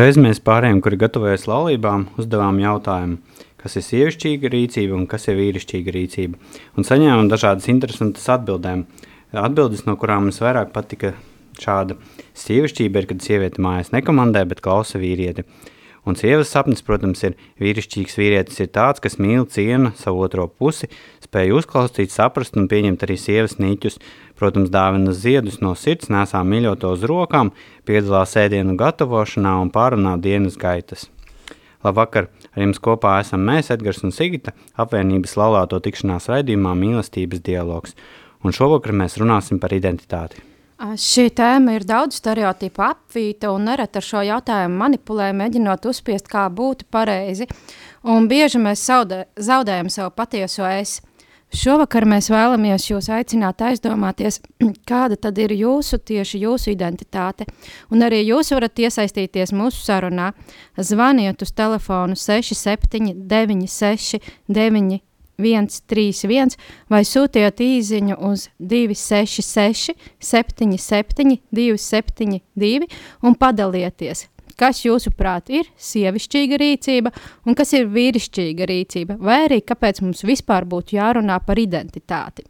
Reiz 0.00 0.16
mēs 0.16 0.38
pārējiem, 0.40 0.78
kuri 0.80 0.96
gatavojas 0.96 1.42
laulībām, 1.50 2.06
uzdevām 2.16 2.56
jautājumu, 2.62 3.18
kas 3.60 3.74
ir 3.76 3.82
sievišķīga 3.84 4.48
rīcība 4.54 4.94
un 4.96 5.02
kas 5.10 5.28
ir 5.28 5.36
vīrišķīga 5.36 5.92
rīcība. 5.92 6.38
Un 6.80 6.86
saņēmām 6.88 7.28
dažādas 7.28 7.68
interesantas 7.68 8.24
atbildēm. 8.32 8.86
Atbildes, 9.36 9.82
no 9.84 9.98
kurām 10.00 10.24
mums 10.24 10.40
vairāk 10.40 10.70
patika 10.72 11.10
šāda. 11.60 11.98
Sievišķība 12.32 13.02
ir, 13.02 13.10
kad 13.10 13.26
sieviete 13.26 13.60
mājās 13.60 13.92
nekomandē, 13.92 14.46
bet 14.48 14.64
klausa 14.64 15.02
vīrieti. 15.02 15.44
Un 16.08 16.16
sievas 16.16 16.48
sapnis, 16.48 16.80
protams, 16.86 17.20
ir 17.28 17.36
vīrišķīgs 17.60 18.16
vīrietis 18.22 18.64
ir 18.64 18.72
tāds, 18.72 19.04
kas 19.04 19.20
mīl 19.20 19.44
ciena 19.52 19.92
savu 20.00 20.24
otro 20.24 20.48
pusi, 20.48 20.88
spēj 21.30 21.54
uzklausīt, 21.54 22.10
saprast 22.10 22.58
un 22.58 22.66
pieņemt 22.68 23.06
arī 23.06 23.16
sievas 23.18 23.56
nīķus, 23.62 24.00
Protams, 24.40 24.70
dāvina 24.72 25.12
ziedus 25.12 25.58
no 25.60 25.74
sirds, 25.76 26.08
nesā 26.08 26.40
mīļoto 26.48 26.94
uz 26.96 27.02
rokām, 27.04 27.50
piedalās 27.84 28.32
ēdienu 28.40 28.72
gatavošanā 28.80 29.58
un 29.60 29.68
pārunā 29.74 30.14
dienas 30.16 30.56
gaitas. 30.56 31.10
Labvakar! 31.84 32.30
Ar 32.56 32.64
jums 32.64 32.80
kopā 32.80 33.18
esam 33.20 33.44
mēs, 33.44 33.68
Edgars 33.74 34.00
un 34.00 34.14
Sigita, 34.16 34.54
apvienības 34.80 35.36
laulāto 35.36 35.76
tikšanās 35.84 36.30
raidījumā 36.32 36.72
Mīlestības 36.72 37.44
dialogs. 37.44 37.92
Un 38.40 38.56
šovakar 38.56 38.96
mēs 38.96 39.18
runāsim 39.20 39.60
par 39.60 39.76
identitāti. 39.76 40.40
Šī 40.80 41.26
tēma 41.36 41.76
ir 41.76 41.84
daudz 41.84 42.16
stereotipu 42.22 42.80
apvīta 42.86 43.52
un 43.52 43.68
nereti 43.68 44.00
ar 44.00 44.08
šo 44.08 44.24
jautājumu 44.24 44.80
manipulē, 44.80 45.28
mēģinot 45.36 45.84
uzspiest, 45.92 46.32
kā 46.32 46.46
būtu 46.48 46.88
pareizi. 46.88 47.44
Un 48.08 48.24
bieži 48.32 48.56
mēs 48.56 48.88
zaudē, 48.88 49.26
zaudējam 49.36 49.92
savu 49.92 50.16
patieso 50.16 50.64
es. 50.64 51.02
Šovakar 51.50 52.04
mēs 52.06 52.28
vēlamies 52.30 52.84
jūs 52.92 53.08
aicināt 53.10 53.62
aizdomāties, 53.66 54.38
kāda 54.90 55.18
tad 55.18 55.38
ir 55.42 55.50
jūsu 55.58 55.98
tieši 55.98 56.44
jūsu 56.44 56.70
identitāte, 56.74 57.46
un 57.90 58.06
arī 58.06 58.22
jūs 58.22 58.52
varat 58.54 58.78
iesaistīties 58.78 59.50
mūsu 59.56 59.82
sarunā. 59.82 60.30
Zvaniet 60.78 61.42
uz 61.42 61.50
telefonu 61.50 62.14
679 62.14 65.00
131 65.40 66.54
vai 66.92 67.00
sūtiet 67.08 67.62
īziņu 67.64 68.18
uz 68.30 68.46
266 68.60 69.96
77 70.20 71.40
272 71.50 72.86
un 73.24 73.38
padalieties, 73.40 74.28
kas 74.60 74.82
jūsuprāt 74.84 75.50
ir 75.54 75.70
sievišķīga 75.80 76.58
rīcība 76.60 77.12
un 77.48 77.56
kas 77.58 77.72
ir 77.78 77.88
vīrišķīga 77.92 78.68
rīcība, 78.70 79.16
vai 79.20 79.44
arī 79.46 79.62
kāpēc 79.64 80.02
mums 80.04 80.22
vispār 80.28 80.68
būtu 80.68 80.98
jārunā 80.98 81.40
par 81.46 81.60
identitāti. 81.60 82.44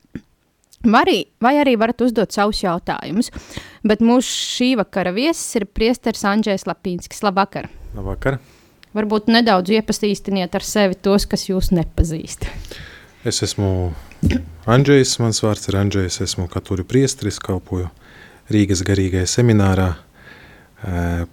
Arī, 0.80 1.26
vai 1.44 1.58
arī 1.60 1.74
varat 1.76 2.00
uzdot 2.00 2.32
savus 2.32 2.62
jautājumus, 2.64 3.28
bet 3.84 4.00
mūsu 4.00 4.32
šī 4.32 4.70
vakara 4.80 5.12
viesis 5.12 5.58
ir 5.60 5.66
priesteris 5.68 6.24
Andrzejs 6.24 6.64
Lapīnskis. 6.64 7.20
Labvakar! 7.26 7.68
Labvakar! 7.92 8.38
Varbūt 8.96 9.28
nedaudz 9.30 9.70
iepazīstiniet 9.76 10.56
ar 10.56 10.64
sevi 10.66 10.96
tos, 10.98 11.28
kas 11.28 11.44
jūs 11.50 11.68
nepazīst. 11.76 12.48
Es 13.28 13.42
esmu 13.44 13.92
Andrzejs, 14.64 15.18
mans 15.20 15.42
vārds 15.44 15.68
ir 15.68 15.76
Andrzejs, 15.78 16.22
esmu 16.24 16.48
katoļu 16.50 16.88
priesteris, 16.88 17.38
kalpoju 17.44 17.90
Rīgas 18.50 18.80
garīgajā 18.86 19.28
seminārā, 19.28 19.92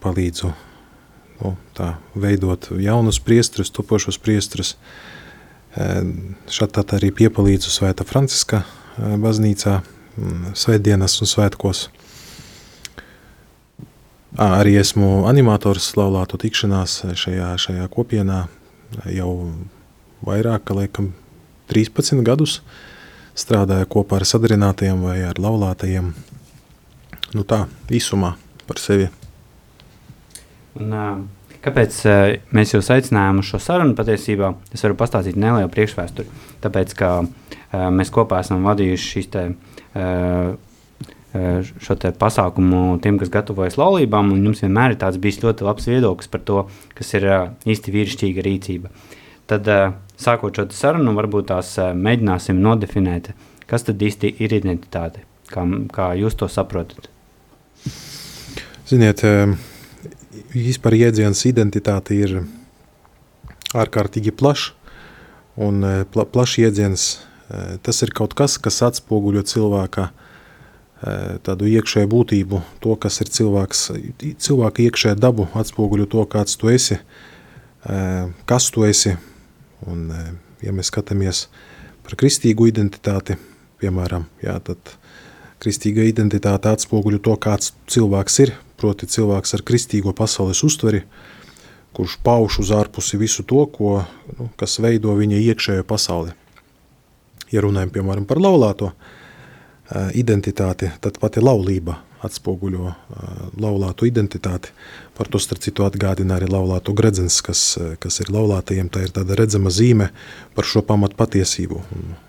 palīdzu 0.04 0.52
nu, 1.42 1.54
tā, 1.78 1.96
veidot 2.18 2.70
jaunus 2.82 3.20
priestrus, 3.24 3.72
topošos 3.74 4.20
priestrus. 4.22 4.76
Šādi 5.78 6.84
arī 6.98 7.12
piepalīdzu 7.14 7.70
Svēta 7.70 8.06
Franciska 8.08 8.64
baznīcā, 8.98 9.82
svētdienas 10.58 11.20
un 11.22 11.30
svētkos. 11.30 11.88
Arī 14.38 14.76
esmu 14.78 15.28
animators 15.30 15.92
laulāto 15.98 16.38
tikšanās 16.42 17.00
šajā, 17.18 17.54
šajā 17.62 17.86
kopienā 17.94 18.44
jau 19.14 19.32
vairāk, 20.26 20.66
ka 20.68 20.78
laikam 20.78 21.12
13 21.72 22.22
gadus 22.26 22.60
strādāju 23.38 23.88
kopā 23.94 24.20
ar 24.20 24.26
sadarinātajiem 24.26 25.02
vai 25.06 25.20
ar 25.30 25.40
laulātajiem. 25.42 26.12
Nu 27.36 27.46
tā, 27.46 27.66
īsumā 27.94 28.34
par 28.68 28.82
sevi 28.82 29.10
Un, 30.78 31.28
kāpēc 31.66 31.98
mēs 32.56 32.74
jūs 32.76 32.92
aicinājām 32.94 33.42
uz 33.42 33.50
šo 33.50 33.60
sarunu? 33.64 33.96
Patiesībā 33.98 34.54
es 34.76 34.86
varu 34.86 34.98
pastāstīt 35.00 35.40
nelielu 35.40 35.72
priekšvēsturi. 35.74 36.30
Tāpēc, 36.64 36.94
ka 37.00 37.12
mēs 37.94 38.14
kopā 38.14 38.44
esam 38.46 38.64
vadījuši 38.68 39.12
šīs 39.14 39.30
te, 39.34 39.44
šo 41.84 41.98
te 42.00 42.14
pasākumu 42.16 43.00
tiem, 43.04 43.18
kas 43.22 43.34
gatavojas 43.34 43.78
laulībām, 43.78 44.32
un 44.34 44.46
jums 44.48 44.64
vienmēr 44.64 44.96
ir 44.96 45.02
tāds 45.02 45.20
bijis 45.22 45.42
ļoti 45.44 45.68
labs 45.68 45.90
viedoklis 45.90 46.32
par 46.32 46.42
to, 46.48 46.64
kas 46.98 47.14
ir 47.18 47.28
īsti 47.68 47.94
vīrišķīga 47.94 48.46
rīcība. 48.48 48.94
Tad, 49.48 49.68
sākot 50.20 50.58
šo 50.58 50.68
sarunu, 50.76 51.14
varbūt 51.18 51.50
tās 51.52 51.76
mēģināsim 51.96 52.58
nodefinēt, 52.64 53.32
kas 53.70 53.86
tad 53.88 54.02
īsti 54.04 54.34
ir 54.44 54.56
identitāte, 54.58 55.24
kā, 55.52 55.64
kā 55.94 56.12
jūs 56.20 56.36
to 56.40 56.50
saprotat. 56.52 57.10
Ziniet, 58.88 59.24
vispār 60.66 60.96
jēdziens 60.98 61.44
identitāte 61.50 62.16
ir 62.18 62.40
ārkārtīgi 63.78 64.34
plašs, 64.36 64.72
un 65.58 65.82
e, 65.84 65.94
pla, 66.12 66.26
plašs 66.30 66.58
jēdziens 66.62 67.08
e, 67.14 67.78
tas 67.84 68.02
ir 68.06 68.14
kaut 68.16 68.36
kas, 68.38 68.58
kas 68.62 68.80
atspoguļo 68.88 69.44
cilvēka 69.50 70.10
e, 70.10 70.14
tādu 71.48 71.70
iekšēju 71.72 72.12
būtību, 72.14 72.62
to, 72.84 72.96
kas 73.02 73.22
ir 73.24 73.32
cilvēks, 73.34 73.88
cilvēka 74.48 74.86
iekšēja 74.88 75.20
dabu, 75.20 75.50
atspoguļo 75.58 76.08
to, 76.14 76.28
kāds 76.32 76.60
tu 76.60 76.72
esi, 76.74 77.00
kas 78.50 78.66
tu 78.74 78.84
esi, 78.84 79.14
un 79.88 80.10
ja 80.60 80.74
mēs 80.76 80.90
skatāmies 80.92 81.46
par 82.04 82.18
kristīgu 82.20 82.68
identitāti, 82.68 83.38
piemēram, 83.80 84.26
jā, 84.44 84.58
tad 84.66 84.98
kristīga 85.64 86.04
identitāte 86.10 86.74
atspoguļo 86.74 87.22
to, 87.24 87.38
kāds 87.40 87.72
cilvēks 87.88 88.40
ir, 88.44 88.52
proti 88.78 89.10
cilvēks 89.10 89.56
ar 89.58 89.64
kristīgo 89.68 90.14
pasaules 90.18 90.64
uztveri, 90.64 91.04
kurš 91.98 92.18
pauž 92.24 92.60
uz 92.62 92.72
ārpusi 92.76 93.18
visu 93.18 93.46
to, 93.48 93.66
ko, 93.74 94.02
nu, 94.38 94.50
kas 94.60 94.78
veido 94.84 95.16
viņa 95.18 95.40
iekšējo 95.52 95.86
pasauli. 95.88 96.36
Ja 97.52 97.64
runājam, 97.64 97.94
piemēram, 97.96 98.28
par 98.28 98.42
laulāto 98.44 98.92
identitāti, 100.20 100.92
tad 101.02 101.18
pati 101.22 101.42
laulība 101.42 101.96
atspoguļo 102.28 102.86
uh, 102.90 102.96
laulāto 103.62 104.08
identitāti. 104.10 104.74
Par 105.18 105.28
to 105.34 105.40
starp 105.42 105.64
citu 105.66 105.86
atgādina 105.86 106.38
arī 106.38 106.48
laulāto 106.52 106.94
gredzens, 106.98 107.40
kas, 107.42 107.62
kas 108.02 108.20
ir 108.22 108.30
laulātajiem, 108.34 108.90
tā 108.94 109.02
ir 109.08 109.14
tāda 109.16 109.38
redzama 109.40 109.72
zīme 109.74 110.12
par 110.56 110.68
šo 110.70 110.84
pamatu 110.86 111.18
patiesību. 111.18 111.82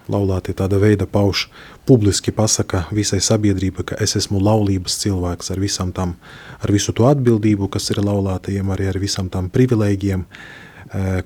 Laulātie 0.09 0.55
tāda 0.57 0.81
veida 0.81 1.05
pauž 1.05 1.47
publiski 1.89 2.33
pasaka 2.33 2.87
visai 2.97 3.21
sabiedrībai, 3.25 3.85
ka 3.91 3.99
es 4.01 4.17
esmu 4.21 4.41
laulības 4.41 4.97
cilvēks 5.05 5.53
ar 5.53 5.61
visam 5.61 5.93
tam, 5.93 6.17
ar 6.65 6.73
visu 6.73 6.97
to 6.97 7.05
atbildību, 7.11 7.69
kas 7.73 7.91
ir 7.93 8.01
laulātajiem, 8.05 8.73
arī 8.73 8.89
ar 8.89 9.01
visam 9.03 9.29
tam 9.33 9.53
privilēģiem, 9.53 10.25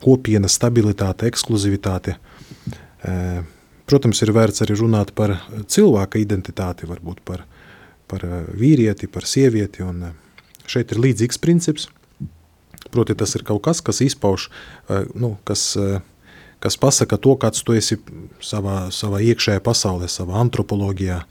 kopiena 0.03 0.50
stabilitāte, 0.50 1.31
ekskluzivitāte. 1.31 2.19
Protams, 3.87 4.23
ir 4.25 4.35
vērts 4.35 4.65
arī 4.65 4.75
runāt 4.79 5.15
par 5.15 5.37
cilvēka 5.70 6.19
identitāti, 6.19 6.91
varbūt 6.91 7.23
par 7.26 7.47
par 8.12 8.26
eh, 8.29 8.44
vīrieti, 8.58 9.08
par 9.12 9.26
sievieti, 9.29 9.85
un 9.87 10.05
eh, 10.08 10.12
šeit 10.70 10.93
ir 10.93 11.03
līdzīgs 11.03 11.41
princips. 11.43 11.88
Proti, 12.93 13.17
tas 13.17 13.32
ir 13.38 13.44
kaut 13.49 13.62
kas, 13.64 13.81
kas 13.81 14.03
izpauž, 14.05 14.49
eh, 14.88 15.06
nu, 15.14 15.37
kas, 15.49 15.76
kas 16.61 16.76
pasaka 16.76 17.17
to, 17.17 17.37
kāds 17.41 17.64
tu 17.64 17.76
esi 17.79 17.99
savā, 18.43 18.91
savā 18.93 19.23
iekšējā 19.32 19.62
pasaulē, 19.64 20.11
savā 20.11 20.41
antropoloģijā. 20.43 21.23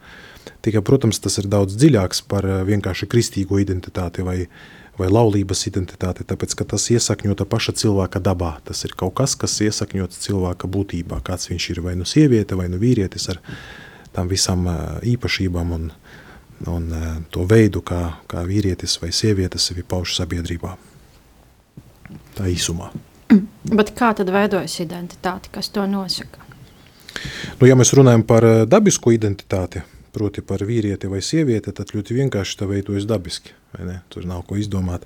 Tikai, 0.62 0.82
protams, 0.86 1.20
tas 1.22 1.38
ir 1.42 1.50
daudz 1.50 1.76
dziļāks 1.78 2.24
par 2.30 2.46
vienkārši 2.66 3.08
kristīgo 3.10 3.60
identitāti 3.62 4.26
vai, 4.26 4.48
vai 5.02 5.10
laulības 5.10 5.66
identitāti, 5.70 6.26
tāpēc, 6.28 6.56
ka 6.58 6.68
tas 6.74 6.86
iesakņota 6.94 7.48
paša 7.50 7.76
cilvēka 7.82 8.22
dabā. 8.24 8.56
Tas 8.68 8.84
ir 8.86 8.96
kaut 8.98 9.16
kas, 9.20 9.36
kas 9.40 9.58
iesakņots 9.66 10.22
cilvēka 10.26 10.70
būtībā, 10.72 11.22
kāds 11.26 11.50
viņš 11.52 11.70
ir, 11.74 11.82
vai 11.86 11.96
nu 12.00 12.08
sieviete, 12.08 12.58
vai 12.60 12.68
nu 12.72 12.82
vīrietis 12.82 13.30
ar 13.34 13.42
tām 14.16 14.30
visām 14.32 14.68
īpašībām 15.08 15.76
un, 15.78 15.90
un 16.68 16.92
to 17.32 17.46
veidu, 17.50 17.82
kā, 17.86 18.02
kā 18.30 18.44
vīrietis 18.46 18.98
vai 19.02 19.12
sieviete 19.16 19.60
sevi 19.60 19.84
pauž 19.88 20.16
sabiedrībā. 20.18 20.76
Tā 22.36 22.50
īsumā. 22.52 22.92
Bet 23.78 23.94
kā 23.96 24.12
tad 24.18 24.30
veidojas 24.34 24.76
identitāte, 24.84 25.52
kas 25.54 25.72
to 25.72 25.86
nosaka? 25.88 26.44
Nu, 27.60 27.68
ja 27.68 27.76
mēs 27.80 27.94
runājam 27.96 28.24
par 28.28 28.46
dabisku 28.68 29.14
identitāti, 29.16 29.84
proti 30.12 30.44
par 30.44 30.64
vīrieti 30.68 31.10
vai 31.12 31.22
sievieti, 31.24 31.72
tad 31.76 31.94
ļoti 31.96 32.18
vienkārši 32.18 32.58
tā 32.60 32.68
veidojas 32.68 33.08
dabiski. 33.08 33.56
Tur 34.12 34.28
nav 34.28 34.44
ko 34.48 34.60
izdomāt. 34.60 35.06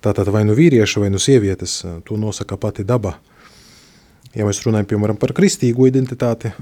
Tātad 0.00 0.30
vai 0.32 0.46
nu 0.48 0.56
vīrieša, 0.56 1.02
vai 1.02 1.10
nu 1.12 1.20
sievietes, 1.20 1.82
to 2.08 2.16
nosaka 2.16 2.56
pati 2.56 2.86
daba. 2.88 3.18
Ja 4.32 4.46
mēs 4.48 4.62
runājam 4.64 4.88
piemēram 4.94 5.18
par 5.20 5.34
kristīgo 5.36 5.88
identitāti, 5.90 6.54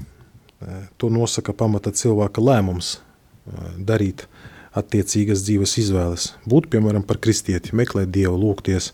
to 0.99 1.07
nosaka 1.13 1.53
pamata 1.55 1.93
cilvēka 1.95 2.43
lēmums 2.43 2.97
darīt 3.77 4.27
attiecīgas 4.77 5.43
dzīves 5.45 5.75
izvēles. 5.81 6.27
Būt 6.49 6.69
piemēram 6.73 7.03
par 7.07 7.19
kristieti, 7.21 7.73
meklēt 7.77 8.11
Dievu, 8.13 8.37
lūgties, 8.37 8.91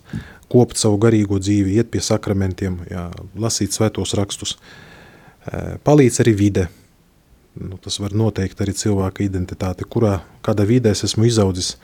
kopt 0.52 0.80
savu 0.80 0.98
garīgo 1.02 1.38
dzīvi, 1.42 1.76
iet 1.76 1.90
pie 1.92 2.02
sakramentiem, 2.04 2.80
jā, 2.90 3.08
lasīt 3.36 3.76
svētos 3.76 4.14
rakstus. 4.18 4.56
Palīdz 5.86 6.22
arī 6.24 6.34
vide, 6.38 6.66
nu, 7.60 7.78
tas 7.82 8.00
var 8.02 8.16
noteikt 8.16 8.60
arī 8.62 8.74
cilvēka 8.76 9.24
identitāti, 9.26 9.86
kurā, 9.88 10.20
kādā 10.46 10.66
vidē 10.66 10.94
es 10.96 11.04
esmu 11.06 11.28
izaudzis. 11.28 11.76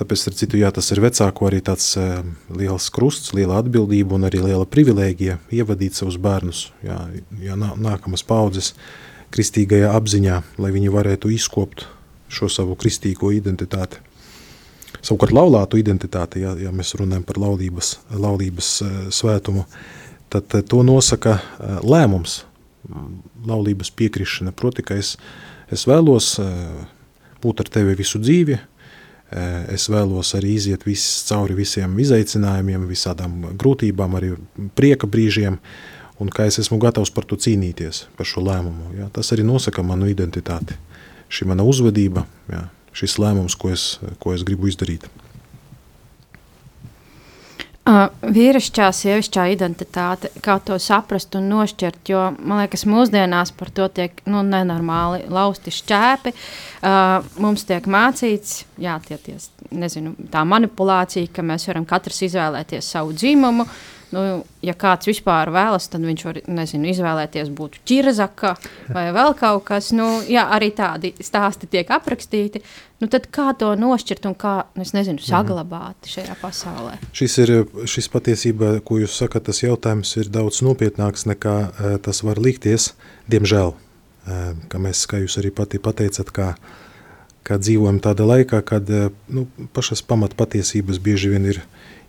Tāpēc, 0.00 0.22
ar 0.26 0.34
citu, 0.34 0.58
jā, 0.58 0.70
tas 0.74 0.88
ir 0.94 1.02
vecāko 1.04 1.46
arī 1.46 1.60
tāds 1.62 1.90
uh, 2.00 2.22
liels 2.56 2.88
krusts, 2.90 3.34
liela 3.36 3.58
atbildība 3.60 4.16
un 4.16 4.24
arī 4.26 4.40
liela 4.40 4.64
privilēģija 4.66 5.36
ievadīt 5.52 5.98
savus 5.98 6.16
bērnus, 6.22 6.62
jā, 6.82 6.96
jā, 7.44 7.58
nākamas 7.60 8.24
paudzes 8.26 8.72
kristīgajā 9.32 9.90
apziņā, 9.96 10.38
lai 10.62 10.70
viņi 10.74 10.92
varētu 10.92 11.32
izkopt 11.32 11.86
šo 12.32 12.48
savu 12.52 12.76
kristīgo 12.80 13.32
identitāti. 13.34 14.00
Savukārt 15.02 15.34
laulātu 15.34 15.80
identitāti, 15.80 16.44
ja, 16.44 16.52
ja 16.58 16.70
mēs 16.74 16.94
runājam 16.98 17.24
par 17.26 17.40
laulības, 17.42 17.96
laulības 18.12 18.72
uh, 18.84 18.98
svētumu, 19.14 19.64
tad 20.32 20.52
uh, 20.54 20.62
to 20.62 20.82
nosaka 20.86 21.38
uh, 21.38 21.78
lēmums, 21.82 22.42
laulības 23.46 23.92
piekrišana. 23.98 24.52
Proti, 24.58 24.84
ka 24.86 24.96
es, 24.98 25.14
es 25.70 25.84
vēlos 25.86 26.34
būt 27.42 27.62
ar 27.62 27.68
tevi 27.70 27.94
visu 27.94 28.18
dzīvi, 28.18 28.56
es 29.72 29.86
vēlos 29.88 30.32
arī 30.34 30.56
iziet 30.58 30.82
vis, 30.84 31.04
cauri 31.28 31.54
visiem 31.56 31.94
izaicinājumiem, 32.02 32.88
visādām 32.90 33.36
grūtībām, 33.54 34.16
arī 34.18 34.32
prieka 34.74 35.06
brīžiem, 35.08 35.60
un 36.22 36.30
ka 36.32 36.46
es 36.46 36.60
esmu 36.62 36.78
gatavs 36.82 37.10
par 37.14 37.26
to 37.28 37.38
cīnīties, 37.40 38.06
par 38.18 38.28
šo 38.28 38.44
lēmumu. 38.46 38.94
Ja? 39.00 39.10
Tas 39.14 39.32
arī 39.34 39.46
nosaka 39.46 39.84
manu 39.86 40.10
identitāti, 40.10 40.78
šī 41.32 41.50
mana 41.50 41.66
uzvedība, 41.66 42.26
ja? 42.52 42.68
šis 42.96 43.18
lēmums, 43.18 43.58
ko 43.58 43.72
es, 43.74 43.96
ko 44.22 44.36
es 44.36 44.46
gribu 44.46 44.70
izdarīt. 44.70 45.08
Uh, 47.82 48.12
vīrišķā, 48.22 48.92
sievišķā 48.94 49.48
identitāte, 49.56 50.28
kā 50.38 50.54
to 50.62 50.76
saprast 50.78 51.34
un 51.34 51.48
nošķirt, 51.50 52.12
jo 52.12 52.20
man 52.38 52.60
liekas, 52.60 52.84
mūsdienās 52.86 53.50
par 53.58 53.72
to 53.74 53.88
tiek 53.90 54.20
nu, 54.30 54.44
nenormāli 54.46 55.24
lausti 55.26 55.74
šķēpi. 55.74 56.30
Uh, 56.30 57.26
mums 57.42 57.66
tiek 57.66 57.88
mācīts, 57.90 58.60
jā, 58.82 58.98
tie, 59.06 59.18
tie, 59.22 59.38
nezinu, 59.70 60.14
tā 60.32 60.44
manipulācija, 60.48 61.30
ka 61.32 61.46
mēs 61.46 61.68
varam 61.70 61.88
katrs 61.88 62.22
izvēlēties 62.28 62.92
savu 62.96 63.14
dzimumu, 63.16 63.66
uh, 63.68 64.02
Nu, 64.12 64.42
ja 64.60 64.74
kāds 64.76 65.08
vispār 65.08 65.48
vēlas, 65.52 65.86
tad 65.88 66.04
viņš 66.04 66.22
var 66.26 66.38
nezinu, 66.52 66.90
izvēlēties 66.92 67.48
būt 67.56 67.78
ķirzaka 67.88 68.50
vai 68.92 69.06
vēl 69.16 69.32
kaut 69.38 69.64
kas. 69.70 69.88
Nu, 69.96 70.20
jā, 70.28 70.44
arī 70.52 70.68
tādi 70.76 71.14
stāsti 71.16 71.68
tiek 71.72 71.88
aprakstīti. 71.96 72.60
Nu, 73.00 73.08
tad 73.10 73.30
kā 73.32 73.48
to 73.58 73.70
nošķirt 73.78 74.28
un 74.28 74.36
kā 74.38 74.54
nezinu, 74.76 75.16
mhm. 75.16 75.24
saglabāt 75.24 76.10
šajā 76.12 76.36
pasaulē? 76.42 76.98
Šis 77.16 77.38
ir 77.42 77.54
šis 77.88 78.10
patiesībā, 78.12 78.74
ko 78.84 79.00
jūs 79.00 79.16
sakat, 79.22 79.48
tas 79.48 79.64
jautājums 79.64 80.12
ir 80.20 80.28
daudz 80.32 80.60
nopietnāks 80.66 81.24
nekā 81.32 81.56
uh, 81.64 81.96
tas 82.04 82.20
var 82.26 82.40
likties, 82.42 82.92
diemžēl. 83.32 83.72
Uh, 83.72 84.52
kā, 84.70 84.78
mēs, 84.78 85.06
kā 85.08 85.24
jūs 85.24 85.40
arī 85.40 85.50
pati 85.56 85.80
pateicat, 85.82 86.28
kā, 86.36 86.52
kā 87.46 87.58
dzīvojam 87.60 88.00
tādā 88.04 88.26
laikā, 88.28 88.62
kad 88.66 88.90
uh, 88.90 89.08
nu, 89.28 89.46
pašas 89.76 90.04
pamatpatiesības 90.06 91.00
bieži 91.02 91.32
vien 91.34 91.48
ir, 91.54 91.62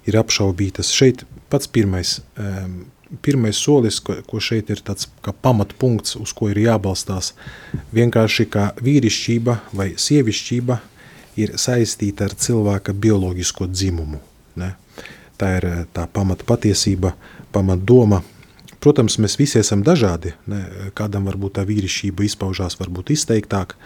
ir 0.09 0.19
apšaubītas. 0.19 0.94
Šeit 0.94 1.25
pats 1.53 1.69
pirmais, 1.69 2.18
pirmais 3.21 3.57
solis, 3.57 4.00
ko, 4.01 4.15
ko 4.25 4.41
šeit 4.41 4.71
ir 4.74 4.81
tāds 4.85 5.07
kā 5.25 5.33
pamatpunkts, 5.45 6.18
uz 6.18 6.33
ko 6.33 6.50
ir 6.50 6.62
jābalstās, 6.63 7.33
vienkārši 7.94 8.47
kā 8.50 8.71
vīrišķība 8.81 9.57
vai 9.77 9.91
sievišķība 10.00 10.80
ir 11.41 11.56
saistīta 11.62 12.29
ar 12.29 12.38
cilvēka 12.38 12.95
bioloģisko 12.97 13.68
dzimumu. 13.69 14.21
Ne? 14.59 14.74
Tā 15.38 15.56
ir 15.59 15.68
tā 15.94 16.07
pamata 16.13 16.45
patiesība, 16.47 17.13
pamata 17.53 17.86
doma. 17.86 18.21
Protams, 18.83 19.18
mēs 19.21 19.38
visi 19.39 19.59
esam 19.62 19.83
dažādi. 19.86 20.33
Ne? 20.50 20.63
Kādam 20.97 21.29
varbūt 21.29 21.57
tā 21.59 21.68
vīrišķība 21.68 22.25
izpaužās 22.27 22.77
varbūt 22.81 23.13
izteiktāk, 23.15 23.77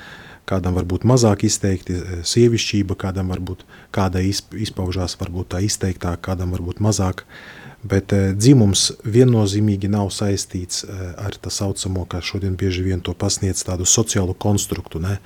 kādam 0.47 0.77
varbūt 0.77 1.05
mazāk 1.07 1.45
izteikti 1.47 1.99
sievišķība, 2.27 2.97
kādam 2.99 3.31
varbūt 3.33 3.65
kāda 3.95 4.23
izpaužās 4.23 5.17
varbūt 5.19 5.53
tā 5.55 5.63
izteiktāk, 5.65 6.21
kādam 6.23 6.55
varbūt 6.55 6.81
mazāk. 6.83 7.25
Bet 7.87 8.11
e, 8.15 8.33
dzimums 8.33 8.89
viennozīmīgi 9.05 9.89
nav 9.91 10.09
saistīts 10.11 10.81
e, 10.83 10.95
ar 11.21 11.35
tā 11.37 11.51
saucamo, 11.53 12.07
kā 12.09 12.23
šodien 12.25 12.55
bieži 12.57 12.83
vien 12.87 13.03
to 13.05 13.13
pasniedz 13.13 13.61
tādu 13.67 13.85
sociālu 13.85 14.33
konstruktu, 14.33 15.01
ne? 15.03 15.19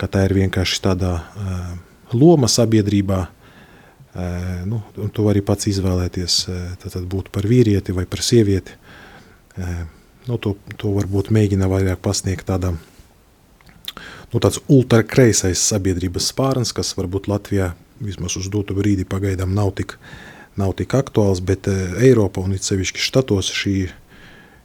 ka 0.00 0.08
tā 0.10 0.24
ir 0.26 0.34
vienkārši 0.34 0.80
tāda 0.82 1.12
e, 1.22 1.58
loma 2.18 2.50
sabiedrībā, 2.50 3.20
e, 3.24 4.30
nu, 4.66 4.82
un 4.98 5.12
tu 5.14 5.26
vari 5.28 5.44
pats 5.46 5.70
izvēlēties 5.70 6.38
e, 6.50 6.58
tad 6.82 6.98
būt 7.10 7.30
par 7.34 7.46
vīrieti 7.48 7.94
vai 7.94 8.08
par 8.10 8.24
sievieti. 8.26 8.74
E, 9.54 9.76
nu, 10.26 10.40
to, 10.42 10.56
to 10.74 10.90
varbūt 10.98 11.30
mēģina 11.34 11.70
vairāk 11.70 12.02
pasniegt 12.02 12.50
tādam 12.50 12.82
nu, 14.34 14.42
tāds 14.42 14.60
ultrakreisais 14.66 15.62
sabiedrības 15.62 16.32
spārns, 16.34 16.74
kas 16.74 16.92
varbūt 16.98 17.30
Latvijā 17.30 17.72
vismaz 18.02 18.34
uz 18.36 18.50
dotu 18.50 18.74
brīdi 18.76 19.06
pagaidām 19.06 19.54
nav 19.54 19.70
tik 19.78 19.96
nav 20.56 20.74
tik 20.78 20.94
aktuāls, 20.94 21.42
bet 21.42 21.68
eh, 21.70 21.96
Eiropa 22.08 22.42
un 22.44 22.54
it 22.54 22.66
sevišķi 22.66 23.02
štatos 23.02 23.50
šī, 23.54 23.74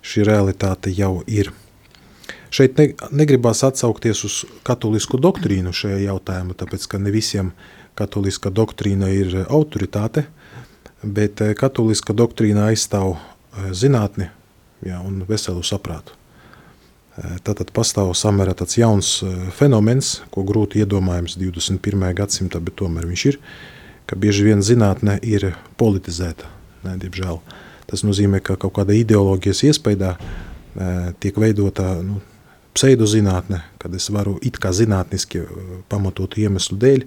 šī 0.06 0.26
realitāte 0.28 0.94
jau 0.94 1.20
ir. 1.26 1.52
Šeit 2.54 2.78
ne, 2.82 2.92
negribās 3.14 3.62
atsaukties 3.66 4.24
uz 4.26 4.38
katolisku 4.66 5.20
doktrīnu 5.22 5.74
šajā 5.76 6.00
jautājumā, 6.08 6.58
tāpēc 6.58 6.88
ka 6.90 7.02
ne 7.02 7.14
visiem 7.14 7.52
katoliska 8.00 8.54
doktrīna 8.54 9.10
ir 9.14 9.42
autoritāte, 9.48 10.28
bet 11.04 11.42
eh, 11.46 11.56
katoliska 11.58 12.14
doktrīna 12.14 12.70
aizstāv 12.70 13.16
eh, 13.18 13.74
zinātni 13.74 14.30
jā, 14.86 15.02
un 15.02 15.24
veselu 15.30 15.66
saprātu. 15.66 16.19
Tātad 17.44 17.74
pastāv 17.76 18.14
samērā 18.16 18.54
tāds 18.56 18.78
jauns 18.80 19.10
fenomens, 19.58 20.22
ko 20.32 20.46
grūti 20.48 20.80
iedomājams 20.84 21.36
21. 21.40 22.14
gadsimtā, 22.16 22.62
bet 22.64 22.78
tomēr 22.80 23.08
viņš 23.10 23.26
ir, 23.32 23.38
uh, 23.40 23.76
ka 24.10 24.18
bieži 24.18 24.48
vien 24.48 24.64
zinātne 24.66 25.20
ir 25.22 25.52
politizēta. 25.78 26.50
Ne, 26.86 26.96
diemžēl. 26.98 27.38
Tas 27.90 28.02
nozīmē, 28.06 28.42
ka 28.42 28.56
kaut 28.58 28.74
kāda 28.78 28.96
ideoloģijas 28.98 29.66
iespējā 29.70 30.14
e, 30.16 30.20
tiek 31.22 31.38
veidota 31.38 31.92
nu, 32.06 32.22
pseidozinātne, 32.78 33.62
kad 33.82 33.94
es 33.98 34.08
varu 34.14 34.38
it 34.46 34.58
kā 34.62 34.72
zinātniski 34.74 35.44
pamatotu 35.92 36.42
iemeslu 36.46 36.78
dēļ 36.82 37.06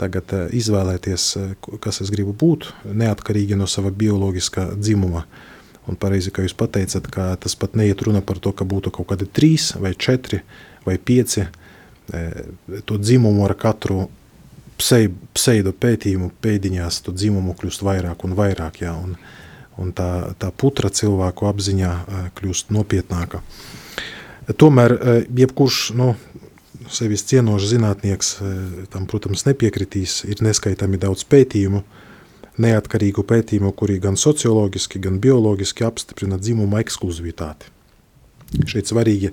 tagad 0.00 0.32
izvēlēties, 0.56 1.24
kas 1.84 2.00
es 2.00 2.08
gribu 2.12 2.32
būt, 2.32 2.70
neatkarīgi 2.88 3.58
no 3.58 3.66
sava 3.68 3.90
bioloģiskā 3.92 4.70
dzimuma. 4.78 5.26
Un 5.88 5.96
pareizi, 5.96 6.32
kā 6.34 6.44
jūs 6.44 6.54
pateicat, 6.54 7.06
ka 7.10 7.32
tas 7.40 7.56
pat 7.58 7.76
neiet 7.78 8.02
runa 8.04 8.20
par 8.22 8.38
to, 8.42 8.52
ka 8.52 8.66
būtu 8.68 8.92
kaut 8.94 9.08
kādi 9.12 9.26
trīs 9.26 9.72
vai 9.80 9.94
četri 9.96 10.42
vai 10.84 10.98
pieci 10.98 11.46
to 12.84 12.98
dzimumu 12.98 13.44
ar 13.46 13.54
katru 13.58 14.08
pseido 14.80 15.72
pētījumu 15.76 16.30
pēdiņās 16.42 17.02
to 17.04 17.12
dzimumu 17.12 17.54
kļūst 17.58 17.84
vairāk 17.84 18.24
un 18.24 18.36
vairāk, 18.38 18.80
jā, 18.84 18.94
un, 18.96 19.16
un 19.80 19.92
tā, 19.96 20.32
tā 20.40 20.50
putra 20.56 20.90
cilvēku 20.92 21.48
apziņā 21.50 21.92
kļūst 22.38 22.72
nopietnāka. 22.74 23.42
Tomēr 24.56 24.96
jebkurš 25.36 25.82
nu, 26.00 26.14
sevis 26.90 27.26
cienošs 27.28 27.68
zinātnieks 27.74 28.32
tam, 28.90 29.06
protams, 29.10 29.44
nepiekritīs. 29.46 30.22
Ir 30.26 30.40
neskaitami 30.42 30.98
daudz 31.00 31.26
pētījumu, 31.30 31.84
neatkarīgu 32.60 33.24
pētījumu, 33.26 33.72
kuri 33.76 33.98
gan 34.02 34.18
socioloģiski, 34.20 35.00
gan 35.02 35.20
bioloģiski 35.22 35.86
apstiprina 35.86 36.38
dzimuma 36.40 36.82
ekskluzivitāti. 36.84 37.70
Šeit 38.68 38.90
svarīgi, 38.90 39.32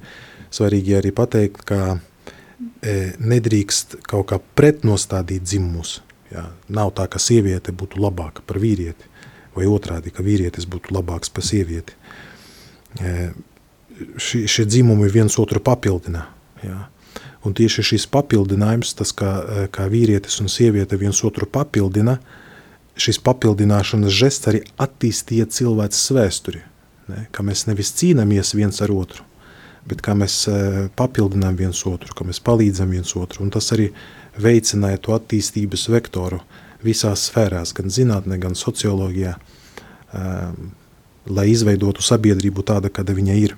svarīgi 0.53 0.97
arī 0.99 1.11
pateikt, 1.15 1.63
ka 1.67 1.97
nedrīkst 3.19 3.97
kaut 4.07 4.29
kā 4.31 4.39
pretnostādīt 4.57 5.45
dzimumus. 5.45 6.01
Jā. 6.31 6.49
Nav 6.73 6.91
tā, 6.97 7.07
ka 7.07 7.19
sieviete 7.21 7.71
būtu 7.71 8.01
labāka 8.03 8.43
par 8.45 8.59
vīrieti, 8.59 9.07
vai 9.55 9.67
otrādi, 9.69 10.11
ka 10.11 10.25
vīrietis 10.25 10.67
būtu 10.69 10.93
labāks 10.95 11.31
par 11.33 11.45
sievieti. 11.47 11.95
E, 12.99 13.31
šie, 14.19 14.43
šie 14.49 14.65
dzimumi 14.67 15.09
viens 15.11 15.37
otru 15.39 15.61
papildina. 15.63 16.27
Jā. 16.63 16.87
Un 17.47 17.55
tieši 17.55 17.85
šis 17.93 18.07
papildinājums, 18.11 18.91
tas 18.97 19.13
kā, 19.15 19.31
e, 19.39 19.67
kā 19.71 19.87
vīrietis 19.91 20.41
un 20.43 20.51
sieviete 20.51 20.99
viens 20.99 21.23
otru 21.23 21.47
papildina, 21.47 22.17
šis 22.97 23.19
papildināšanas 23.23 24.13
žests 24.13 24.49
arī 24.49 24.63
attīstīja 24.81 25.47
cilvēces 25.53 26.11
vēsturi. 26.17 26.61
Ne? 27.11 27.25
Ka 27.31 27.45
mēs 27.45 27.65
nevis 27.69 27.93
cīnāmies 27.97 28.53
viens 28.57 28.81
ar 28.83 28.91
otru, 28.91 29.23
bet 29.87 30.01
kā 30.03 30.15
mēs 30.17 30.39
e, 30.51 30.55
papildinām 30.99 31.55
viens 31.59 31.83
otru, 31.87 32.15
ka 32.17 32.27
mēs 32.27 32.41
palīdzam 32.43 32.91
viens 32.91 33.13
otru. 33.15 33.45
Un 33.45 33.53
tas 33.53 33.69
arī 33.75 33.91
veicināja 34.41 34.99
to 35.03 35.15
attīstības 35.15 35.87
vektoru 35.93 36.41
visās 36.83 37.27
sfērās, 37.29 37.73
gan 37.77 37.89
zinātnē, 37.93 38.37
gan 38.41 38.53
socioloģijā, 38.57 39.33
um, 40.13 40.67
lai 41.33 41.47
izveidotu 41.49 42.03
sabiedrību 42.05 42.63
tāda, 42.67 42.91
kāda 42.93 43.15
viņa 43.17 43.37
ir. 43.41 43.55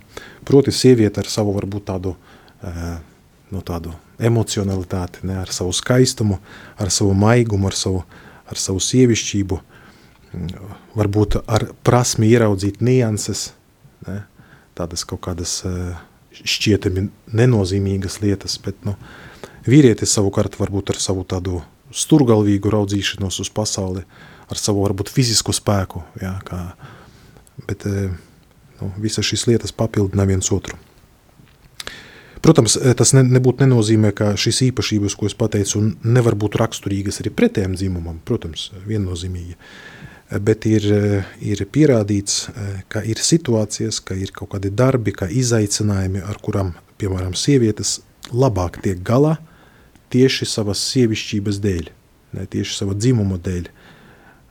Proti, 0.48 0.72
sieviete 0.74 1.19
ar 1.22 1.27
savu 1.29 1.53
varbūt 1.58 1.86
tādu, 1.89 2.15
uh, 2.15 2.93
no 3.51 3.63
tādu 3.65 3.91
emocionalitāti, 4.24 5.25
ne, 5.27 5.41
ar 5.43 5.51
savu 5.53 5.74
skaistumu, 5.75 6.39
ar 6.79 6.91
savu 6.93 7.13
maigumu, 7.17 7.69
ar 7.69 7.77
savu, 7.77 8.03
ar 8.50 8.60
savu 8.60 8.82
sievišķību, 8.84 9.60
varbūt 10.98 11.39
ar 11.46 11.70
prasmi 11.86 12.29
ieraudzīt 12.29 12.84
nianses, 12.86 13.50
ne, 14.08 14.22
tādas 14.77 15.06
kaut 15.08 15.24
kādas 15.25 15.60
uh, 15.68 15.98
šķietami 16.34 17.08
nenozīmīgas 17.36 18.20
lietas, 18.24 18.60
bet, 18.63 18.77
nu, 18.88 18.96
Vīrietis 19.70 20.13
savukārt 20.15 20.56
varbūt 20.58 20.94
ar 20.94 21.00
savu 21.01 21.25
tādu 21.27 21.60
sturgalvīgu 21.94 22.72
raudzīšanos 22.74 23.41
uz 23.44 23.50
pasauli, 23.53 24.06
ar 24.50 24.58
savu 24.58 24.86
varbūt 24.86 25.12
fizisku 25.12 25.53
spēku, 25.53 26.01
jā, 26.22 26.32
kā, 26.48 26.62
bet 27.68 27.86
e, 27.89 28.08
nu, 28.79 28.91
visas 29.03 29.27
šīs 29.27 29.46
lietas 29.50 29.75
papildina 29.75 30.25
viens 30.29 30.50
otru. 30.56 30.79
Protams, 32.41 32.77
e, 32.79 32.93
tas 32.96 33.13
ne, 33.17 33.24
nebūtu 33.27 33.65
nenozīmē, 33.65 34.13
ka 34.15 34.34
šīs 34.39 34.62
īpašības, 34.69 35.15
ko 35.19 35.27
es 35.29 35.36
pateicu, 35.38 35.81
nevar 36.08 36.38
būt 36.39 36.60
raksturīgas 36.62 37.19
arī 37.24 37.34
pretējam 37.36 37.75
dzimumam, 37.75 38.22
protams, 38.25 38.69
viennozīmīgi. 38.88 39.58
E, 39.58 40.39
bet 40.39 40.67
ir, 40.69 40.88
ir 41.43 41.65
pierādīts, 41.67 42.46
ka 42.91 43.03
ir 43.03 43.19
situācijas, 43.24 44.00
ka 44.05 44.15
ir 44.15 44.31
kaut 44.36 44.53
kādi 44.55 44.72
darbi, 44.72 45.15
kā 45.15 45.27
izaicinājumi, 45.27 46.24
ar 46.24 46.39
kurām, 46.43 46.74
piemēram, 47.01 47.36
sievietes 47.36 48.00
labāk 48.31 48.79
tiek 48.84 49.01
galā, 49.03 49.38
tieši 50.13 50.48
savas 50.50 50.81
sievišķības 50.93 51.60
dēļ, 51.63 51.91
ne, 52.38 52.46
tieši 52.50 52.77
sava 52.81 52.96
dzimuma 52.98 53.39
dēļ. 53.46 53.69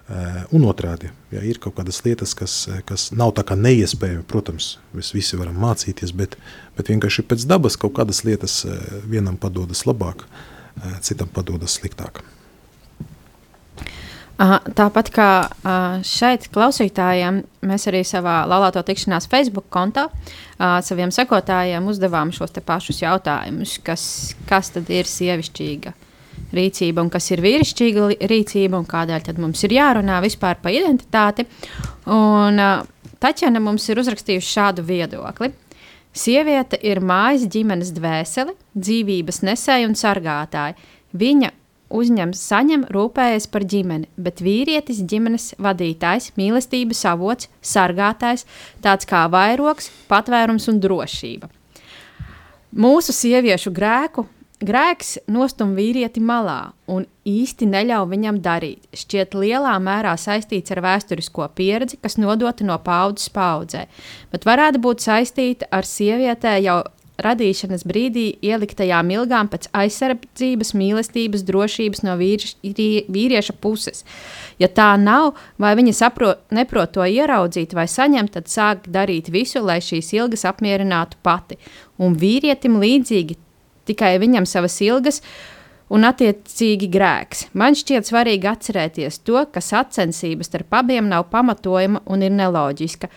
Uh, 0.09 0.38
un 0.57 0.62
otrādi, 0.65 1.11
ja 1.29 1.43
ir 1.45 1.59
kaut 1.61 1.75
kādas 1.77 1.99
lietas, 2.00 2.31
kas, 2.33 2.53
kas 2.88 3.11
nav 3.12 3.35
tā 3.37 3.43
kā 3.45 3.53
neiespējami, 3.61 4.23
protams, 4.25 4.79
mēs 4.97 5.11
visi 5.12 5.37
varam 5.37 5.59
mācīties, 5.61 6.15
bet, 6.17 6.38
bet 6.79 6.88
vienkārši 6.88 7.27
pēc 7.29 7.45
dabas 7.50 7.77
kaut 7.77 7.93
kādas 7.99 8.23
lietas 8.25 8.62
uh, 8.65 8.79
vienam 9.05 9.37
padodas 9.37 9.85
labāk, 9.85 10.25
citam 11.05 11.29
padodas 11.35 11.75
sliktāk. 11.77 12.23
Tāpat 14.38 15.09
kā 15.11 15.31
šeit 16.07 16.45
klausītājiem, 16.55 17.41
mēs 17.67 17.88
arī 17.91 18.05
savā 18.07 18.45
laulāto 18.47 18.85
tikšanās 18.87 19.27
Facebook 19.27 19.67
kontā 19.75 20.07
saviem 20.87 21.11
sekotājiem 21.11 21.88
uzdevām 21.91 22.31
šos 22.33 22.55
te 22.55 22.62
pašus 22.62 23.03
jautājumus, 23.03 23.81
kas, 23.83 24.05
kas 24.47 24.71
tad 24.77 24.95
ir 24.95 25.11
sievišķīga 25.11 25.97
rīcība 26.55 27.05
un 27.05 27.11
kas 27.12 27.31
ir 27.35 27.43
vīrišķīga 27.45 28.12
rīcība 28.31 28.78
un 28.78 28.87
kādēļ 28.88 29.35
mums 29.38 29.64
ir 29.67 29.76
jārunā 29.76 30.21
vispār 30.25 30.61
par 30.62 30.73
identitāti. 30.73 31.47
Un 32.09 32.62
Taķena 33.19 33.59
mums 33.62 33.88
ir 33.90 33.99
uzrakstījusi 33.99 34.52
šādu 34.55 34.85
viedokli. 34.87 35.50
Sieviete 36.14 36.78
ir 36.87 37.00
mājas 37.02 37.49
ģimenes 37.50 37.90
dvēsele, 37.97 38.55
dzīvības 38.78 39.43
nesēja 39.47 39.88
un 39.88 39.97
sargātāja. 39.99 40.76
Viņa 41.19 41.50
uzņem, 41.99 42.33
saņem, 42.37 42.87
rūpējas 42.95 43.49
par 43.50 43.67
ģimeni, 43.67 44.07
bet 44.21 44.43
vīrietis, 44.45 45.02
ģimenes 45.09 45.50
vadītājs, 45.62 46.33
mīlestības 46.38 47.05
avots, 47.11 47.50
sargātājs, 47.64 48.47
tāds 48.85 49.09
kā 49.09 49.25
vairogs, 49.33 49.90
patvērums 50.11 50.69
un 50.71 50.83
drošība. 50.85 51.50
Mūsu 52.78 53.14
sieviešu 53.17 53.73
grēku 53.75 54.28
grēks 54.65 55.17
nostum 55.31 55.75
vīrieti 55.79 56.21
malā 56.25 56.73
un 56.91 57.07
īsti 57.29 57.69
neļauj 57.71 58.11
viņam 58.11 58.43
darīt. 58.43 58.88
Šķiet 58.97 59.37
lielā 59.38 59.77
mērā 59.83 60.17
saistīts 60.19 60.75
ar 60.75 60.83
vēsturisko 60.85 61.49
pieredzi, 61.55 62.00
kas 62.03 62.19
nodota 62.19 62.67
no 62.67 62.79
paudzes 62.83 63.31
paudzē, 63.35 63.87
bet 64.33 64.47
varētu 64.49 64.83
būt 64.83 65.05
saistīta 65.05 65.71
ar 65.71 65.87
sievietē 65.87 66.59
jau 66.65 66.83
radīšanas 67.19 67.83
brīdī 67.88 68.29
ieliktajām 68.47 69.09
ilgām 69.11 69.49
pēc 69.50 69.67
aizsardzības, 69.75 70.71
mīlestības, 70.79 71.43
drošības 71.49 72.05
no 72.07 72.15
vīrieša 72.21 73.57
puses. 73.59 74.05
Ja 74.62 74.71
tā 74.71 74.93
nav, 75.03 75.33
vai 75.59 75.75
viņa 75.79 75.97
saprot, 75.99 76.45
neprot 76.55 76.95
to 76.95 77.03
ieraudzīt 77.03 77.75
vai 77.75 77.88
saņemt, 77.91 78.37
tad 78.38 78.50
sāk 78.53 78.87
darīt 78.95 79.33
visu, 79.35 79.65
lai 79.67 79.81
šīs 79.83 80.12
ilgas 80.15 80.47
apmierinātu 80.47 81.19
pati. 81.27 81.59
Un 81.99 82.15
vīrietim 82.19 82.79
līdzīgi 82.79 83.41
tikai 83.88 84.16
viņam 84.23 84.47
savas 84.49 84.76
ilgas 84.85 85.23
un 85.88 86.04
attiecīgi 86.04 86.90
grēks. 86.92 87.49
Man 87.57 87.76
šķiet 87.78 88.11
svarīgi 88.11 88.49
atcerēties 88.50 89.23
to, 89.25 89.40
ka 89.52 89.64
sacensības 89.64 90.52
starp 90.52 90.80
abiem 90.83 91.09
nav 91.09 91.30
pamatojama 91.33 92.04
un 92.07 92.25
ir 92.26 92.35
neloģiska 92.37 93.09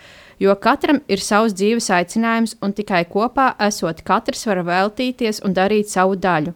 jo 0.42 0.54
katram 0.58 1.00
ir 1.12 1.22
savs 1.22 1.54
dzīves 1.58 1.88
aicinājums, 1.94 2.56
un 2.64 2.74
tikai 2.76 3.04
kopā 3.10 3.52
esot, 3.68 4.02
katrs 4.06 4.46
var 4.48 4.62
veltīties 4.66 5.42
un 5.46 5.54
darīt 5.56 5.92
savu 5.92 6.18
daļu. 6.18 6.54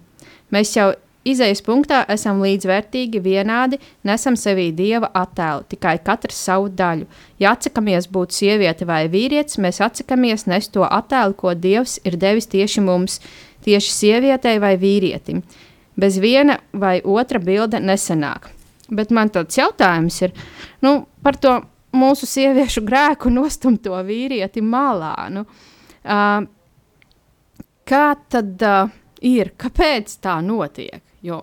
Mēs 0.55 0.77
jau 0.79 0.93
Izejas 1.27 1.59
punktā 1.67 2.05
esam 2.15 2.39
līdzvērtīgi, 2.39 3.19
vienādi, 3.19 3.81
nesam 4.07 4.37
sevī 4.39 4.69
dieva 4.71 5.09
attēlu, 5.11 5.65
tikai 5.67 5.97
katrs 6.07 6.39
savu 6.39 6.69
daļu. 6.71 7.09
Ja 7.43 7.57
atsakamies 7.57 8.07
būt 8.15 8.37
sieviete 8.37 8.87
vai 8.87 9.09
vīrietis, 9.11 9.59
mēs 9.59 9.83
atsakamies 9.83 10.47
nest 10.47 10.71
to 10.77 10.87
attēlu, 10.87 11.35
ko 11.35 11.57
dievs 11.59 11.97
ir 12.07 12.15
devis 12.23 12.47
tieši 12.53 12.85
mums, 12.87 13.19
tieši 13.67 13.95
sievietei 13.95 14.61
vai 14.63 14.75
vīrietim. 14.81 15.43
Bez 15.97 16.19
viena 16.21 16.59
vai 16.77 16.99
otra 17.05 17.41
bilde 17.43 17.81
nesenāk. 17.81 18.51
Bet 18.93 19.11
man 19.11 19.33
tāds 19.35 19.59
jautājums 19.59 20.21
ir 20.23 20.35
nu, 20.85 21.01
par 21.25 21.39
to 21.43 21.57
mūsu 21.97 22.29
sieviešu 22.29 22.85
grēku 22.87 23.33
nostumto 23.33 23.97
vīrieti 24.07 24.63
malā. 24.63 25.17
Nu, 25.33 25.43
uh, 25.47 26.39
kā 27.89 28.07
tad 28.31 28.63
uh, 28.63 28.95
ir? 29.25 29.55
Kāpēc 29.59 30.19
tā 30.23 30.39
notiek? 30.45 31.03
Jo 31.27 31.43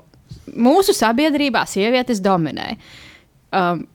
mūsu 0.51 0.93
sabiedrībā 0.95 1.63
sievietes 1.69 2.21
dominē. 2.23 2.73
Um, 3.53 3.85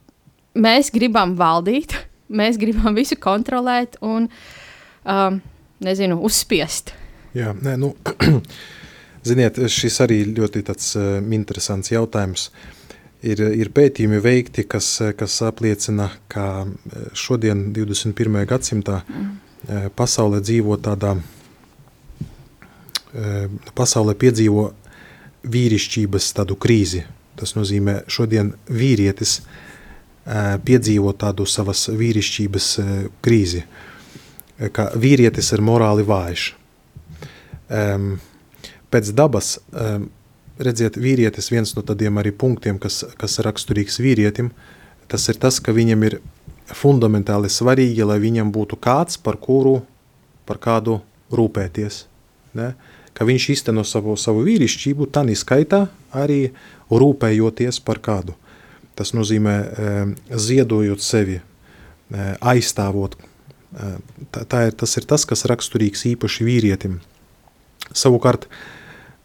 mēs 0.59 0.93
gribam 0.95 1.35
valdīt, 1.39 1.95
mēs 2.29 2.59
gribam 2.61 2.97
visu 2.99 3.19
kontrolēt 3.21 3.99
un 4.05 4.29
um, 4.29 5.41
nezinu, 5.85 6.21
uzspiest. 6.25 6.95
Jā, 7.39 7.53
nē, 7.55 7.77
nu, 7.79 7.93
ziniet, 9.29 9.61
šis 9.71 10.01
arī 10.03 10.23
ļoti 10.27 10.65
tāds 10.67 10.91
uh, 10.99 11.19
interesants 11.35 11.93
jautājums. 11.93 12.49
Ir, 13.27 13.43
ir 13.59 13.71
pētījumi 13.75 14.21
veikti, 14.23 14.63
kas, 14.71 14.93
kas 15.19 15.41
apliecina, 15.43 16.07
ka 16.31 16.69
šodien, 17.19 17.73
21. 17.75 18.45
gadsimtā, 18.47 19.01
mm. 19.03 19.89
pasaulē 19.99 20.39
dzīvo 20.39 20.77
tādā, 20.79 21.17
pasaulē 23.75 24.15
piedzīvo 24.23 24.69
vīrišķības 25.51 26.31
tādu 26.39 26.55
krīzi. 26.63 27.03
Tas 27.39 27.57
nozīmē, 27.59 28.05
šodien 28.07 28.53
vīrietis 28.71 29.41
piedzīvo 30.63 31.15
tādu 31.19 31.47
savas 31.51 31.89
vīrišķības 31.91 32.71
krīzi, 33.25 33.65
ka 34.75 34.91
vīrietis 34.95 35.53
ir 35.57 35.65
morāli 35.65 36.07
vājš. 36.07 36.53
Pēc 37.69 39.13
dabas 39.13 39.59
redziet, 40.59 40.99
vīrietis 40.99 41.51
viens 41.53 41.75
no 41.77 41.85
tādiem 41.87 42.19
arī 42.21 42.33
punktiem, 42.35 42.79
kas, 42.81 43.03
kas 43.21 43.39
raksturīgs 43.45 44.01
vīrietim, 44.03 44.51
tas 45.09 45.29
ir 45.31 45.39
tas, 45.41 45.61
ka 45.61 45.75
viņam 45.77 46.05
ir 46.09 46.19
fundamentāli 46.75 47.51
svarīgi, 47.53 48.05
lai 48.05 48.19
viņam 48.23 48.53
būtu 48.53 48.79
kāds, 48.81 49.21
par 49.21 49.39
kuru, 49.41 49.81
par 50.49 50.61
kādu 50.61 51.01
rūpēties. 51.33 52.05
Ne? 52.59 52.73
Ka 53.17 53.27
viņš 53.29 53.49
izteno 53.55 53.85
savu, 53.87 54.17
savu 54.21 54.45
vīrišķību, 54.47 55.09
tā 55.13 55.25
skaitā 55.37 55.87
arī 56.13 56.53
rūpējoties 56.91 57.81
par 57.85 58.01
kādu. 58.01 58.37
Tas 58.99 59.13
nozīmē 59.15 59.55
e, 59.55 59.91
ziedojot 60.35 61.03
sevi, 61.03 61.41
aizstāvot. 62.41 63.15
Tā, 64.33 64.43
tā 64.49 64.63
ir, 64.69 64.73
tas 64.81 64.97
ir 64.97 65.05
tas, 65.05 65.27
kas 65.29 65.45
raksturīgs 65.45 66.07
īpaši 66.15 66.47
vīrietim. 66.47 66.99
Savukārt, 67.97 68.49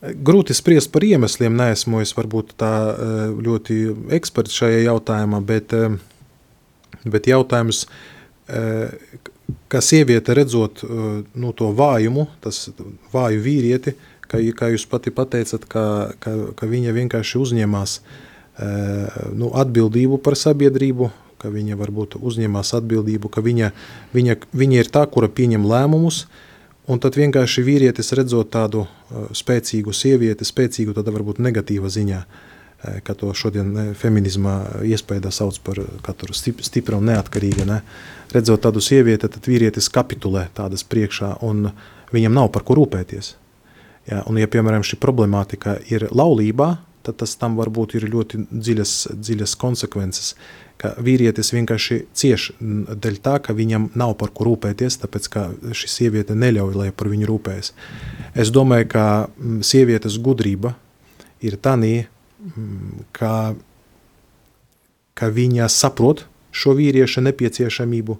Grūti 0.04 0.52
spriest 0.52 0.92
par 0.92 1.06
iemesliem, 1.08 1.54
neesmu 1.56 2.02
es 2.04 2.12
varbūt 2.18 2.58
tā 2.60 2.72
ļoti 3.40 3.78
eksperts 4.18 4.58
šajā 4.60 4.82
jautājumā, 4.90 5.40
bet, 5.48 5.72
bet 7.08 7.30
jautājums, 7.32 7.86
kā 9.72 9.84
sieviete 9.84 10.36
redzot 10.36 10.84
nu, 10.84 11.54
to 11.56 11.72
vājumu, 11.80 12.28
tas 12.44 12.66
vāju 13.16 13.46
vīrieti, 13.48 13.96
ka, 14.28 14.44
kā 14.60 14.74
jūs 14.74 14.90
pati 14.92 15.16
pateicat, 15.16 15.64
ka, 15.72 15.88
ka, 16.20 16.36
ka 16.60 16.68
viņa 16.68 17.00
vienkārši 17.00 17.40
uzņemās 17.40 17.98
nu, 19.40 19.54
atbildību 19.56 20.20
par 20.20 20.36
sabiedrību, 20.36 21.14
ka 21.40 21.48
viņa 21.52 21.80
varbūt 21.80 22.20
uzņemās 22.20 22.76
atbildību, 22.76 23.32
ka 23.32 23.40
viņa, 23.44 23.72
viņa, 24.12 24.42
viņa 24.52 24.84
ir 24.84 24.92
tā, 24.92 25.08
kura 25.08 25.32
pieņem 25.32 25.64
lēmumus, 25.64 26.26
uh, 26.26 26.50
Un 26.92 27.00
tad 27.00 27.16
vienkārši 27.16 27.64
vīrietis 27.64 28.12
redzot 28.18 28.50
tādu 28.52 28.84
uh, 28.84 29.28
spēcīgu 29.32 29.94
sievieti, 29.96 30.44
spēcīgu 30.48 30.96
tādā 30.98 31.14
varbūt 31.16 31.40
negatīva 31.40 31.92
ziņā, 31.92 32.20
uh, 32.20 32.98
kā 33.08 33.16
to 33.16 33.32
šodien 33.38 33.70
ne, 33.72 33.86
feminismā 33.96 34.58
iespējā 34.84 35.32
sauc 35.32 35.62
par 35.64 35.80
katru 36.04 36.36
stip, 36.36 36.60
stipra 36.66 37.00
un 37.00 37.08
neatkarīga. 37.08 37.68
Ne. 37.70 37.80
Redzot 38.36 38.66
tādu 38.66 38.84
sievieti, 38.84 39.30
tad 39.32 39.48
vīrietis 39.48 39.88
kapitulē 39.94 40.50
tādas 40.58 40.84
priekšā 40.84 41.38
un 41.48 41.70
viņam 42.12 42.36
nav 42.36 42.52
par 42.52 42.68
ko 42.68 42.76
rūpēties. 42.82 43.36
Ja, 44.10 44.26
un 44.28 44.36
ja, 44.36 44.50
piemēram, 44.52 44.84
šī 44.84 45.00
problemātika 45.00 45.78
ir 45.88 46.10
laulībā, 46.12 46.74
tad 47.08 47.22
tas 47.22 47.38
tam 47.40 47.56
varbūt 47.60 47.96
ir 47.96 48.10
ļoti 48.12 48.42
dziļas, 48.52 48.96
dziļas 49.16 49.56
konsekvences 49.60 50.34
ka 50.84 50.92
vīrietis 51.00 51.54
vienkārši 51.56 51.98
cieš 52.12 52.50
dēļ 52.60 53.20
tā, 53.24 53.38
ka 53.40 53.56
viņam 53.56 53.88
nav 53.96 54.18
par 54.20 54.34
ko 54.36 54.50
rūpēties, 54.50 54.98
tāpēc 55.00 55.30
ka 55.32 55.44
šī 55.72 55.88
sieviete 55.88 56.36
neļauj, 56.36 56.74
lai 56.76 56.90
par 56.92 57.08
viņu 57.08 57.30
rūpējas. 57.30 57.72
Es 58.36 58.52
domāju, 58.52 58.90
ka 58.92 59.06
sievietes 59.64 60.18
gudrība 60.20 60.74
ir 61.44 61.56
tanī, 61.64 61.94
ka, 63.16 63.56
ka 65.16 65.32
viņa 65.32 65.70
saprot 65.72 66.26
šo 66.52 66.76
vīrieša 66.76 67.24
nepieciešamību, 67.30 68.18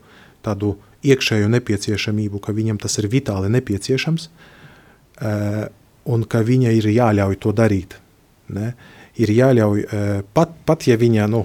tādu 0.48 0.78
iekšējo 1.04 1.52
nepieciešamību, 1.52 2.40
ka 2.40 2.56
viņam 2.56 2.80
tas 2.80 2.96
ir 3.04 3.10
vitāli 3.12 3.52
nepieciešams, 3.58 4.30
un 6.16 6.26
ka 6.32 6.46
viņa 6.48 6.74
ir 6.80 6.90
jāļauj 6.96 7.42
to 7.44 7.52
darīt. 7.60 8.00
Ne? 8.56 8.72
Ir 9.20 9.36
jāļauj, 9.36 9.86
pat, 10.32 10.56
pat 10.64 10.88
ja 10.88 10.96
viņa, 11.00 11.28
nu, 11.36 11.44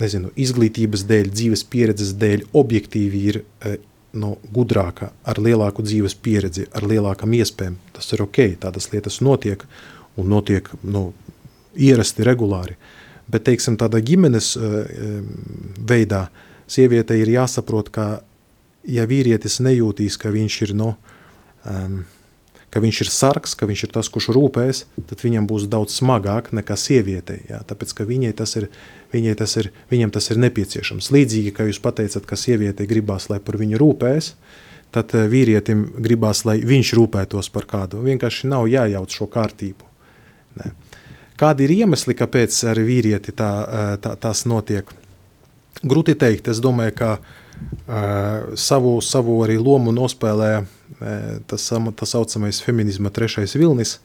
nezinu, 0.00 0.32
izglītības 0.38 1.04
dēļ, 1.08 1.30
dzīves 1.34 1.64
pieredzes 1.70 2.14
dēļ, 2.20 2.48
objektīvi 2.56 3.22
ir 3.30 3.40
eh, 3.42 3.78
no, 4.18 4.36
gudrāka, 4.54 5.10
ar 5.28 5.40
lielāku 5.42 5.84
dzīves 5.86 6.16
pieredzi, 6.22 6.68
ar 6.72 6.86
lielākām 6.88 7.34
iespējām. 7.38 7.78
Tas 7.96 8.12
ir 8.14 8.24
ok, 8.24 8.42
tādas 8.62 8.90
lietas 8.92 9.20
notiek 9.24 9.64
un 10.18 10.30
notiek 10.32 10.70
nu, 10.82 11.10
ierasti, 11.76 12.26
regulāri. 12.26 12.78
Bet, 13.28 13.44
teiksim, 13.44 13.76
tādā 13.76 14.00
ģimenes 14.00 14.54
uh, 14.56 14.78
veidā 15.84 16.22
sieviete 16.64 17.18
ir 17.20 17.28
jāsaprot, 17.28 17.90
ka 17.92 18.06
ja 18.88 19.04
vīrietis 19.08 19.58
nejūtīs, 19.60 20.16
ka 20.16 20.32
viņš 20.32 20.56
ir 20.64 20.72
no, 20.80 20.94
um, 21.68 22.00
ka 22.70 22.82
viņš 22.84 23.00
ir 23.04 23.10
sargs, 23.12 23.54
ka 23.56 23.66
viņš 23.68 23.84
ir 23.86 23.92
tas, 23.96 24.10
kurš 24.12 24.30
rūpēs, 24.36 24.82
tad 25.08 25.22
viņam 25.24 25.48
būs 25.48 25.66
daudz 25.72 25.96
smagāk 25.96 26.50
nekā 26.56 26.76
sievietei. 26.76 27.40
Jā, 27.48 27.62
tāpēc, 27.68 27.94
ka 27.96 28.06
viņai 28.08 28.34
tas 28.36 28.54
ir, 28.60 28.68
viņai 29.14 29.34
tas 29.40 29.56
ir, 29.60 29.70
viņam 29.92 30.12
tas 30.14 30.28
ir 30.32 30.40
nepieciešams. 30.44 31.10
Līdzīgi, 31.14 31.54
kā 31.56 31.68
jūs 31.68 31.80
pateicat, 31.84 32.28
ka 32.28 32.36
sievietei 32.36 32.88
gribās, 32.90 33.30
lai 33.32 33.40
par 33.44 33.56
viņu 33.60 33.80
rūpēs, 33.80 34.34
tad 34.94 35.16
eh, 35.16 35.24
vīrietim 35.32 35.86
gribās, 36.04 36.44
lai 36.48 36.58
viņš 36.64 36.92
rūpētos 37.00 37.50
par 37.54 37.68
kādu. 37.70 38.04
Vienkārši 38.04 38.52
nav 38.52 38.68
jājauc 38.68 39.16
šo 39.16 39.30
kārtību. 39.32 39.88
Ne. 40.60 40.72
Kādi 41.38 41.68
ir 41.68 41.76
iemesli, 41.84 42.16
kāpēc 42.18 42.56
ar 42.68 42.80
vīrieti 42.84 43.32
tā, 43.36 43.52
eh, 43.64 43.90
tā, 44.04 44.16
tās 44.20 44.44
notiek? 44.50 44.92
Grūti 45.78 46.18
teikt, 46.18 46.48
es 46.50 46.58
domāju, 46.58 46.92
ka 46.98 47.10
uh, 47.16 47.36
savu, 48.58 48.98
savu 49.04 49.38
arī 49.44 49.58
lomu 49.60 49.92
nospēlēja 49.96 50.64
tas, 51.48 51.68
tas 51.96 52.14
saucamais 52.14 52.60
feminisma 52.64 53.12
trešais 53.14 53.54
vilnis, 53.56 53.98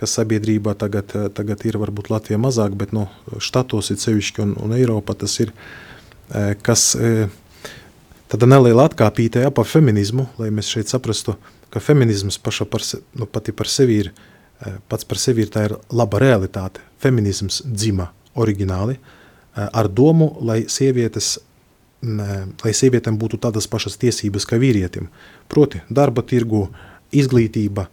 kas 0.00 0.14
sabiedrībā 0.18 0.76
tagad, 0.78 1.12
tagad 1.36 1.64
ir 1.68 1.78
varbūt 1.80 2.10
Latvija 2.12 2.38
mazāk, 2.40 2.76
bet 2.76 2.92
no 2.96 3.08
štatos 3.40 3.90
ir 3.92 4.00
sevišķi 4.00 4.44
un, 4.44 4.54
un 4.60 4.76
Eiropa 4.76 5.16
tas 5.16 5.36
ir, 5.40 5.52
kas 6.64 6.94
tāda 8.30 8.48
neliela 8.48 8.88
atkāpīte 8.90 9.44
ja, 9.46 9.52
par 9.54 9.68
feminismu, 9.68 10.28
lai 10.40 10.50
mēs 10.54 10.70
šeit 10.72 10.92
saprastu, 10.92 11.36
ka 11.72 11.82
feminisms 11.82 12.38
paša 12.42 12.68
par, 12.70 12.84
se, 12.84 13.00
nu, 13.16 13.28
pati 13.28 13.54
par 13.56 13.70
sevi 13.70 14.00
ir, 14.04 14.12
pats 14.88 15.04
par 15.08 15.20
sevi 15.20 15.44
ir 15.44 15.52
tā 15.52 15.66
ir 15.68 15.76
laba 15.92 16.20
realitāte. 16.22 16.84
Feminisms 17.02 17.62
dzima 17.66 18.10
oriģināli 18.36 18.98
ar 19.56 19.88
domu, 19.88 20.34
lai 20.44 20.64
sievietes 20.68 21.36
lai 22.02 22.72
sievietēm 22.76 23.16
būtu 23.18 23.40
tādas 23.42 23.68
pašas 23.70 23.96
tiesības 24.02 24.46
kā 24.48 24.58
vīrietim. 24.60 25.08
Proti, 25.48 25.80
darba 25.88 26.22
tirgu, 26.26 26.66
izglītība, 27.16 27.86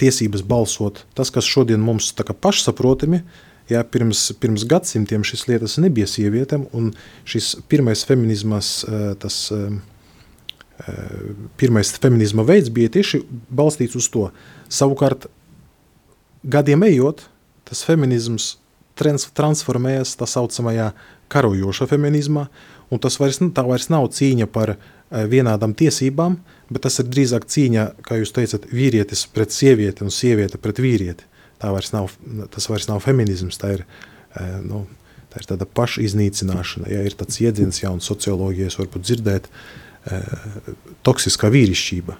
tiesības 0.00 0.44
balsot. 0.46 1.04
Tas, 1.14 1.32
kas 1.34 1.46
šodien 1.48 1.82
mums 1.82 2.12
tā 2.16 2.26
kā 2.26 2.36
pašsaprotami, 2.36 3.22
jā, 3.70 3.82
pirms, 3.84 4.28
pirms 4.40 4.66
gadsimtiem 4.70 5.24
šis 5.26 5.46
lietas 5.50 5.76
nebija 5.82 6.08
sievietēm, 6.10 6.68
un 6.76 6.92
šis 7.28 7.54
pirmais 7.68 8.04
feminismas, 8.06 8.76
tas 9.20 9.40
pirmais 11.60 11.92
feminisma 12.02 12.44
veids 12.46 12.70
bija 12.74 12.92
tieši 12.96 13.22
balstīts 13.50 13.98
uz 13.98 14.08
to. 14.10 14.28
Savukārt, 14.72 15.28
gadiem 16.42 16.82
ejot, 16.88 17.26
tas 17.68 17.84
feminisms 17.86 18.54
transformējas 18.94 20.14
tā 20.18 20.28
saucamajā 20.30 20.92
karojoša 21.32 21.88
feminismā, 21.90 22.46
Un 22.94 23.02
tas 23.02 23.16
vairs, 23.18 23.40
tā 23.56 23.64
vairs 23.66 23.88
nav 23.90 24.06
cīņa 24.14 24.46
par 24.54 24.76
eh, 24.76 24.78
vienādām 25.30 25.74
tiesībām, 25.74 26.38
bet 26.70 26.84
tas 26.86 27.00
ir 27.02 27.08
drīzāk 27.10 27.48
cīņa, 27.50 27.86
kā 28.06 28.20
jūs 28.20 28.34
teicat, 28.36 28.68
vīrietis 28.70 29.26
pret 29.34 29.54
sievieti 29.54 30.06
un 30.06 30.12
sieviete 30.14 30.60
pret 30.62 30.78
vīrieti. 30.82 31.26
Tā 31.62 31.72
vairs 31.74 31.94
nav, 31.94 32.12
tas 32.54 32.68
vairs 32.70 32.86
nav 32.90 33.00
feminisms, 33.02 33.58
tā 33.58 33.72
ir, 33.78 33.86
eh, 34.38 34.60
nu, 34.62 34.84
tā 35.32 35.42
ir 35.42 35.48
tāda 35.50 35.66
pašiznīcināšana. 35.66 36.92
Ja 36.92 37.02
ir 37.02 37.16
tāds 37.18 37.40
iedziens 37.42 37.82
jauns 37.82 38.06
socioloģijas, 38.10 38.78
varbūt 38.78 39.08
dzirdēt, 39.08 39.50
eh, 40.06 40.38
toksiskā 41.06 41.50
vīrišķība. 41.50 42.16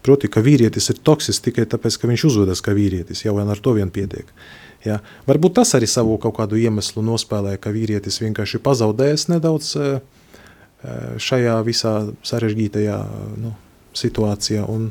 Proti, 0.00 0.30
ka 0.32 0.40
vīrietis 0.40 0.88
ir 0.88 1.02
toksisks 1.04 1.44
tikai 1.44 1.66
tāpēc, 1.68 1.98
ka 2.00 2.08
viņš 2.08 2.24
uzvedas 2.30 2.62
kā 2.64 2.72
vīrietis, 2.72 3.26
jau 3.26 3.36
ar 3.36 3.60
to 3.60 3.74
vien 3.76 3.90
pietiek. 3.90 4.24
Ja? 4.86 5.00
Varbūt 5.28 5.58
tas 5.60 5.74
arī 5.76 5.88
savu 5.90 6.16
kaut 6.22 6.38
kādu 6.38 6.58
iemeslu 6.60 7.04
nospēlē, 7.04 7.56
ka 7.60 7.72
vīrietis 7.74 8.20
vienkārši 8.22 8.62
pazaudējis 8.64 9.26
nedaudz 9.32 9.74
e, 9.76 9.90
e, 9.98 10.96
šajā 11.20 11.58
visā 11.66 11.94
sarežģītajā 12.26 12.98
nu, 13.42 13.52
situācijā 13.96 14.64
un, 14.70 14.90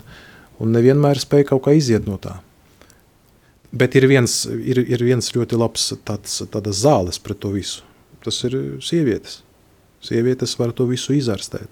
un 0.59 0.75
nevienmēr 0.75 1.21
spēja 1.21 1.51
kaut 1.53 1.65
kā 1.67 1.75
iziet 1.77 2.09
no 2.09 2.19
tā. 2.21 2.37
Bet 3.69 3.93
ir 3.97 4.07
viens, 4.09 4.41
ir, 4.49 4.81
ir 4.81 5.03
viens 5.05 5.27
ļoti 5.35 5.57
labs 5.57 5.91
tāds, 6.05 6.41
zāles 6.73 7.21
pret 7.21 7.37
to 7.41 7.53
visu. 7.53 7.85
Tas 8.25 8.41
ir 8.47 8.55
sievietes. 8.83 9.43
Sievietes 10.03 10.55
var 10.57 10.73
to 10.73 10.87
visu 10.89 11.13
izārstēt. 11.13 11.69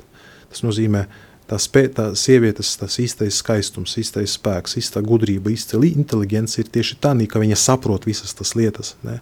Tas 0.51 0.61
nozīmē, 0.63 1.05
ka 1.07 1.26
tā, 1.47 1.59
spē, 1.61 1.87
tā 1.93 2.09
sievietes 2.19 2.75
tas 2.79 2.99
īstais 3.01 3.39
skaistums, 3.41 3.97
īstais 3.99 4.35
spēks, 4.37 4.77
īsta 4.81 5.03
gudrība, 5.05 5.51
īsta 5.53 5.79
inteligence 5.87 6.61
ir 6.61 6.69
tieši 6.71 6.99
tā, 7.03 7.15
ka 7.27 7.41
viņa 7.43 7.57
saprot 7.59 8.07
visas 8.07 8.35
tas 8.37 8.55
lietas. 8.55 8.95
Ne? 9.03 9.19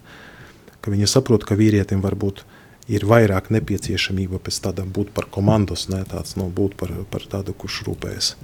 Ka 0.80 0.92
viņa 0.94 1.08
saprot, 1.10 1.46
ka 1.46 1.58
vīrietim 1.58 2.02
varbūt 2.04 2.44
ir 2.92 3.06
vairāk 3.06 3.50
nepieciešamība 3.50 4.38
pēc 4.38 4.60
tādam 4.68 4.92
būt 4.94 5.10
par 5.14 5.26
komandos, 5.30 5.88
ne 5.90 6.04
tāds, 6.06 6.36
nu, 6.38 6.46
būt 6.50 6.76
par, 6.78 6.92
par 7.10 7.26
tādu, 7.26 7.54
kurš 7.58 7.82
rūpējas 7.88 8.34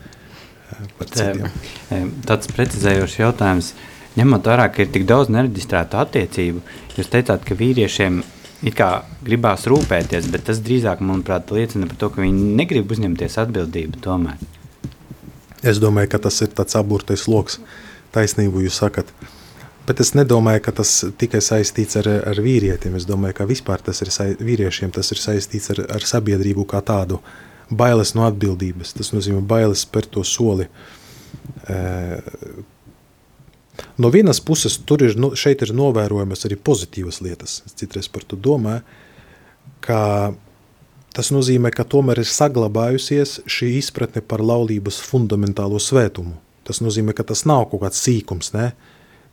par 0.98 1.10
citiem. 1.12 2.12
Tāds 2.26 2.50
precizējošs 2.50 3.18
jautājums. 3.20 3.72
Ņemot 4.16 4.48
vērā, 4.48 4.66
ka 4.72 4.84
ir 4.84 4.90
tik 4.92 5.06
daudz 5.08 5.30
nereģistrētu 5.32 5.96
attiecību, 6.00 6.62
jūs 6.98 7.10
teicāt, 7.12 7.46
ka 7.48 7.56
vīriešiem 7.56 8.20
it 8.62 8.76
kā 8.78 8.90
gribās 9.26 9.66
rūpēties, 9.70 10.30
bet 10.32 10.46
tas 10.48 10.62
drīzāk, 10.62 11.02
manuprāt, 11.04 11.50
liecina 11.54 11.88
par 11.90 11.98
to, 12.00 12.10
ka 12.14 12.22
viņi 12.22 12.56
negrib 12.58 12.90
uzņemties 12.94 13.38
atbildību 13.42 14.02
tomēr. 14.04 14.42
Es 15.62 15.78
domāju, 15.82 16.10
ka 16.14 16.22
tas 16.24 16.40
ir 16.42 16.50
tāds 16.54 16.74
aburtais 16.78 17.28
lokus. 17.30 17.60
Taisnību 18.12 18.64
jūs 18.64 18.80
sakat. 18.82 19.08
Bet 19.86 20.00
es 20.02 20.12
nedomāju, 20.14 20.62
ka 20.66 20.74
tas 20.82 20.90
tikai 21.18 21.40
saistīts 21.42 21.98
ar, 21.98 22.08
ar 22.30 22.38
vīrietiem. 22.42 22.94
Es 22.98 23.06
domāju, 23.06 23.38
ka 23.40 23.46
vispār 23.50 23.82
tas 23.82 24.02
ir 24.04 24.10
vīriešiem, 24.42 24.92
tas 24.94 25.10
ir 25.14 25.22
saistīts 25.22 25.72
ar, 25.74 25.84
ar 25.98 26.06
sabiedrību 26.06 26.66
kā 26.70 26.82
tādu. 26.86 27.18
Bailes 27.70 28.12
no 28.18 28.26
atbildības. 28.26 28.92
Tas 28.98 29.10
nozīmē 29.14 29.40
bailes 29.48 29.86
par 29.90 30.06
to 30.06 30.22
soli, 30.26 30.68
No 33.96 34.10
vienas 34.12 34.40
puses, 34.44 34.76
ir, 35.00 35.16
nu, 35.16 35.32
šeit 35.38 35.62
ir 35.64 35.72
novērojamas 35.76 36.46
arī 36.46 36.58
pozitīvas 36.60 37.22
lietas. 37.24 37.62
Es 37.66 37.76
citreiz 37.78 38.08
par 38.12 38.24
to 38.28 38.36
domāju, 38.36 38.82
ka 39.84 40.00
tas 41.16 41.30
nozīmē, 41.32 41.72
ka 41.72 41.84
tomēr 41.84 42.22
ir 42.22 42.28
saglabājusies 42.28 43.40
šī 43.50 43.74
izpratne 43.78 44.22
par 44.24 44.44
laulības 44.44 45.00
fundamentālo 45.04 45.80
svētumu. 45.80 46.36
Tas 46.68 46.80
nozīmē, 46.84 47.14
ka 47.16 47.24
tas 47.26 47.44
nav 47.48 47.66
kaut 47.70 47.82
kāds 47.84 48.00
sīkums, 48.04 48.52
ne? 48.56 48.72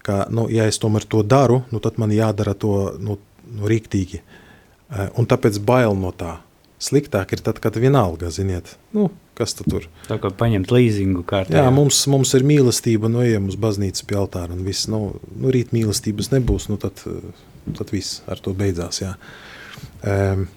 ka, 0.04 0.26
nu, 0.34 0.48
ja 0.52 0.66
es 0.70 0.80
tomēr 0.82 1.06
to 1.10 1.22
daru, 1.28 1.64
nu, 1.74 1.82
tad 1.84 2.00
man 2.02 2.14
jādara 2.16 2.56
to 2.58 2.76
nu, 2.98 3.20
nu, 3.46 3.68
rīktīgi. 3.70 4.22
Eh, 4.22 5.10
un 5.20 5.28
tāpēc 5.30 5.60
bail 5.66 5.98
no 6.00 6.14
tā. 6.16 6.40
Sliktāk 6.80 7.36
ir 7.36 7.44
tad, 7.44 7.60
kad 7.60 7.76
vienalga, 7.76 8.32
ziniet, 8.32 8.78
nu, 8.96 9.10
kas 9.40 9.56
tu 9.56 9.66
tur. 9.70 9.88
Tā 10.10 10.20
kā 10.22 10.32
paņemt 10.36 10.72
līzingu 10.76 11.24
kārtā. 11.28 11.62
Jā, 11.62 11.72
mums, 11.74 12.02
mums 12.12 12.36
ir 12.36 12.44
mīlestība, 12.48 13.12
nu, 13.12 13.24
ejam 13.24 13.48
uz 13.52 13.56
baznīcu 13.60 14.06
pie 14.10 14.20
altāra 14.20 14.56
un 14.56 14.66
viss, 14.68 14.90
nu, 14.92 15.16
nu 15.40 15.54
rīt 15.56 15.72
mīlestības 15.76 16.34
nebūs, 16.36 16.68
nu, 16.72 16.80
tad, 16.82 17.00
tad 17.72 17.94
viss 17.96 18.20
ar 18.28 18.42
to 18.44 18.54
beidzās, 18.58 19.00
jā. 19.04 19.14
Um, 20.04 20.48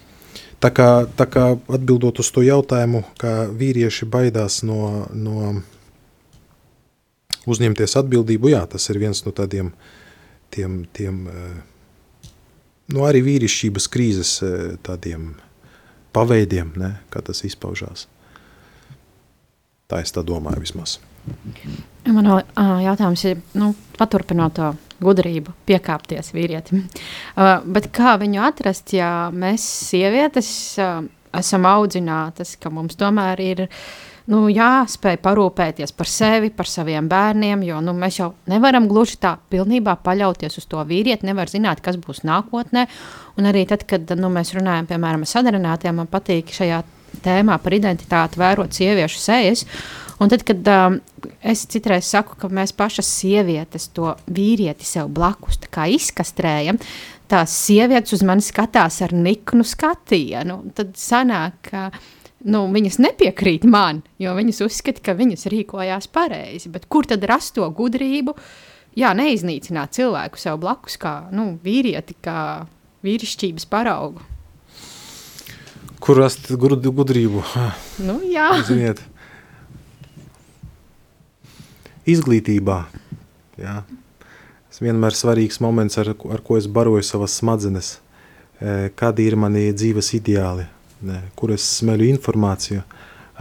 tā 0.62 0.72
kā, 0.74 0.88
tā 1.18 1.26
kā 1.30 1.46
atbildot 1.54 2.22
uz 2.22 2.30
to 2.34 2.42
jautājumu, 2.46 3.04
ka 3.22 3.46
vīrieši 3.50 4.08
baidās 4.10 4.62
no, 4.66 5.06
no 5.14 5.54
uzņemties 7.46 7.98
atbildību, 8.02 8.52
jā, 8.54 8.64
tas 8.70 8.88
ir 8.90 9.00
viens 9.02 9.22
no 9.26 9.34
tādiem, 9.34 9.72
tiem, 10.54 10.82
tiem, 10.94 11.22
nu, 12.92 13.06
arī 13.06 13.22
vīrišķības 13.26 13.88
krīzes 13.92 14.34
tādiem, 14.86 15.32
paveidiem, 16.12 16.74
ne, 16.78 16.96
kā 17.10 17.22
tas 17.24 17.42
izpaužās. 17.48 18.06
Tā 19.92 19.98
es 20.00 20.14
tā 20.14 20.22
domāju 20.24 20.62
vismaz. 20.64 20.96
Man 22.08 22.28
jautājums 22.82 23.22
ir, 23.28 23.42
nu, 23.60 23.74
paturpinot 23.98 24.54
to 24.56 24.70
gudrību, 25.02 25.52
piekāpties 25.68 26.32
vīrietim. 26.32 26.86
Uh, 27.36 27.58
bet 27.74 27.90
kā 27.94 28.14
viņu 28.22 28.40
atrast, 28.46 28.94
ja 28.96 29.28
mēs 29.34 29.66
sievietes 29.90 30.48
uh, 30.80 31.02
esam 31.36 31.68
audzinātas, 31.68 32.54
ka 32.60 32.72
mums 32.72 32.96
tomēr 32.96 33.42
ir 33.44 33.62
nu, 34.32 34.46
jāspēj 34.48 35.18
parūpēties 35.20 35.92
par 35.98 36.08
sevi, 36.08 36.48
par 36.56 36.70
saviem 36.70 37.10
bērniem, 37.10 37.66
jo 37.68 37.82
nu, 37.84 37.92
mēs 37.98 38.22
jau 38.22 38.30
nevaram 38.48 38.88
gluži 38.88 39.20
tā 39.20 39.34
pilnībā 39.52 39.98
paļauties 40.06 40.56
uz 40.62 40.70
to 40.72 40.80
vīrieti, 40.88 41.28
nevar 41.28 41.52
zināt, 41.52 41.84
kas 41.84 42.00
būs 42.00 42.24
nākotnē. 42.28 42.86
Un 43.36 43.52
arī 43.52 43.66
tad, 43.68 43.84
kad 43.90 44.16
nu, 44.16 44.32
mēs 44.32 44.54
runājam, 44.56 44.88
piemēram, 44.88 45.26
ar 45.26 45.34
sadarinātiem, 45.36 46.00
man 46.00 46.10
patīk 46.10 46.54
šajā 46.56 46.80
tēmā 47.24 47.58
par 47.62 47.76
identitāti 47.76 48.40
vērot 48.40 48.72
sieviešu 48.74 49.20
sejas. 49.20 49.66
Un 50.22 50.30
tad, 50.30 50.44
kad 50.46 50.68
um, 50.70 51.00
es 51.42 51.64
citreiz 51.70 52.06
saku, 52.12 52.36
ka 52.38 52.50
mēs 52.52 52.74
pašas 52.76 53.08
sievietes 53.10 53.88
to 53.96 54.12
vīrieti 54.30 54.86
sev 54.86 55.10
blakus 55.10 55.58
izkastrējam, 55.96 56.78
tās 57.32 57.54
sievietes 57.64 58.14
uz 58.14 58.22
mani 58.22 58.44
skatās 58.44 59.00
ar 59.02 59.14
niknu 59.16 59.64
skatienu. 59.66 60.60
Tad 60.76 60.94
sanāk, 61.00 61.58
ka 61.70 61.88
nu, 62.44 62.66
viņas 62.72 63.00
nepiekrīt 63.02 63.64
man, 63.68 64.02
jo 64.22 64.34
viņas 64.36 64.62
uzskata, 64.66 65.02
ka 65.02 65.16
viņas 65.18 65.48
rīkojās 65.52 66.10
pareizi. 66.12 66.70
Bet 66.72 66.86
kur 66.92 67.08
tad 67.08 67.24
rast 67.28 67.56
to 67.58 67.68
gudrību? 67.70 68.36
Jā, 68.98 69.14
neiznīcināt 69.16 69.96
cilvēku 69.96 70.38
sev 70.38 70.60
blakus, 70.60 70.98
kā 71.00 71.32
nu, 71.32 71.54
vīrieti, 71.64 72.18
kā 72.22 72.66
vīrišķības 73.06 73.66
paraugu. 73.72 74.31
Kur 76.02 76.18
rast 76.18 76.50
gudrību? 76.58 77.44
Nu, 78.02 78.18
jā, 78.26 78.50
ziniet 78.66 79.02
izglītībā. 82.08 82.78
Jā. 83.60 83.82
Tas 84.72 84.80
vienmēr 84.82 85.12
ir 85.12 85.18
svarīgs 85.18 85.60
moments, 85.62 85.98
ar, 86.00 86.14
ar 86.14 86.42
ko 86.44 86.56
es 86.58 86.66
baroju 86.66 87.04
savas 87.06 87.36
smadzenes, 87.38 87.94
e, 88.58 88.90
kādi 88.96 89.28
ir 89.28 89.36
mani 89.36 89.68
dzīves 89.74 90.12
ideāli, 90.18 90.66
kur 91.36 91.52
es 91.54 91.66
smeļu 91.78 92.08
informāciju, 92.14 92.82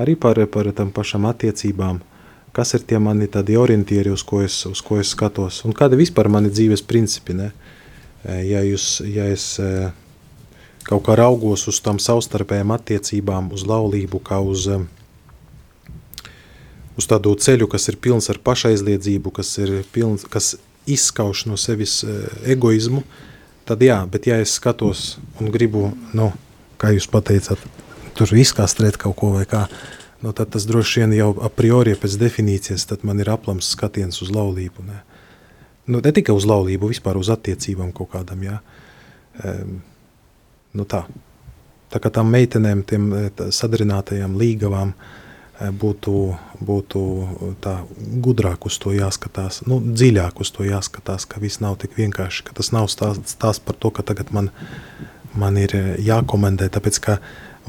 arī 0.02 0.18
par, 0.20 0.42
par 0.52 0.72
tam 0.76 0.92
pašām 0.94 1.28
attiecībām, 1.30 2.02
kas 2.52 2.76
ir 2.76 2.84
tie 2.88 3.00
mani 3.00 3.30
tādi 3.32 3.56
orientieri, 3.58 4.12
uz 4.12 4.26
ko 4.28 4.42
es, 4.44 4.60
uz 4.68 4.84
ko 4.84 5.00
es 5.00 5.14
skatos, 5.16 5.64
un 5.66 5.76
kādi 5.78 6.00
vispār 6.02 6.30
mani 6.30 6.52
dzīves 6.52 6.84
principi. 6.84 7.38
Ne? 7.38 7.52
E, 8.26 8.42
ja, 8.52 8.66
jūs, 8.68 9.00
ja 9.08 9.30
es 9.32 9.56
e, 9.64 9.90
kaut 10.92 11.06
kā 11.08 11.16
raugos 11.16 11.64
uz 11.72 11.80
tām 11.84 12.00
savstarpējām 12.04 12.74
attiecībām, 12.76 13.52
uz 13.56 13.64
laulību, 13.68 14.20
kā 14.28 14.42
uz 14.44 14.68
uh, 14.72 14.84
uz 17.00 17.08
tādu 17.10 17.34
ceļu, 17.40 17.70
kas 17.72 17.88
ir 17.92 18.00
pilns 18.02 18.30
ar 18.32 18.40
pašaizliedzību, 18.44 19.32
kas, 19.34 19.56
ir 19.62 19.82
pilns, 19.94 20.26
kas 20.30 20.56
izskauž 20.90 21.46
no 21.50 21.58
sevis 21.60 22.02
uh, 22.06 22.26
egoismu, 22.50 23.06
tad 23.70 23.84
jā, 23.86 24.02
bet 24.12 24.28
ja 24.28 24.40
es 24.42 24.58
skatos 24.60 25.16
un 25.40 25.52
gribu, 25.54 25.92
nu, 26.18 26.32
kā 26.82 26.92
jūs 26.96 27.08
pateicāt, 27.12 27.62
tur 28.18 28.34
izkastrēt 28.36 29.00
kaut 29.02 29.16
ko 29.20 29.32
vai 29.38 29.46
kā, 29.50 29.68
nu, 30.22 30.34
tad 30.36 30.52
tas 30.54 30.68
droši 30.70 31.04
vien 31.04 31.16
jau 31.18 31.32
a 31.42 31.50
priori 31.54 31.96
pēc 31.98 32.18
definīcijas, 32.22 32.90
tad 32.90 33.06
man 33.08 33.22
ir 33.22 33.32
aplams 33.32 33.72
skatiens 33.76 34.22
uz 34.26 34.34
laulību, 34.34 34.86
ne? 34.90 35.00
Nu, 35.90 36.00
ne 36.04 36.12
tikai 36.14 36.34
uz 36.38 36.46
laulību, 36.46 36.92
vispār 36.92 37.18
uz 37.18 37.32
attiecībām 37.34 37.90
kaut 37.96 38.12
kādam, 38.14 38.44
jā. 38.46 38.60
Um, 39.42 39.80
nu 40.78 40.86
tā. 40.86 41.06
Tā 41.92 42.00
kā 42.00 42.08
tām 42.14 42.30
meitenēm, 42.32 42.86
tiem 42.88 43.10
sadarinātajām 43.52 44.38
līgavām, 44.40 44.94
Eh, 45.62 45.70
būtu, 45.70 46.14
būtu 46.64 47.02
tā 47.62 47.76
gudrāk 48.24 48.66
uz 48.66 48.80
to 48.82 48.94
jāskatās, 48.96 49.62
nu, 49.70 49.78
dziļāk 49.82 50.40
uz 50.42 50.50
to 50.56 50.66
jāskatās, 50.66 51.28
ka 51.30 51.42
viss 51.44 51.62
nav 51.62 51.76
tik 51.82 51.94
vienkārši, 52.00 52.48
ka 52.48 52.56
tas 52.58 52.72
nav 52.74 52.88
stāsts, 52.90 53.36
stāsts 53.36 53.62
par 53.66 53.78
to, 53.78 53.92
ka 53.94 54.02
tagad 54.02 54.32
man, 54.34 54.50
man 55.38 55.60
ir 55.62 55.76
eh, 55.78 55.92
jākomendē, 56.02 56.72
tāpēc 56.74 56.98
ka 57.06 57.20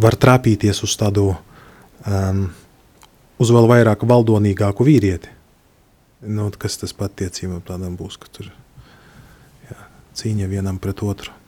var 0.00 0.16
trāpīties 0.16 0.80
uz 0.86 0.96
tādu, 0.96 1.34
um, 2.06 2.46
uz 3.42 3.52
vēl 3.52 3.68
vairāk 3.74 4.06
valdonīgāku 4.08 4.88
vīrieti. 4.88 5.34
Nu, 6.32 6.48
kas 6.56 6.78
tas 6.80 6.96
patiecībā 6.96 7.60
tādam 7.66 7.98
būs, 7.98 8.16
ka 8.16 8.30
tur 8.32 8.48
jā, 9.68 9.80
cīņa 10.16 10.48
vienam 10.48 10.80
pret 10.80 11.04
otru. 11.04 11.41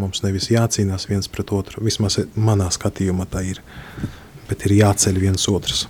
Mums 0.00 0.22
nevis 0.24 0.48
jācīnās 0.48 1.04
viens 1.10 1.28
pret 1.28 1.52
otru, 1.52 1.82
vismaz 1.84 2.16
manā 2.36 2.70
skatījumā 2.72 3.26
tā 3.28 3.42
ir 3.44 3.60
bet 4.52 4.66
ir 4.68 4.76
jāceļ 4.82 5.20
viens 5.22 5.44
otrs, 5.48 5.86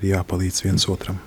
ir 0.00 0.14
jāpalīdz 0.14 0.64
viens 0.64 0.88
otram. 0.88 1.20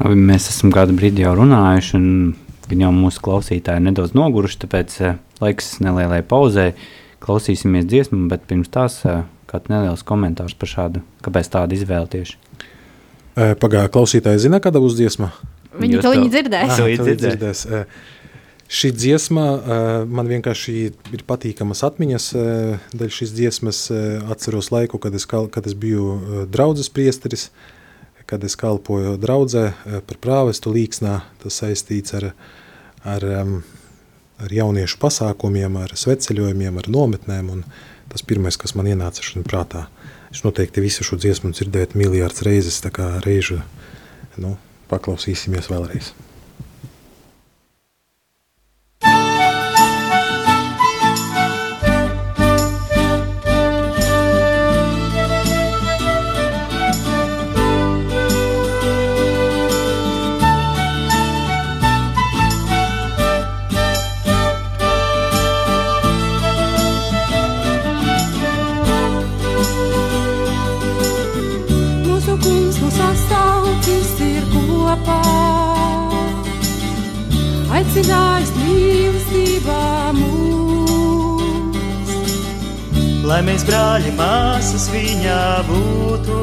Mēs 0.00 0.48
esam 0.50 0.72
kādu 0.74 0.96
brīdi 0.96 1.22
jau 1.22 1.36
runājuši, 1.38 1.98
un 1.98 2.80
jau 2.80 2.90
mūsu 2.94 3.22
klausītāji 3.22 3.84
nedaudz 3.84 4.16
noguruši, 4.16 4.62
tāpēc 4.64 4.96
eh, 5.04 5.18
laiks 5.44 5.76
nelielai 5.84 6.22
pauzē. 6.26 6.72
Klausīsimies 7.24 7.86
dziesmu, 7.88 8.24
bet 8.32 8.48
pirms 8.48 8.72
tās 8.72 8.98
eh, 9.06 9.22
kāds 9.50 9.70
neliels 9.70 10.02
komentārs 10.08 10.56
par 10.58 10.72
šādu, 10.72 11.04
kāpēc 11.24 11.52
tādu 11.52 11.78
izvēli 11.78 12.10
tieši. 12.16 12.40
Pagājušā 13.34 13.92
klausītāja 13.94 14.40
zina, 14.46 14.60
kāda 14.62 14.82
būs 14.82 14.96
dziesma? 14.98 15.30
Viņi 15.78 16.02
to 16.02 16.10
viņi 16.14 16.28
dzirdēs. 16.30 16.74
Ah, 16.74 16.76
to 16.80 17.06
dzirdēs. 17.06 17.64
dzirdēs. 17.64 17.64
Šī 18.64 18.90
dziesma 18.96 19.44
man 20.08 20.28
vienkārši 20.30 20.74
ir 21.12 21.22
patīkamas 21.28 21.84
atmiņas. 21.84 22.30
Dēļ 22.96 23.12
šīs 23.12 23.34
dziesmas 23.36 23.80
atceros 24.32 24.70
laiku, 24.72 24.98
kad 25.02 25.14
es, 25.14 25.26
kad 25.28 25.68
es 25.68 25.76
biju 25.76 26.46
draudzes 26.50 26.88
priesteris, 26.88 27.50
kad 28.24 28.44
es 28.44 28.56
kalpoju 28.56 29.18
draudzē 29.20 29.66
par 30.08 30.20
prāvestu 30.20 30.72
līksnā. 30.72 31.18
Tas 31.44 31.60
saistīts 31.60 32.16
ar, 32.16 32.30
ar, 33.04 33.28
ar 34.40 34.56
jauniešu 34.58 34.98
pasākumiem, 35.02 35.76
ar 35.84 35.92
sveceļojumiem, 36.00 36.80
ar 36.80 36.90
nometnēm. 36.96 37.52
Tas 38.12 38.24
pirmais, 38.24 38.56
kas 38.60 38.76
man 38.78 38.88
ienāca 38.88 39.24
šodien 39.24 39.44
prātā. 39.44 39.86
Es 40.32 40.42
noteikti 40.42 40.82
visu 40.82 41.04
šo 41.06 41.20
dziesmu 41.20 41.52
dzirdēju 41.54 42.00
miljārdus 42.00 42.42
reizes, 42.46 42.80
tā 42.82 42.90
kā 42.94 43.12
reižu 43.22 43.60
nu, 44.40 44.56
paklausīsimies 44.90 45.70
vēlreiz. 45.70 46.14
Lai 83.24 83.40
mēs 83.46 83.64
brāļi 83.64 84.12
māsas 84.18 84.88
viņā 84.92 85.40
būtu, 85.68 86.40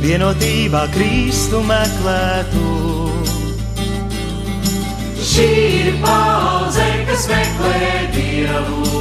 vienotībā 0.00 0.86
Kristu 0.94 1.60
meklētu. 1.68 2.66
Šī 5.30 5.50
ir 5.82 6.00
paudze, 6.04 6.88
kas 7.10 7.28
meklē 7.30 7.92
Dievu. 8.16 9.00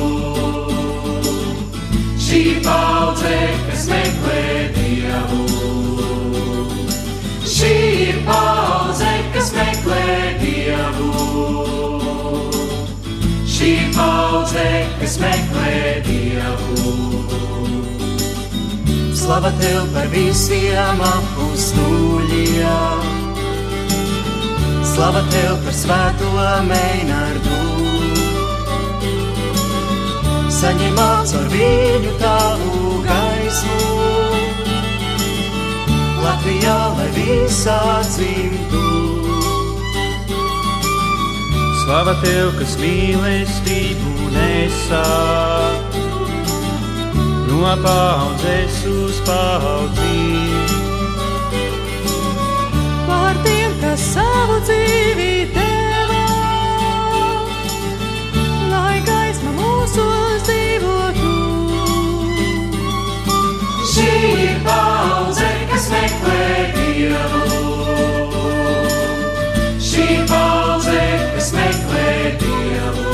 šī 2.29 2.61
paudze, 2.61 3.37
kas 3.67 3.87
meklē 3.89 4.43
Dievu. 4.75 5.45
Šī 7.55 7.73
ir 8.05 8.19
paudze, 8.27 9.13
kas 9.33 9.53
meklē 9.57 10.05
Dievu. 10.43 11.88
Šī 13.59 13.91
paudze, 13.91 14.87
kas 15.01 15.17
meklē 15.19 15.99
Dievu. 16.05 16.93
Slava 19.11 19.51
tev 19.59 19.89
par 19.91 20.07
visiem 20.13 21.01
apstuļiem. 21.03 23.03
Slava 24.93 25.25
tev 25.35 25.59
par 25.65 25.75
svēto 25.75 26.31
meinārdu. 26.69 27.59
Saņemot 30.61 31.35
ar 31.41 31.51
viņu 31.51 32.15
tavu 32.23 33.03
gaismu. 33.11 33.93
Latvijā, 36.23 36.79
lai 36.95 37.11
visā 37.19 37.79
dzimtu. 38.07 39.08
Slava 41.89 42.11
tev, 42.21 42.51
kas 42.53 42.75
mīlestību 42.77 44.27
nesā. 44.29 44.99
No 47.47 47.71
paudzes 47.81 48.75
uz 48.91 49.17
paudzīt. 49.25 50.75
Par 53.07 53.39
tiem, 53.47 53.73
kas 53.81 54.03
savu 54.11 54.59
dzīvi 54.67 55.31
deva, 55.55 56.27
lai 58.75 59.01
gaisma 59.09 59.55
mūsos 59.57 60.45
dzīvotu. 60.45 61.33
Šī 63.95 64.13
ir 64.45 64.61
paudze, 64.69 65.49
kas 65.73 65.89
meklē 65.95 66.45
Dievu. 66.77 67.68
Paudze, 71.49 71.57
kas 71.57 71.57
meklē 71.57 72.39
Dievu. 72.41 73.13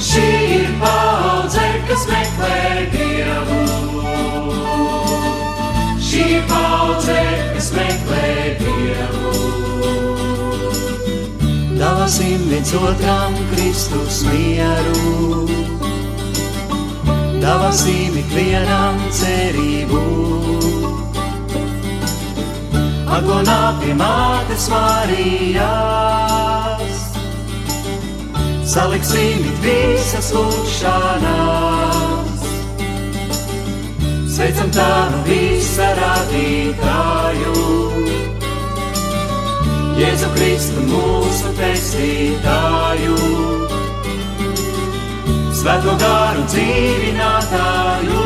Šī 0.00 0.28
ir 0.56 0.70
paudze, 0.80 1.66
kas 1.88 2.06
meklē 2.08 2.58
Dievu. 2.94 3.60
Šī 6.00 6.40
paudze, 6.48 7.20
kas 7.54 7.70
meklē 7.76 8.30
Dievu. 8.60 9.34
Dāvāsim 11.80 12.48
viens 12.48 12.72
otram 12.74 13.36
Kristus 13.52 14.22
mieru. 14.28 15.46
Dāvāsim 17.40 18.18
ikvienam 18.20 19.00
cerību. 19.16 20.02
Agonā 23.10 23.62
pie 23.80 23.94
mātes 23.96 24.68
Marijas. 24.70 26.29
Saliksim 28.70 29.48
visas 29.64 30.28
lūkšanās. 30.30 32.42
Sveicam 34.30 34.70
tādu 34.70 35.24
visa 35.26 35.88
radītāju. 35.98 37.54
Jēzu 39.98 40.30
Kristu 40.36 40.84
mūsu 40.86 41.50
pestītāju. 41.58 43.18
Svēto 45.58 45.96
garu 46.04 46.46
dzīvinātāju. 46.54 48.22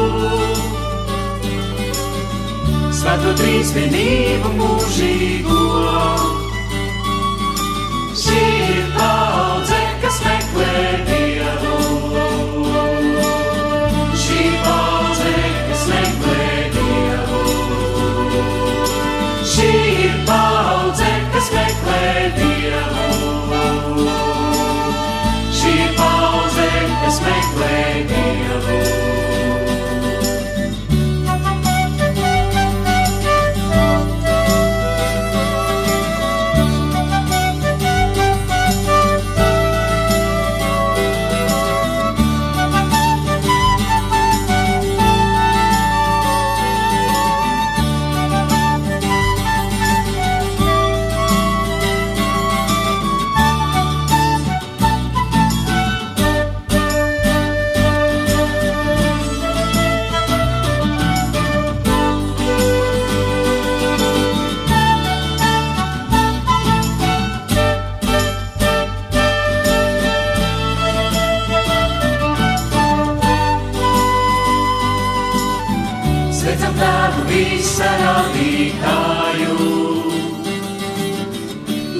Svēto 3.00 3.32
trīsvienību 3.40 4.52
mūžīgo. 4.60 5.66
Šī 8.12 8.44
ir 8.76 8.86
kas 8.98 9.53
meklē 10.74 11.33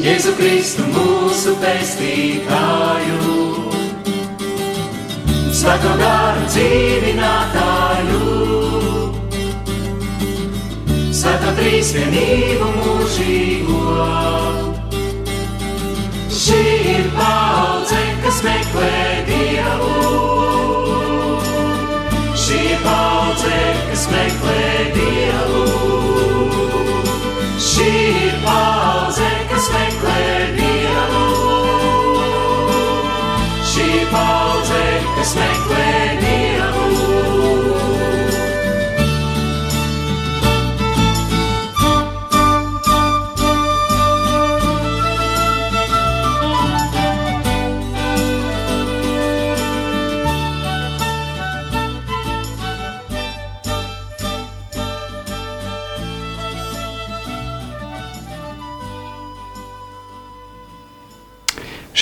Jēzu 0.05 0.35
Kristu 0.37 0.85
mūsu 0.93 1.55
pestītāju. 1.63 3.21
Svēto 5.57 5.93
garu 5.97 6.43
dzīvinātāju. 6.53 8.19
Svēto 11.09 11.55
trīsvienību 11.57 12.69
mūžīgo. 12.75 14.11
Šī 16.43 16.61
ir 16.99 17.09
paudze, 17.17 18.05
kas 18.27 18.45
meklē 18.45 19.01
Dievu. 19.31 20.13
Šī 22.45 22.63
paudze, 22.85 23.65
kas 23.89 24.05
meklē 24.13 24.69
Dievu. 25.01 25.67
Šī 27.73 27.93
ir 28.29 28.41
paudze, 28.45 28.74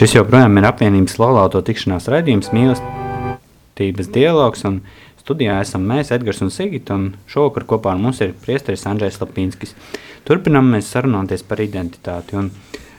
Šis 0.03 0.17
joprojām 0.17 0.57
ir 0.59 0.65
apvienības 0.67 1.15
laulāto 1.21 1.61
tikšanās 1.63 2.09
raidījums, 2.11 2.49
mīlestības 3.83 4.13
dialogs. 4.13 4.65
Studijā 5.23 5.61
esam 5.63 5.85
mēs, 5.87 6.11
Edgars 6.11 6.43
un 6.43 6.51
Sigita, 6.51 6.95
un 6.95 7.15
šovakar 7.31 7.65
kopā 7.65 7.93
ar 7.93 7.99
mums 7.99 8.21
ir 8.21 8.35
priesteris 8.35 8.87
Andrzejs 8.87 9.21
Lapinskis. 9.21 9.75
Turpinām 10.27 10.67
mēs 10.73 10.91
sarunāties 10.91 11.45
par 11.47 11.61
identitāti. 11.63 12.37
Un, 12.37 12.51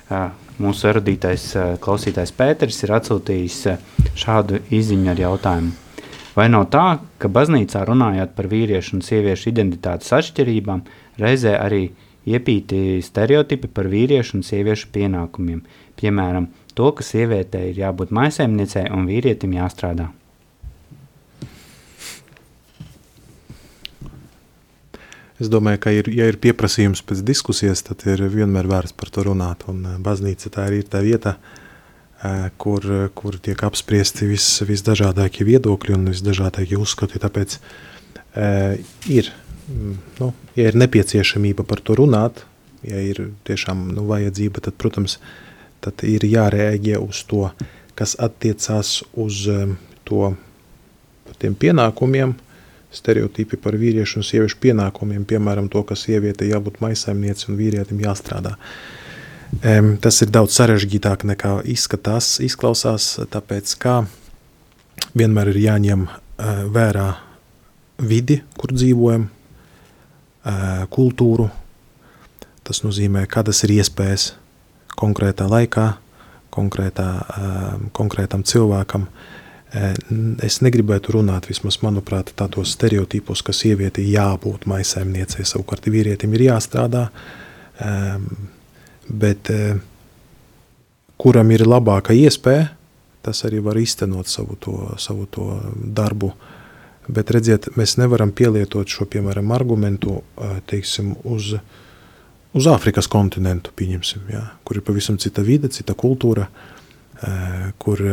uh, 0.09 0.31
mūsu 0.59 0.87
erudītais 0.87 1.55
uh, 1.57 1.75
klausītājs 1.83 2.31
Pēters 2.31 2.79
ir 2.83 2.95
atsūtījis 2.95 3.59
uh, 3.67 3.77
šādu 4.15 4.61
izziņu 4.71 5.11
ar 5.11 5.19
jautājumu. 5.19 5.73
Vai 6.35 6.47
nav 6.49 6.69
tā, 6.71 6.99
ka 7.19 7.27
baznīcā 7.27 7.83
runājot 7.85 8.33
par 8.35 8.47
vīriešu 8.47 8.95
un 8.97 9.03
sieviešu 9.05 9.51
identitātes 9.51 10.15
atšķirībām, 10.15 10.81
reizē 11.19 11.57
arī 11.59 11.91
iepīti 12.25 13.03
stereotipi 13.03 13.67
par 13.67 13.91
vīriešu 13.91 14.39
un 14.39 14.47
sieviešu 14.47 14.89
pienākumiem, 14.95 15.61
piemēram, 15.99 16.49
to, 16.73 16.89
ka 16.95 17.03
sievietei 17.03 17.73
ir 17.73 17.83
jābūt 17.83 18.15
maisaimniecei 18.15 18.89
un 18.95 19.05
vīrietim 19.11 19.59
jāstrādā? 19.59 20.13
Es 25.43 25.49
domāju, 25.51 25.81
ka, 25.83 25.91
ir, 25.91 26.07
ja 26.15 26.29
ir 26.31 26.37
pieprasījums 26.39 27.01
pēc 27.03 27.19
diskusijas, 27.27 27.81
tad 27.83 28.05
ir 28.07 28.21
vienmēr 28.31 28.67
vērts 28.69 28.95
par 28.95 29.09
to 29.11 29.25
runāt. 29.27 29.65
Un 29.67 29.81
eh, 29.89 29.97
baznīca 29.99 30.51
tā 30.55 30.69
ir 30.71 30.85
tā 30.87 31.01
vieta, 31.03 31.33
eh, 32.23 32.45
kur, 32.61 32.85
kur 33.17 33.35
tiek 33.43 33.59
apspriesti 33.67 34.29
vis, 34.29 34.47
visdažādākie 34.63 35.43
viedokļi 35.49 35.97
un 35.97 36.05
visdažādākie 36.13 36.79
uzskati. 36.79 37.19
Tāpēc 37.19 37.57
uh, 37.59 38.77
ir, 39.11 39.27
mm, 39.67 39.97
nu, 40.21 40.29
ja 40.55 40.69
ir 40.71 40.79
nepieciešamība 40.79 41.67
par 41.67 41.83
to 41.83 41.97
runāt, 41.99 42.45
ja 42.87 43.03
ir 43.03 43.19
tiešām 43.47 43.89
nu, 43.97 44.07
vajadzība, 44.07 44.63
tad, 44.63 44.77
protams, 44.79 45.17
tad 45.83 46.05
ir 46.07 46.23
jārēģē 46.23 47.03
uz 47.03 47.25
to, 47.27 47.49
kas 47.99 48.15
attiecās 48.15 49.01
uz 49.19 49.43
to, 50.07 50.31
tiem 51.43 51.59
pienākumiem, 51.59 52.31
uh, 52.31 52.52
stereotipi 52.93 53.57
par 53.57 53.77
vīriešu 53.79 54.19
un 54.21 54.27
sieviešu 54.27 54.59
pienākumiem, 54.63 55.25
piemēram, 55.27 55.69
to, 55.73 55.83
ka 55.87 55.97
sieviete 55.97 56.47
jābūt 56.49 56.79
maisaimnieci 56.83 57.49
un 57.49 57.57
vīrietim 57.59 58.01
jāstrādā. 58.03 58.55
Um, 59.53 59.93
tas 60.01 60.17
ir 60.25 60.31
daudz 60.33 60.55
sarežģītāk 60.57 61.25
nekā 61.29 61.55
izskatās, 61.69 62.39
izklausās, 62.41 63.15
tāpēc 63.33 63.75
kā 63.81 63.97
vienmēr 65.17 65.53
ir 65.53 65.59
jāņem 65.65 66.07
uh, 66.07 66.63
vērā 66.73 67.09
vidi, 68.01 68.39
kur 68.57 68.73
dzīvojam, 68.73 69.27
uh, 69.29 70.85
kultūru. 70.93 71.49
Tas 72.63 72.81
nozīmē, 72.85 73.27
kādas 73.29 73.61
ir 73.67 73.75
iespējas 73.77 74.31
konkrētā 74.97 75.45
laikā, 75.51 75.91
konkrētā, 76.53 77.07
uh, 77.21 77.87
konkrētam 77.93 78.45
cilvēkam 78.47 79.09
uh, 79.09 79.32
Es 79.73 80.59
negribētu 80.61 81.15
runāt, 81.15 81.47
vismaz 81.49 81.79
manuprāt, 81.81 82.29
tādos 82.37 82.75
stereotipos, 82.75 83.41
ka 83.41 83.55
sieviete 83.57 84.03
jābūt 84.05 84.67
maisaimniecei, 84.69 85.45
savukārt 85.49 85.89
vīrietim 85.89 86.35
ir 86.37 86.43
jāstrādā, 86.51 87.07
bet 89.09 89.49
kuram 91.17 91.55
ir 91.55 91.65
labāka 91.65 92.13
iespēja, 92.13 92.67
tas 93.25 93.41
arī 93.47 93.63
var 93.65 93.79
iztenot 93.81 94.29
savu 94.29 94.59
to, 94.61 94.75
savu 95.01 95.25
to 95.31 95.47
darbu. 95.73 96.29
Bet 97.09 97.33
redziet, 97.33 97.71
mēs 97.79 97.97
nevaram 97.97 98.29
pielietot 98.31 98.87
šo, 98.87 99.09
piemēram, 99.09 99.49
argumentu, 99.57 100.21
teiksim, 100.69 101.15
uz, 101.25 101.49
uz 102.53 102.69
Āfrikas 102.69 103.09
kontinentu, 103.11 103.73
pieņemsim, 103.75 104.29
ja, 104.31 104.45
kur 104.63 104.77
ir 104.77 104.85
pavisam 104.85 105.17
cita 105.19 105.41
vide, 105.43 105.73
cita 105.73 105.97
kultūra, 105.97 106.45
kur 107.81 108.05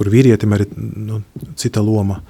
kur 0.00 0.08
vīrietim 0.08 0.54
ir 0.56 0.62
nu, 0.80 1.18
cita 1.60 1.82
loma. 1.84 2.22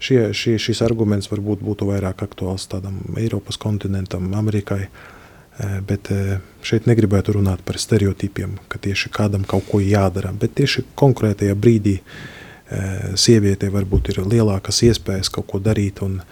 Šie, 0.00 0.30
šie, 0.32 0.54
šis 0.62 0.78
arguments 0.86 1.28
varbūt 1.28 1.60
būtu 1.60 1.84
vairāk 1.90 2.22
aktuāls 2.24 2.64
tādam 2.72 3.02
Eiropas 3.20 3.58
kontinentam, 3.60 4.30
Amerikai, 4.38 4.86
eh, 4.86 5.74
bet 5.84 6.08
eh, 6.14 6.38
šeit 6.64 6.86
negribētu 6.88 7.34
runāt 7.36 7.60
par 7.68 7.76
stereotipiem, 7.76 8.54
ka 8.72 8.80
tieši 8.80 9.12
kādam 9.12 9.44
kaut 9.44 9.66
ko 9.68 9.80
jādara, 9.84 10.30
bet 10.32 10.54
tieši 10.56 10.86
konkrētajā 10.96 11.58
brīdī 11.58 11.98
eh, 11.98 13.10
sievietei 13.12 13.68
varbūt 13.74 14.08
ir 14.14 14.22
lielākas 14.24 14.80
iespējas 14.88 15.28
kaut 15.34 15.50
ko 15.52 15.60
darīt, 15.60 16.00
un, 16.06 16.22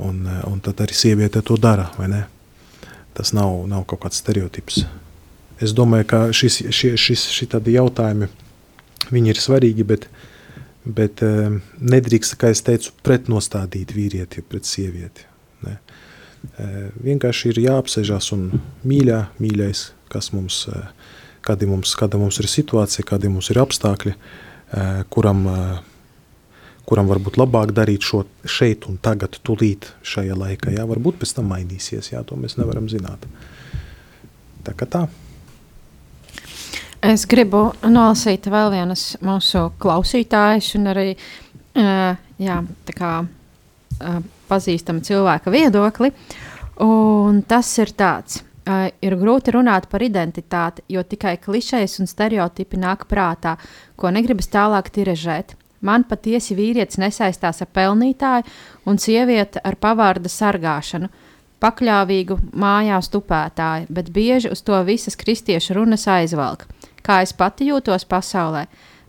un, 0.00 0.24
un 0.48 0.64
tad 0.64 0.80
arī 0.86 0.96
sieviete 0.96 1.44
to 1.44 1.58
dara? 1.60 1.90
Tas 3.18 3.34
nav, 3.36 3.66
nav 3.68 3.84
kaut 3.84 4.06
kāds 4.06 4.22
stereotips. 4.24 4.80
Es 5.60 5.76
domāju, 5.76 6.08
ka 6.08 6.24
šis, 6.32 6.62
šie, 6.72 6.94
šis, 6.96 7.28
šitādi 7.36 7.76
jautājumi, 7.76 8.30
viņi 9.10 9.34
ir 9.34 9.40
svarīgi, 9.42 9.84
bet 9.84 10.08
uh, 10.08 10.24
Bet 10.88 11.20
uh, 11.24 11.58
nedrīkst, 11.84 12.38
kā 12.40 12.52
es 12.54 12.62
teicu, 12.64 12.94
pretnostādīt 13.04 13.92
vīrieti 13.96 14.44
pret 14.46 14.68
sievieti. 14.68 15.26
Ne. 15.66 15.76
Uh, 16.56 16.88
vienkārši 17.04 17.52
ir 17.52 17.60
jāapsežās 17.66 18.30
un 18.36 18.48
mīļā, 18.88 19.20
mīļais, 19.42 19.84
kas 20.12 20.32
mums, 20.32 20.62
uh, 20.72 20.88
kādi 21.44 21.68
mums, 21.68 21.92
kāda 21.98 22.20
mums 22.20 22.40
ir 22.40 22.48
situācija, 22.48 23.06
kādi 23.08 23.30
mums 23.32 23.52
ir 23.52 23.60
apstākļi, 23.62 24.16
kuram, 25.08 25.46
kuram 26.84 27.06
varbūt 27.08 27.38
labāk 27.40 27.70
darīt 27.72 28.04
šo 28.04 28.18
šeit 28.44 28.84
un 28.90 28.98
tagad, 29.00 29.38
tūlīt 29.40 29.88
šajā 30.04 30.36
laikā. 30.36 30.74
Jā, 30.76 30.84
varbūt 30.90 31.22
pēc 31.22 31.32
tam 31.38 31.48
mainīsies, 31.54 32.10
jā, 32.12 32.20
to 32.20 32.36
mēs 32.36 32.58
nevaram 32.60 32.90
zināt. 32.92 33.24
Tā 34.66 34.76
kā 34.76 34.84
tā. 34.84 35.06
Es 36.98 37.28
gribu 37.30 37.68
nolasīt 37.86 38.48
vēl 38.50 38.72
vienas 38.74 39.12
mūsu 39.22 39.68
klausītājas, 39.78 40.72
un 40.74 40.90
arī 40.90 41.12
uh, 41.14 42.16
jā, 42.42 42.56
kā, 42.96 43.12
uh, 43.22 44.16
pazīstama 44.50 45.04
cilvēka 45.06 45.52
viedokli. 45.54 46.10
Un 46.82 47.44
tas 47.46 47.70
ir 47.78 47.94
tāds. 47.94 48.40
Uh, 48.68 48.88
ir 48.98 49.14
grūti 49.16 49.54
runāt 49.54 49.86
par 49.88 50.02
identitāti, 50.02 50.82
jo 50.90 51.04
tikai 51.06 51.36
klišejas 51.38 52.00
un 52.02 52.10
stereotipi 52.10 52.80
nāk 52.82 53.06
prātā, 53.08 53.54
ko 53.96 54.10
negribas 54.10 54.50
tālāk 54.50 54.90
tirežēt. 54.90 55.54
Man 55.80 56.02
patiesi 56.02 56.56
vīrietis 56.58 56.98
nesaistās 56.98 57.62
ar 57.62 57.70
pelnītāju 57.70 58.42
un 58.90 58.98
sieviete 58.98 59.62
ar 59.62 59.78
pavārda 59.78 60.28
sargāšanu, 60.28 61.06
pakļāvīgu 61.60 62.38
mājās 62.54 63.10
tupētāju, 63.12 63.88
bet 63.90 64.12
bieži 64.14 64.52
uz 64.54 64.62
to 64.62 64.78
visas 64.86 65.18
kristiešu 65.18 65.78
runas 65.80 66.06
aizvelk 66.08 66.68
kā 67.08 67.22
es 67.24 67.32
pati 67.32 67.70
jūtos 67.70 68.04
pasaulē. 68.08 68.66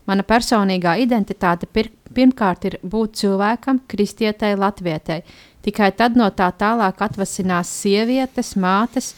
Mana 0.08 0.24
personīgā 0.26 0.96
identitāte 1.04 1.68
pir 1.68 1.90
pirmkārt 2.16 2.64
ir 2.66 2.78
būt 2.82 3.20
cilvēkam, 3.20 3.82
kristietei, 3.90 4.56
latvietei. 4.58 5.20
Tikai 5.62 5.92
tad 5.94 6.16
no 6.18 6.30
tā 6.34 6.48
tālāk 6.62 7.02
atvasinās 7.04 7.70
sievietes, 7.82 8.54
mātes, 8.56 9.12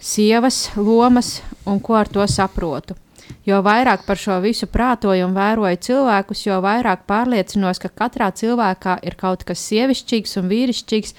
sievas, 0.00 0.70
lomas 0.76 1.36
un 1.68 1.78
ko 1.84 2.00
ar 2.00 2.10
to 2.10 2.24
saprotu. 2.26 2.96
Jo 3.44 3.58
vairāk 3.60 4.06
par 4.06 4.16
šo 4.16 4.38
visu 4.40 4.64
prātoju 4.72 5.26
un 5.26 5.34
vēroju 5.36 5.80
cilvēkus, 5.84 6.46
jo 6.46 6.62
vairāk 6.64 7.04
pārliecinos, 7.10 7.80
ka 7.82 7.90
katrā 7.92 8.30
cilvēkā 8.32 8.96
ir 9.04 9.18
kaut 9.20 9.44
kas 9.44 9.60
sievišķīgs 9.68 10.38
un 10.40 10.48
vīrišķīgs, 10.48 11.12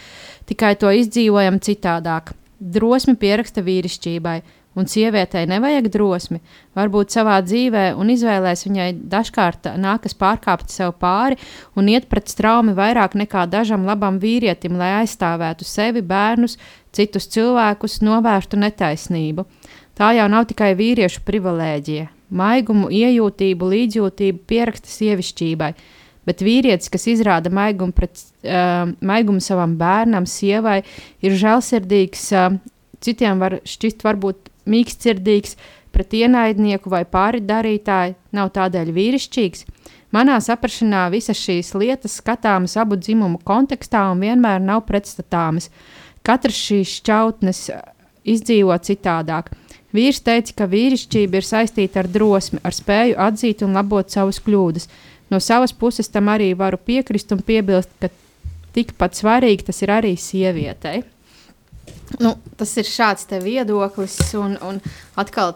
tikai 0.49 0.73
to 0.81 0.89
izdzīvojam 0.89 1.61
citādāk. 1.61 2.33
Drosmi 2.57 3.13
pieraksta 3.21 3.61
vīrišķībai, 3.61 4.39
un 4.75 4.89
sievietei 4.89 5.45
nevajag 5.49 5.91
drosmi, 5.93 6.41
varbūt 6.75 7.13
savā 7.15 7.37
dzīvē 7.45 7.85
un 7.99 8.09
izvēlēs 8.11 8.65
viņai 8.67 8.89
dažkārt 9.11 9.69
nākas 9.79 10.17
pārkāpt 10.19 10.73
sev 10.73 10.95
pāri 10.99 11.37
un 11.77 11.93
iet 11.93 12.09
pret 12.11 12.31
straumi 12.31 12.75
vairāk 12.75 13.15
nekā 13.21 13.45
dažam 13.51 13.85
labam 13.85 14.19
vīrietim, 14.19 14.75
lai 14.81 14.95
aizstāvētu 15.03 15.67
sevi, 15.67 16.01
bērnus, 16.01 16.57
citus 16.95 17.29
cilvēkus, 17.31 18.01
novērstu 18.01 18.59
netaisnību. 18.59 19.47
Tā 19.95 20.11
jau 20.17 20.27
nav 20.31 20.49
tikai 20.49 20.73
vīriešu 20.75 21.23
privilēģija. 21.23 22.14
Maigumu, 22.33 22.89
iejūtību, 22.89 23.69
līdzjūtību 23.73 24.41
pieraksta 24.49 24.89
sievišķībai, 24.89 25.71
bet 26.25 26.41
vīrietis, 26.41 26.89
kas 26.93 27.05
izrāda 27.11 27.51
maigumu, 27.53 27.93
pret, 27.95 28.23
uh, 28.47 28.89
maigumu 29.05 29.43
savam 29.43 29.75
bērnam, 29.77 30.25
sievai, 30.29 30.79
ir 31.21 31.37
žēlsirdīgs, 31.37 32.27
uh, 32.33 32.57
citiem 33.05 33.41
var 33.43 33.59
šķist 33.61 34.05
varbūt 34.05 34.49
mīkstirdīgs 34.69 35.57
pret 35.95 36.15
ienaidnieku 36.17 36.91
vai 36.91 37.05
pāridarītāju, 37.07 38.17
nav 38.35 38.51
tādēļ 38.57 38.91
vīrišķīgs. 38.95 39.65
Manā 40.15 40.37
saprašanā 40.43 41.07
visas 41.11 41.39
šīs 41.39 41.73
lietas 41.75 42.17
skatāmas 42.21 42.75
abu 42.79 42.97
dzimumu 42.99 43.41
kontekstā 43.43 44.05
un 44.13 44.23
vienmēr 44.23 44.61
nav 44.63 44.85
pretstatāmas. 44.87 45.69
Katrs 46.25 46.57
šīs 46.69 46.97
šķautnes 47.01 47.61
izdzīvo 48.25 48.75
citādāk. 48.87 49.51
Vīrs 49.95 50.21
teica, 50.25 50.53
ka 50.59 50.67
vīrišķība 50.69 51.39
ir 51.39 51.47
saistīta 51.47 52.01
ar 52.01 52.09
drosmi, 52.11 52.59
ar 52.65 52.75
spēju 52.75 53.17
atzīt 53.27 53.63
un 53.63 53.77
labot 53.77 54.11
savas 54.11 54.41
kļūdas. 54.43 54.89
No 55.31 55.39
savas 55.41 55.73
puses 55.73 56.11
tam 56.11 56.29
arī 56.33 56.51
varu 56.57 56.77
piekrist 56.77 57.31
un 57.33 57.41
piebilst, 57.45 57.91
ka 58.01 58.11
tikpat 58.75 59.17
svarīgi 59.17 59.69
tas 59.69 59.81
ir 59.81 59.93
arī 59.95 60.13
sievietei. 60.19 61.03
Nu, 62.21 62.35
tas 62.59 62.75
ir 62.77 62.87
šāds 62.87 63.27
viedoklis, 63.41 64.19
un, 64.37 64.59
un 64.61 64.81
atkal 65.17 65.55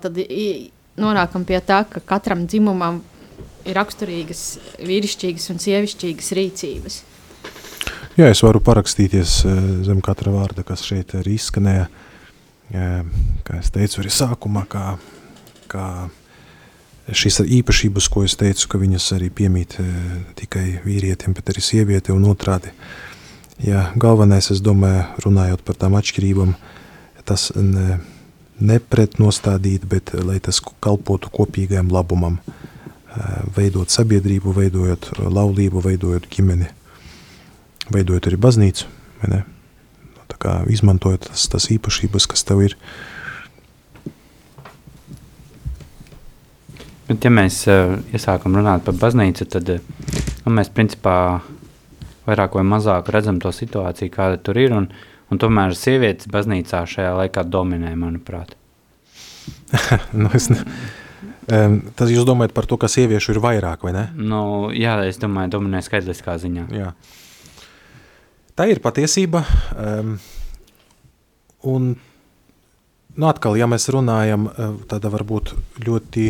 nonākam 0.99 1.45
pie 1.47 1.59
tā, 1.63 1.83
ka 1.87 2.01
katram 2.03 2.47
dzimumam 2.47 3.03
ir 3.67 3.77
raksturīgas 3.77 4.43
vīrišķīgas 4.81 5.49
un 5.53 5.61
sievišķīgas 5.63 6.33
rīcības. 6.39 6.99
Jā, 8.19 8.27
es 8.33 8.41
varu 8.43 8.59
parakstīties 8.63 9.33
eh, 9.47 9.59
zem 9.87 10.01
katra 10.03 10.33
vārda, 10.33 10.65
kas 10.67 10.83
šeit 10.87 11.13
arī 11.19 11.37
izskanēja. 11.37 11.87
Kā 12.69 13.57
es 13.57 13.71
teicu 13.73 14.03
arī 14.03 14.11
sākumā, 14.13 14.65
kā, 14.69 14.83
kā 15.71 15.85
šīs 17.09 17.41
īpašības, 17.59 18.09
ko 18.13 18.23
es 18.27 18.37
teicu, 18.37 18.67
ka 18.69 18.81
viņas 18.81 19.07
arī 19.17 19.31
piemīt 19.33 19.79
eh, 19.81 19.89
tikai 20.37 20.65
vīrietim, 20.85 21.33
bet 21.37 21.49
arī 21.49 21.63
sieviete 21.65 22.13
un 22.13 22.27
otrādi. 22.29 22.73
Ja, 23.65 23.89
galvenais, 23.99 24.51
es 24.53 24.61
domāju, 24.63 25.03
runājot 25.25 25.65
par 25.67 25.79
tām 25.81 25.97
atšķirībām, 25.99 26.53
tas 27.27 27.49
ne, 27.57 27.99
nepretnostādīt, 28.63 29.87
bet 29.89 30.13
lai 30.15 30.37
tas 30.43 30.61
kalpotu 30.61 31.31
kopīgajam 31.33 31.91
labumam, 31.91 32.39
veidot 33.55 33.91
sabiedrību, 33.91 34.53
veidojot 34.55 35.09
laulību, 35.19 35.81
veidojot 35.83 36.27
ģimeni, 36.31 36.69
veidojot 37.91 38.29
arī 38.29 38.39
baznīcu. 38.39 38.87
Nu, 39.27 39.41
kā 39.41 39.58
izmantojot 40.69 41.29
tas, 41.29 41.47
tas 41.51 41.69
īpašības, 41.73 42.27
kas 42.29 42.45
tev 42.47 42.63
ir. 42.65 42.75
Bet, 47.09 47.25
ja 47.25 47.31
mēs 47.33 47.63
uh, 47.65 47.95
iesākam 48.13 48.53
runāt 48.59 48.83
par 48.85 48.97
baznīcu, 49.01 49.47
tad 49.49 49.69
uh, 49.73 49.79
nu, 50.45 50.53
mēs 50.53 50.69
principā 50.69 51.41
vairāk 52.29 52.59
vai 52.59 52.65
mazāk 52.67 53.09
redzam 53.13 53.39
to 53.41 53.51
situāciju, 53.55 54.13
kāda 54.13 54.37
tur 54.43 54.59
ir. 54.61 54.75
Un, 54.77 54.89
un 55.29 55.41
tomēr 55.41 55.73
sievietes 55.77 56.29
baznīcā 56.29 56.83
šajā 56.89 57.15
laikā 57.23 57.45
dominē, 57.49 57.95
manuprāt. 57.97 58.55
nu, 60.21 60.29
es 60.33 60.51
ne... 60.53 60.63
Um, 61.49 61.79
tas 61.97 62.11
jūs 62.13 62.27
domājat 62.29 62.53
par 62.53 62.67
to, 62.69 62.77
ka 62.77 62.85
sieviešu 62.91 63.33
ir 63.33 63.39
vairāk, 63.41 63.81
vai 63.81 63.95
ne? 63.95 64.03
Nu, 64.13 64.69
jā, 64.75 64.99
es 65.09 65.17
domāju, 65.17 65.55
dominē 65.55 65.81
skaitliskā 65.81 66.35
ziņā. 66.37 66.67
Jā. 66.77 66.91
Tā 68.59 68.65
ir 68.67 68.81
patiesība. 68.83 69.39
Um, 69.79 70.17
un, 71.63 71.93
nu, 73.15 73.27
atkal, 73.29 73.55
ja 73.55 73.69
mēs 73.71 73.87
runājam 73.95 74.49
tādā 74.91 75.07
varbūt 75.13 75.53
ļoti 75.85 76.25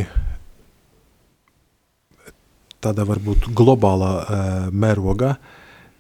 tādā 2.86 3.07
varbūt 3.09 3.49
globālā 3.57 4.11
uh, 4.19 4.67
mērogā, 4.69 5.32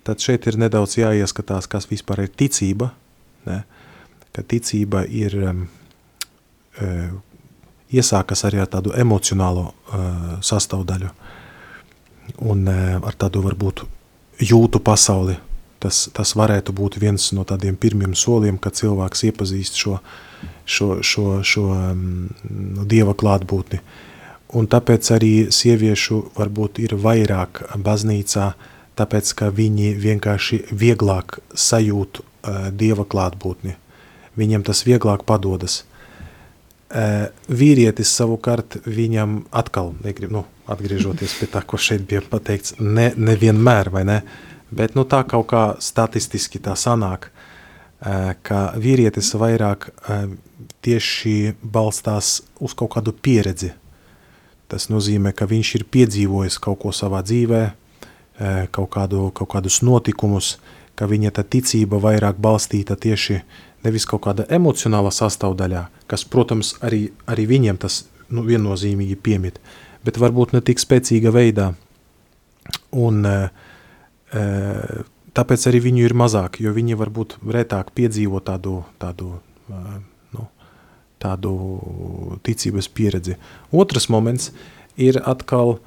tad 0.05 0.21
šeit 0.21 0.45
ir 0.51 0.59
nedaudz 0.61 0.99
jāieskatās, 0.99 1.65
kas 1.65 1.89
vispār 1.89 2.27
ir 2.27 2.31
ticība. 2.37 2.91
Ne? 3.49 3.63
Ka 4.29 4.45
ticība 4.45 5.07
ir 5.09 5.33
um, 5.41 5.65
uh, 6.77 7.11
iesākas 7.89 8.45
arī 8.45 8.61
ar 8.61 8.69
tādu 8.69 8.93
emocionālo 8.93 9.71
uh, 9.73 10.31
sastāvdaļu 10.45 11.09
un 12.53 12.65
uh, 12.69 12.97
ar 13.01 13.17
tādu 13.17 13.41
varbūt 13.49 13.87
jūtu 14.45 14.85
pasauli. 14.85 15.41
Tas, 15.79 16.07
tas 16.11 16.33
varētu 16.35 16.75
būt 16.75 16.97
viens 16.99 17.29
no 17.31 17.45
tādiem 17.47 17.77
pirmiem 17.79 18.15
soliem, 18.17 18.57
kad 18.59 18.75
cilvēks 18.75 19.23
iepazīst 19.29 19.79
šo, 19.79 19.99
šo, 20.67 20.89
šo, 21.05 21.25
šo 21.47 21.65
um, 21.71 22.01
dieva 22.89 23.15
klātbūtni. 23.15 23.79
Un 24.59 24.67
tāpēc 24.67 25.11
arī 25.15 25.33
sieviešu 25.53 26.23
varbūt 26.35 26.81
ir 26.83 26.97
vairāk 26.99 27.63
baznīcā, 27.79 28.49
tāpēc 28.99 29.31
ka 29.39 29.51
viņi 29.55 29.93
vienkārši 30.01 30.65
vieglāk 30.75 31.39
sajūt 31.53 32.19
uh, 32.19 32.67
dieva 32.75 33.07
klātbūtni. 33.07 33.77
Viņiem 34.39 34.65
tas 34.67 34.83
vieglāk 34.87 35.25
padodas. 35.27 35.83
Vīrietis 36.89 38.11
savukārt 38.17 38.79
viņam 38.89 39.43
atkal, 39.53 39.91
negrib, 40.01 40.31
nu, 40.33 40.45
atgriežoties 40.69 41.35
pie 41.37 41.49
tā, 41.51 41.61
ko 41.61 41.77
šeit 41.77 42.07
bija 42.09 42.23
pateikts, 42.25 42.79
ne, 42.81 43.11
nevienmēr, 43.17 43.91
vai 43.93 44.05
ne, 44.09 44.17
bet 44.71 44.95
nu, 44.97 45.05
tā 45.05 45.23
kaut 45.27 45.47
kā 45.51 45.63
statistiski 45.83 46.61
tā 46.63 46.75
sanāk, 46.79 47.29
ka 47.99 48.59
vīrietis 48.79 49.33
vairāk 49.35 49.89
tieši 50.85 51.55
balstās 51.59 52.39
uz 52.63 52.75
kaut 52.77 52.93
kādu 52.95 53.11
pieredzi. 53.11 53.73
Tas 54.71 54.87
nozīmē, 54.87 55.33
ka 55.35 55.49
viņš 55.49 55.75
ir 55.79 55.87
piedzīvojis 55.91 56.59
kaut 56.63 56.79
ko 56.83 56.93
savā 56.95 57.19
dzīvē, 57.25 57.63
kaut, 58.71 58.89
kādu, 58.93 59.31
kaut 59.35 59.51
kādus 59.51 59.81
notikumus, 59.83 60.57
ka 60.95 61.09
viņa 61.09 61.33
tā 61.35 61.43
ticība 61.43 61.99
vairāk 61.99 62.39
balstīta 62.39 62.95
tieši 62.95 63.39
uh, 63.39 63.59
nevis 63.83 64.05
kaut 64.09 64.23
kāda 64.25 64.45
emocionāla 64.51 65.11
sastāvdaļā, 65.13 65.85
kas, 66.09 66.25
protams, 66.27 66.75
arī, 66.85 67.09
arī 67.29 67.47
viņiem 67.49 67.79
tas 67.79 68.03
nu, 68.29 68.43
viennozīmīgi 68.47 69.17
piemīt, 69.23 69.59
bet 70.05 70.19
varbūt 70.21 70.55
ne 70.55 70.63
tik 70.65 70.81
spēcīga 70.81 71.33
veidā. 71.35 71.71
Un 72.95 73.23
e, 73.25 73.35
tāpēc 74.29 75.67
arī 75.69 75.83
viņu 75.87 76.05
ir 76.07 76.15
mazāk, 76.17 76.59
jo 76.63 76.73
viņi 76.75 76.97
varbūt 76.99 77.37
retāk 77.45 77.93
piedzīvo 77.97 78.41
tādu, 78.45 78.81
tādu, 79.01 79.37
nu, 80.35 80.47
tādu 81.21 81.53
ticības 82.45 82.89
pieredzi. 82.93 83.37
Otrs 83.71 84.09
moments 84.09 84.51
ir 84.99 85.21
atkal, 85.23 85.77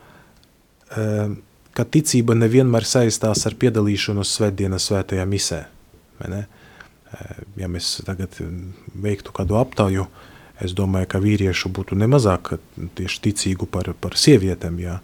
ka 1.72 1.86
ticība 1.88 2.36
nevienmēr 2.36 2.86
saistās 2.88 3.46
ar 3.48 3.56
piedalīšanos 3.60 4.34
svētdienas 4.36 4.90
svētajā 4.90 5.24
misē. 5.28 5.64
Ja 7.60 7.68
mēs 7.68 7.98
tagad 8.06 8.36
veiktu 8.94 9.34
kādu 9.36 9.58
aptauju, 9.60 10.06
es 10.62 10.74
domāju, 10.76 11.08
ka 11.10 11.20
vīriešu 11.20 11.72
būtu 11.74 11.98
nemazāk 11.98 12.54
tieši 12.96 13.20
ticīgu 13.26 13.66
par, 13.66 13.90
par 13.98 14.16
sievietēm, 14.20 14.78
jā. 14.80 15.00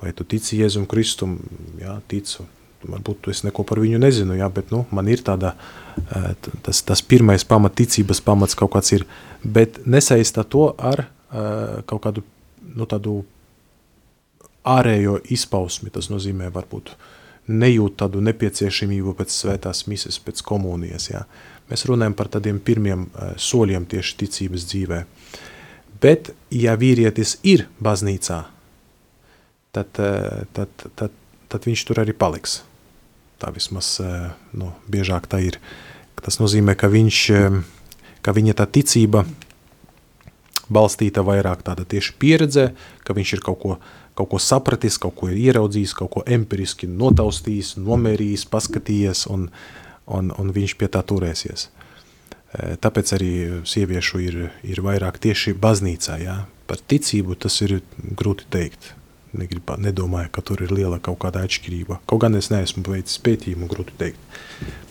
vai 0.00 0.12
tu 0.16 0.24
tici 0.24 0.58
Jēzum 0.58 0.86
Kristum, 0.90 1.36
jā, 1.78 1.98
ticu, 2.08 2.46
varbūt 2.88 3.28
es 3.32 3.42
neko 3.46 3.64
par 3.68 3.80
viņu 3.82 4.00
nezinu, 4.02 4.36
jā, 4.38 4.48
bet 4.52 4.72
nu, 4.74 4.84
man 4.94 5.08
ir 5.10 5.22
tāda, 5.24 5.54
tas, 6.66 6.82
tas 6.86 7.02
pirmais 7.02 7.44
pamat, 7.48 7.76
ticības 7.78 8.22
pamats 8.24 8.58
kaut 8.58 8.72
kāds 8.74 8.94
ir, 8.96 9.06
bet 9.44 9.82
nesaistā 9.86 10.44
to 10.48 10.70
ar 10.78 11.06
kaut 11.88 12.02
kādu, 12.04 12.24
nu, 12.74 12.86
tādu 12.88 13.22
ārējo 14.68 15.18
izpausmi, 15.34 15.90
tas 15.94 16.10
nozīmē 16.12 16.52
varbūt 16.54 16.94
nejūt 17.50 17.96
tādu 18.04 18.20
nepieciešamību 18.22 19.16
pēc 19.18 19.34
svētās 19.34 19.86
mises, 19.90 20.20
pēc 20.22 20.44
komunijas, 20.46 21.08
jā. 21.10 21.24
Mēs 21.70 21.86
runājam 21.88 22.14
par 22.14 22.28
tādiem 22.30 22.60
pirmiem 22.62 23.08
soļiem 23.40 23.86
tieši 23.90 24.18
ticības 24.22 24.66
dzīvē. 24.70 25.00
Bet, 26.02 26.32
ja 26.54 26.74
vīrietis 26.78 27.36
ir 27.46 27.66
baznīcā, 27.82 28.42
tad, 29.74 30.00
tad, 30.52 30.86
tad, 30.98 31.18
tad 31.48 31.66
viņš 31.68 31.84
tur 31.88 32.02
arī 32.02 32.14
paliks. 32.18 32.60
Tā 33.42 33.50
vismaz 33.54 33.96
uh, 34.02 34.30
nu, 34.54 34.70
biežāk 34.86 35.26
tā 35.26 35.42
ir. 35.42 35.58
Tas 36.22 36.38
nozīmē, 36.38 36.76
ka, 36.78 36.86
viņš, 36.86 37.18
ka 38.22 38.30
viņa 38.36 38.54
tā 38.54 38.68
ticība 38.70 39.24
balstīta 40.72 41.24
vairāk 41.26 41.64
tāda 41.66 41.84
tieši 41.88 42.14
pieredzē, 42.20 42.70
ka 43.02 43.16
viņš 43.16 43.34
ir 43.36 43.42
kaut 43.44 43.60
ko, 43.62 43.76
kaut 44.18 44.30
ko 44.32 44.40
sapratis, 44.42 44.98
kaut 45.02 45.16
ko 45.18 45.30
ir 45.32 45.40
ieraudzījis, 45.40 45.94
kaut 45.98 46.12
ko 46.16 46.24
empiriski 46.26 46.88
notaustījis, 46.90 47.74
nomērījis, 47.82 48.46
paskatījies 48.52 49.26
un, 49.32 49.48
un, 50.06 50.32
un 50.38 50.54
viņš 50.54 50.76
pie 50.80 50.90
tā 50.92 51.04
turēsies. 51.06 51.68
E, 51.68 52.74
tāpēc 52.82 53.14
arī 53.18 53.32
sieviešu 53.68 54.24
ir, 54.24 54.40
ir 54.62 54.82
vairāk 54.84 55.20
tieši 55.22 55.56
baznīcā. 55.58 56.18
Jā. 56.22 56.42
Par 56.68 56.80
ticību 56.80 57.38
tas 57.40 57.60
ir 57.64 57.80
grūti 57.98 58.48
teikt. 58.52 58.92
Negribu, 59.32 59.78
nedomāju, 59.80 60.28
ka 60.34 60.42
tur 60.44 60.60
ir 60.64 60.72
liela 60.74 60.98
kaut 61.00 61.20
kāda 61.22 61.44
atšķirība. 61.46 62.02
Kaut 62.08 62.20
gan 62.24 62.36
es 62.36 62.50
neesmu 62.52 62.84
veicis 62.84 63.20
pētījumu, 63.24 63.68
grūti 63.70 63.96
teikt. 64.00 64.36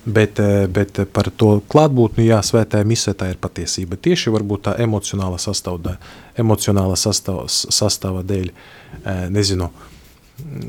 Bet, 0.01 0.41
e, 0.41 0.65
bet 0.65 0.97
par 1.13 1.29
to 1.37 1.59
klātbūtni, 1.69 2.25
jā, 2.25 2.39
svētā 2.41 2.81
misē 2.87 3.13
tā 3.13 3.29
ir 3.33 3.37
patiesība. 3.41 3.99
Tieši 4.01 4.33
varbūt 4.33 4.65
tā 4.65 4.75
emocionāla 4.81 5.37
sastāvda, 5.41 5.99
emocionāla 6.41 6.97
sastāv, 6.97 7.43
sastāva 7.49 8.25
dēļ, 8.25 8.49
e, 8.49 9.15
nezinu, 9.29 9.69
uh, 9.69 9.91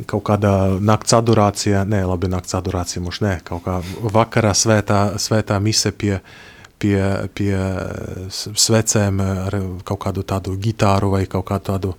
kaut 0.09 0.25
kādā 0.27 0.53
nakts 0.83 1.15
adorācijā, 1.17 1.83
nē, 1.89 2.03
labi, 2.09 2.31
nakts 2.33 2.57
adorācija 2.59 3.03
mums 3.05 3.21
nē, 3.25 3.37
kaut 3.47 3.65
kā 3.67 3.79
vakarā 4.15 4.53
svētā, 4.57 5.03
svētā 5.23 5.59
mise 5.63 5.93
pie, 5.97 6.17
pie, 6.83 6.97
pie 7.37 7.53
svecēm 8.31 9.23
ar 9.25 9.59
kaut 9.89 10.03
kādu 10.07 10.27
tādu 10.29 10.57
gitāru 10.61 11.13
vai 11.17 11.25
kaut 11.31 11.47
kādu 11.51 11.69
tādu, 11.71 11.95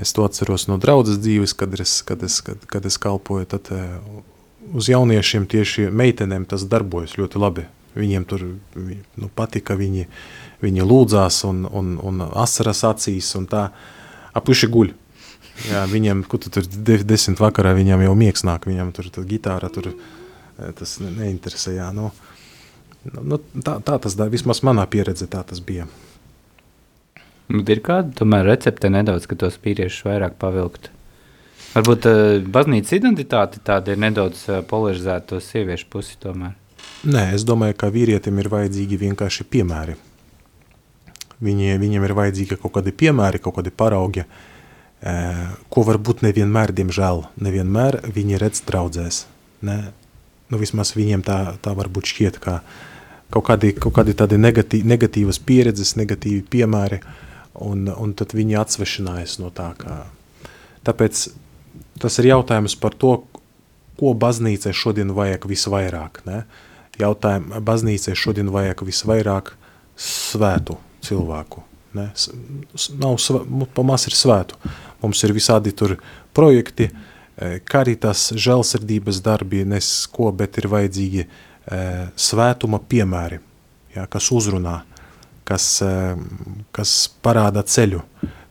es 0.00 0.12
to 0.12 0.24
atceros 0.24 0.68
no 0.70 0.78
draudzes 0.80 1.18
dzīves, 1.22 1.54
kad 1.58 1.74
es, 1.80 2.00
kad 2.06 2.22
es, 2.22 2.40
kad, 2.44 2.64
kad 2.70 2.86
es 2.88 2.98
kalpoju, 3.02 3.48
tad 3.54 3.68
eh, 3.74 3.98
uz 4.72 4.88
jauniešiem 4.88 5.46
tieši 5.50 5.88
meitenēm 5.90 6.46
tas 6.48 6.64
darbojas 6.68 7.16
ļoti 7.18 7.42
labi. 7.42 7.66
Viņiem 7.92 8.24
tur 8.24 8.44
nu, 8.46 9.28
patika, 9.36 9.76
viņi, 9.76 10.06
viņi 10.62 10.84
lūdzās 10.88 11.42
un, 11.44 11.66
un, 11.68 11.96
un 12.00 12.22
asaras 12.24 12.80
acīs 12.88 13.28
un 13.36 13.44
tā, 13.50 13.66
apuši 14.38 14.70
guļ. 14.72 14.94
Jā, 15.68 15.82
viņam, 15.90 16.22
kur 16.24 16.40
tu 16.40 16.48
tur 16.50 16.64
desmit 16.80 17.42
vakarā, 17.42 17.74
viņam 17.76 18.06
jau 18.06 18.14
miegs 18.16 18.46
nāk, 18.48 18.64
viņam 18.70 18.94
tur 18.96 19.10
tā 19.12 19.26
gitāra, 19.28 19.68
tur 19.72 19.90
eh, 19.92 20.70
tas 20.78 20.96
ne, 21.04 21.12
neinteresē, 21.18 21.76
jā, 21.76 21.90
nu, 21.96 22.08
nu, 23.12 23.42
tā, 23.60 23.76
tā 23.84 23.98
tas, 24.00 24.16
vismaz 24.32 24.62
manā 24.64 24.88
pieredze 24.88 25.28
tā 25.28 25.44
tas 25.44 25.60
bija. 25.60 25.90
Bet 27.52 27.68
ir 27.68 27.82
kāda 27.84 28.14
tomēr 28.16 28.46
recepte 28.48 28.88
nedaudz, 28.88 29.26
ka 29.28 29.36
tos 29.36 29.58
vīriešus 29.60 30.06
vairāk 30.06 30.38
pavilkt? 30.40 30.88
Varbūt 31.72 32.06
uh, 32.08 32.20
baznīcas 32.52 32.94
identitāte 32.96 33.60
tāda 33.64 33.92
ir 33.92 34.00
nedaudz 34.00 34.46
uh, 34.48 34.62
polarizēta 34.68 35.34
to 35.34 35.40
sieviešu 35.40 35.88
pusi 35.92 36.16
tomēr. 36.20 36.54
Nē, 37.04 37.26
es 37.36 37.44
domāju, 37.48 37.76
ka 37.80 37.90
vīrietim 37.92 38.40
ir 38.40 38.48
vajadzīgi 38.52 38.98
vienkārši 39.00 39.46
piemēri. 39.52 39.98
Viņi, 41.42 41.76
viņiem 41.82 42.06
ir 42.06 42.14
vajadzīgi 42.16 42.58
kaut 42.62 42.76
kādi 42.76 42.94
piemēri, 43.02 43.40
kaut 43.42 43.58
kādi 43.58 43.72
paraugi, 43.74 44.24
uh, 44.24 45.56
ko 45.72 45.84
varbūt 45.88 46.24
nevienmēr, 46.24 46.72
diemžēl, 46.76 47.26
nevienmēr 47.42 48.00
viņi 48.16 48.40
redz 48.40 48.64
draudzēs. 48.68 49.24
Ne? 49.66 49.80
Nu, 50.52 50.60
vismaz 50.60 50.94
viņiem 50.96 51.24
tā, 51.24 51.38
tā 51.64 51.72
varbūt 51.76 52.08
šķiet, 52.12 52.40
ka 52.40 52.62
kaut 53.32 53.48
kādi, 53.48 53.74
kaut 53.76 53.96
kādi 53.96 54.16
tādi 54.16 54.40
negatī, 54.40 54.82
negatīvas 54.84 55.40
pieredzes, 55.40 55.94
negatīvi 56.00 56.44
piemēri, 56.52 57.00
un, 57.54 57.86
un 57.90 58.16
tad 58.18 58.34
viņi 58.36 58.58
atsvešinājas 58.62 59.38
no 59.42 59.52
tā. 59.54 59.72
Kā. 59.78 60.02
Tāpēc 60.86 61.28
tas 62.02 62.18
ir 62.20 62.32
jautājums 62.32 62.76
par 62.80 62.96
to, 62.98 63.16
ko 64.00 64.12
baznīcai 64.18 64.72
šodien 64.74 65.12
vajag 65.14 65.46
visvairāk. 65.50 66.22
Ne? 66.26 66.44
jautājumu, 67.00 67.60
baznīcai 67.64 68.14
šodien 68.18 68.50
vajag 68.52 68.82
visvairāk 68.86 69.52
svētu 69.96 70.76
cilvēku. 71.04 71.62
Ne? 71.96 72.08
Nav 73.00 73.18
pamās 73.76 74.06
ir 74.08 74.16
svētu. 74.16 74.58
Mums 75.02 75.22
ir 75.26 75.34
visādi 75.36 75.74
tur 75.76 75.98
projekti, 76.34 76.88
eh, 76.88 77.58
karitas, 77.64 78.30
žēlsirdības 78.32 79.20
darbi, 79.24 79.64
nes 79.64 80.06
ko, 80.12 80.30
bet 80.32 80.58
ir 80.58 80.68
vajadzīgi 80.72 81.26
eh, 81.26 82.08
svētuma 82.16 82.80
piemēri, 82.80 83.40
ja, 83.94 84.06
kas 84.06 84.30
uzrunā, 84.32 84.82
kas, 85.48 85.66
eh, 85.82 86.16
kas 86.72 87.08
parāda 87.22 87.64
ceļu, 87.64 88.02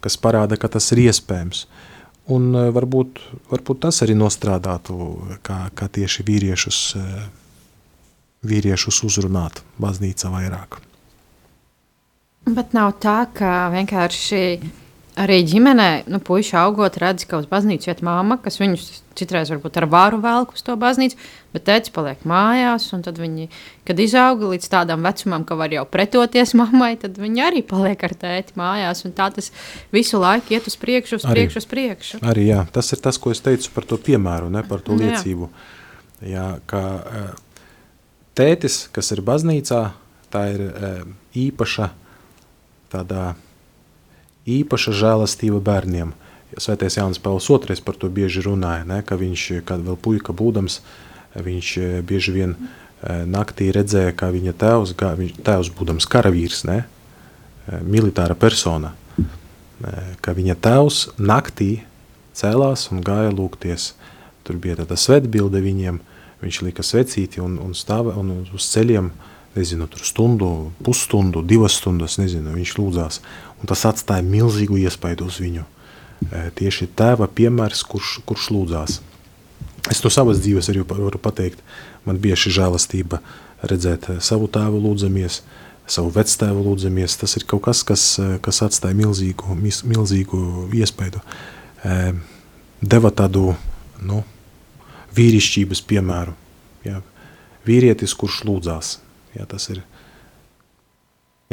kas 0.01 0.17
parāda, 0.17 0.57
ka 0.59 0.67
tas 0.67 0.91
ir 0.91 1.05
iespējams. 1.07 1.65
Un 2.31 2.53
eh, 2.55 2.69
varbūt, 2.73 3.21
varbūt 3.51 3.81
tas 3.87 4.01
arī 4.05 4.15
nostrādātu, 4.17 4.97
kā, 5.45 5.63
kā 5.75 5.89
tieši 5.89 6.25
vīriešus, 6.27 6.79
eh, 6.99 7.25
vīriešus 8.47 9.03
uzrunāt 9.07 9.61
baznīca 9.81 10.31
vairāk. 10.33 10.81
Bet 12.51 12.73
nav 12.73 12.95
tā, 12.99 13.27
ka 13.37 13.69
vienkārši 13.69 14.41
arī 15.19 15.41
ģimenē, 15.43 16.05
nu, 16.11 16.19
puiši 16.23 16.55
augot, 16.61 16.95
redz, 17.01 17.25
ka 17.27 17.41
uz 17.41 17.47
baznīcu 17.49 17.89
iet 17.89 17.99
māma, 18.05 18.37
kas 18.41 18.59
viņus 18.61 18.85
citreiz 19.19 19.49
varbūt 19.51 19.81
ar 19.81 19.87
vāru 19.91 20.21
velk 20.23 20.53
uz 20.55 20.63
to 20.63 20.77
baznīcu, 20.79 21.17
bet 21.51 21.65
tēvs 21.67 21.91
paliek 21.95 22.23
mājās, 22.27 22.87
un 22.95 23.03
tad 23.03 23.19
viņi, 23.19 23.49
kad 23.87 23.99
izauga 23.99 24.53
līdz 24.53 24.69
tādam 24.71 25.03
vecumam, 25.03 25.43
ka 25.47 25.57
var 25.59 25.73
jau 25.75 25.83
pretoties 25.89 26.55
mammai, 26.61 26.93
tad 27.01 27.19
viņi 27.19 27.43
arī 27.43 27.63
paliek 27.67 28.07
ar 28.07 28.15
tēti 28.23 28.55
mājās, 28.59 29.03
un 29.07 29.15
tā 29.17 29.27
tas 29.35 29.51
visu 29.91 30.21
laiku 30.21 30.55
iet 30.55 30.71
uz 30.71 30.79
priekšu, 30.79 31.19
uz 31.19 31.27
priekšu, 31.27 31.63
uz 31.63 31.69
priekšu. 31.73 32.23
Arī 32.31 32.47
jā, 32.47 32.63
tas 32.71 32.93
ir 32.95 33.03
tas, 33.03 33.19
ko 33.19 33.35
es 33.35 33.43
teicu 33.43 33.75
par 33.75 33.89
to 33.89 33.99
piemēru, 33.99 34.51
ne 34.53 34.63
par 34.67 34.83
to 34.85 34.95
Jā. 34.95 35.11
liecību. 35.11 35.51
Jā, 36.31 36.47
ka 36.69 36.81
eh, 37.01 37.29
tētis, 38.37 38.85
kas 38.95 39.11
ir 39.11 39.25
baznīcā, 39.27 39.85
tā 40.31 40.47
ir 40.53 40.67
eh, 40.69 40.99
īpaša, 41.49 41.91
tādā 42.91 43.31
īpaša 44.49 44.93
žēlastība 44.97 45.61
bērniem. 45.63 46.13
Svētais 46.59 46.97
Jānis 46.97 47.21
Pāvils 47.21 47.47
II 47.47 47.83
par 47.85 47.95
to 47.95 48.09
bieži 48.11 48.43
runāja, 48.43 48.83
ne, 48.87 48.99
ka 49.05 49.15
viņš, 49.15 49.63
kad 49.67 49.83
vēl 49.85 49.95
puika 49.95 50.33
būdams, 50.35 50.81
viņš 51.35 51.67
eh, 51.77 52.01
bieži 52.03 52.33
vien 52.35 52.55
eh, 52.57 53.23
naktī 53.25 53.71
redzēja, 53.71 54.15
kā 54.17 54.31
viņa 54.33 54.55
tēvs, 54.59 54.95
gā, 54.99 55.13
viņš, 55.19 55.37
tēvs 55.47 55.71
būdams 55.77 56.09
karavīrs, 56.11 56.65
ne, 56.67 56.81
eh, 56.83 57.79
militāra 57.83 58.35
persona, 58.35 58.95
ka 60.21 60.35
viņa 60.37 60.53
tēvs 60.61 60.97
naktī 61.17 61.79
cēlās 62.37 62.91
un 62.93 62.99
gāja 63.01 63.31
lūgties. 63.33 63.95
Tur 64.45 64.59
bija 64.61 64.75
tāda 64.77 64.93
svētbilde 64.93 65.57
viņiem, 65.57 65.97
viņš 66.43 66.59
lika 66.67 66.85
svecīti 66.85 67.41
un, 67.41 67.55
un 67.57 67.73
stāva 67.73 68.13
un 68.19 68.43
uz 68.43 68.67
ceļiem, 68.69 69.09
nezinu, 69.55 69.87
tur 69.89 70.05
stundu, 70.05 70.49
pusstundu, 70.85 71.41
divas 71.41 71.79
stundas, 71.81 72.19
nezinu, 72.21 72.53
viņš 72.55 72.75
lūdzās. 72.77 73.19
Un 73.61 73.69
tas 73.69 73.85
atstāja 73.85 74.25
milzīgu 74.25 74.79
iespaidu 74.81 75.29
uz 75.29 75.37
viņu. 75.41 75.63
E, 76.25 76.49
Tieši 76.57 76.89
tēva 76.97 77.29
piemērs, 77.29 77.85
kurš, 77.87 78.19
kurš 78.25 78.49
lūdzās. 78.55 78.99
Es 79.89 80.01
to 80.01 80.11
savas 80.13 80.41
dzīves 80.43 80.69
arī 80.69 80.83
varu 80.85 81.17
pateikt. 81.21 81.61
Man 82.05 82.19
šī 82.21 82.53
žēlastība 82.57 83.21
redzēt 83.65 84.09
eh, 84.09 84.19
savu 84.21 84.49
tēvu 84.51 84.81
lūdzamies, 84.81 85.41
savu 85.89 86.11
vectēvu 86.13 86.65
lūdzamies. 86.65 87.17
Tas 87.21 87.37
ir 87.37 87.45
kaut 87.49 87.63
kas, 87.65 87.83
kas, 87.87 88.03
eh, 88.21 88.37
kas 88.41 88.61
atstāja 88.65 88.97
milzīgu, 88.97 89.57
milzīgu 89.61 90.69
iespaidu. 90.77 91.21
E, 91.83 92.13
Deva 92.81 93.11
tādu 93.13 93.51
nu, 94.01 94.23
vīrišķības 95.13 95.83
piemēru. 95.85 96.33
Jā. 96.85 97.01
Vīrietis, 97.65 98.15
kurš 98.17 98.39
lūdzās. 98.47 98.95
Jā, 99.35 99.45
tas 99.49 99.67
ir 99.69 99.83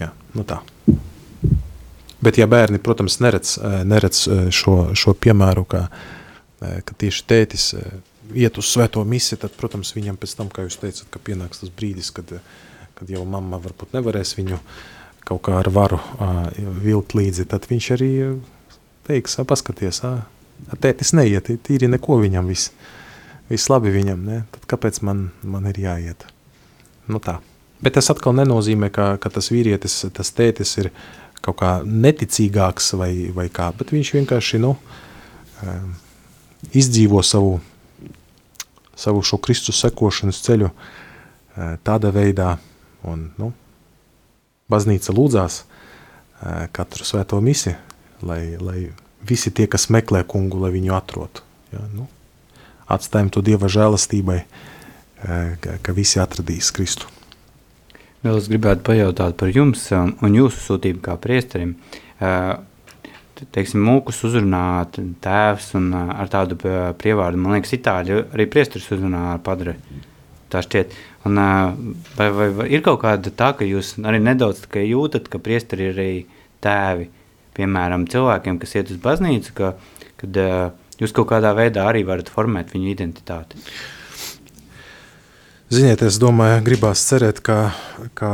jā, 0.00 0.08
nu 0.32 0.44
tā. 0.48 0.62
Bet, 2.20 2.38
ja 2.38 2.48
bērni, 2.50 2.80
protams, 2.82 3.20
neredz, 3.22 3.58
eh, 3.62 3.82
neredz 3.86 4.24
eh, 4.26 4.46
šo, 4.50 4.90
šo 4.98 5.14
piemēru, 5.14 5.64
ka, 5.70 5.84
eh, 6.60 6.80
ka 6.84 6.96
tieši 6.98 7.24
tētis 7.30 7.70
iet 8.34 8.58
uz 8.58 8.70
svēto 8.72 9.04
misiju, 9.06 9.38
tad, 9.44 9.54
protams, 9.56 9.94
viņam 9.94 10.18
pēc 10.18 10.34
tam, 10.36 10.50
kā 10.50 10.66
jūs 10.66 10.80
teicat, 10.82 11.06
ka 11.14 11.22
pienāks 11.22 11.62
tas 11.62 11.70
brīdis, 11.72 12.10
kad, 12.14 12.34
kad 12.98 13.10
jau 13.12 13.22
mamma 13.24 13.60
varbūt 13.62 13.94
nevarēs 13.94 14.34
viņu 14.36 14.58
kaut 15.28 15.44
kā 15.46 15.60
ar 15.60 15.70
varu 15.72 16.00
ā, 16.18 16.48
vilkt 16.82 17.14
līdzi, 17.14 17.46
tad 17.48 17.68
viņš 17.70 17.88
arī 17.96 18.10
teiks, 19.06 19.38
paskaties, 19.48 20.02
ā, 20.08 20.12
tētis 20.82 21.14
neiet, 21.16 21.48
tīri 21.64 21.88
neko 21.88 22.18
viņam 22.20 22.50
viss, 22.50 22.72
viss 23.48 23.70
labi 23.70 23.92
viņam, 23.94 24.24
ne? 24.26 24.42
tad 24.56 24.66
kāpēc 24.74 25.00
man, 25.06 25.28
man 25.44 25.68
ir 25.70 25.80
jāiet? 25.84 26.26
Nu 27.08 27.22
tā. 27.24 27.38
Bet 27.80 27.94
tas 27.94 28.10
atkal 28.10 28.34
nenozīmē, 28.34 28.90
ka, 28.90 29.12
ka 29.22 29.30
tas 29.30 29.52
vīrietis, 29.54 30.00
tas 30.12 30.32
tētis 30.34 30.74
ir 30.82 30.90
kaut 31.44 31.58
kā 31.60 31.72
neticīgāks 31.84 32.92
vai, 32.98 33.12
vai 33.34 33.48
kā, 33.52 33.70
bet 33.76 33.92
viņš 33.94 34.12
vienkārši, 34.18 34.60
nu, 34.62 34.74
um, 35.62 35.90
izdzīvo 36.76 37.22
savu, 37.26 37.58
savu 38.98 39.24
šo 39.24 39.40
Kristus 39.44 39.80
sekošanas 39.84 40.42
ceļu 40.44 40.70
uh, 40.70 41.74
tādā 41.86 42.12
veidā, 42.14 42.56
un, 43.08 43.28
nu, 43.40 43.52
baznīca 44.70 45.14
lūdzās 45.14 45.62
uh, 45.64 46.64
katru 46.74 47.06
svēto 47.08 47.40
misi, 47.44 47.74
lai, 48.22 48.42
lai 48.60 48.88
visi 49.28 49.52
tie, 49.54 49.68
kas 49.70 49.88
meklē 49.94 50.24
kungu, 50.28 50.60
lai 50.62 50.72
viņu 50.74 50.96
atrod. 50.96 51.42
Ja, 51.72 51.84
nu, 51.92 52.08
atstājam 52.88 53.30
to 53.32 53.44
Dieva 53.44 53.68
žēlastībai, 53.68 54.40
ka 55.82 55.92
visi 55.92 56.20
atradīs 56.22 56.70
Kristu. 56.72 57.10
Vēl 58.24 58.38
es 58.40 58.48
gribētu 58.50 58.82
pajautāt 58.88 59.36
par 59.38 59.52
jums 59.54 59.84
um, 59.94 60.10
un 60.26 60.34
jūsu 60.34 60.58
sūtību 60.64 61.02
kā 61.04 61.14
priesterim. 61.22 61.76
Uh, 62.18 62.56
te- 63.38 63.46
Teiksim, 63.54 63.84
mūkus 63.86 64.18
uzrunā 64.26 64.62
tēvs 65.22 65.68
un 65.78 65.92
uh, 65.94 66.08
ar 66.18 66.30
tādu 66.32 66.56
p- 66.58 66.72
prievārdu, 66.98 67.38
man 67.38 67.54
liekas, 67.54 67.76
itāļu 67.78 68.24
arī 68.34 68.48
priesteris 68.50 68.88
uzrunā 68.96 69.20
ar 69.36 69.42
padre. 69.46 69.76
Tā 70.50 70.64
šķiet. 70.64 70.96
Un, 71.28 71.38
uh, 71.38 71.76
vai, 72.18 72.26
vai, 72.34 72.48
vai 72.58 72.66
ir 72.74 72.82
kaut 72.86 72.98
kāda 73.04 73.30
tā, 73.38 73.52
ka 73.60 73.68
jūs 73.68 73.94
arī 74.02 74.18
nedaudz 74.24 74.64
jūtat, 74.66 75.30
ka 75.30 75.38
priesteri 75.44 75.86
ir 75.90 75.94
arī 75.94 76.10
tēvi, 76.64 77.06
piemēram, 77.58 78.08
cilvēkiem, 78.10 78.58
kas 78.62 78.74
iet 78.80 78.90
uz 78.94 78.98
baznīcu, 79.04 79.54
ka, 79.60 79.72
kad 80.18 80.42
uh, 80.42 80.72
jūs 80.98 81.14
kaut 81.14 81.30
kādā 81.30 81.54
veidā 81.54 81.86
arī 81.92 82.02
varat 82.08 82.32
formēt 82.34 82.74
viņu 82.74 82.90
identitāti? 82.96 83.62
Ziniet, 85.68 86.00
es 86.00 86.16
domāju, 86.16 86.62
gribās 86.64 87.02
cerēt, 87.04 87.42
ka, 87.44 87.74
ka, 88.16 88.30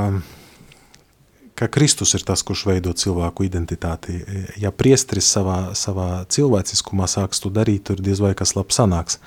ka 1.59 1.67
Kristus 1.67 2.15
ir 2.15 2.23
tas, 2.23 2.45
kurš 2.47 2.63
veido 2.69 2.93
cilvēku 2.95 3.43
identitāti. 3.49 4.21
Ja 4.63 4.71
priesteris 4.71 5.33
savā, 5.35 5.73
savā 5.75 6.23
cilvēciskumā 6.31 7.09
sāks 7.11 7.43
to 7.43 7.51
darīt, 7.51 7.89
tur 7.89 7.99
diez 7.99 8.23
vai 8.23 8.37
kas 8.39 8.55
labs 8.55 8.79
sanāks. 8.79 9.19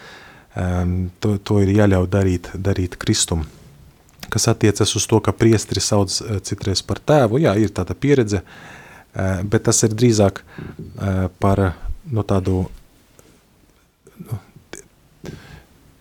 Um, 0.55 1.11
to, 1.19 1.35
to 1.35 1.59
ir 1.65 1.73
jāļauj 1.75 2.07
darīt, 2.15 2.49
darīt 2.55 2.95
Kristum. 2.95 3.43
Kas 4.31 4.47
attiecas 4.47 4.95
uz 4.95 5.03
to, 5.03 5.19
ka 5.19 5.35
priesteris 5.35 5.91
sauc 5.91 6.15
eh, 6.23 6.39
citreiz 6.47 6.79
par 6.87 7.03
tēvu, 7.03 7.43
jā, 7.43 7.53
ir 7.59 7.75
tāda 7.75 7.91
pieredze, 7.91 8.39
eh, 8.39 9.43
bet 9.43 9.67
tas 9.67 9.83
ir 9.83 9.91
drīzāk 9.91 10.41
eh, 10.41 11.27
par 11.43 11.63
no 12.07 12.23
tādu 12.23 12.63
nu, 14.15 14.39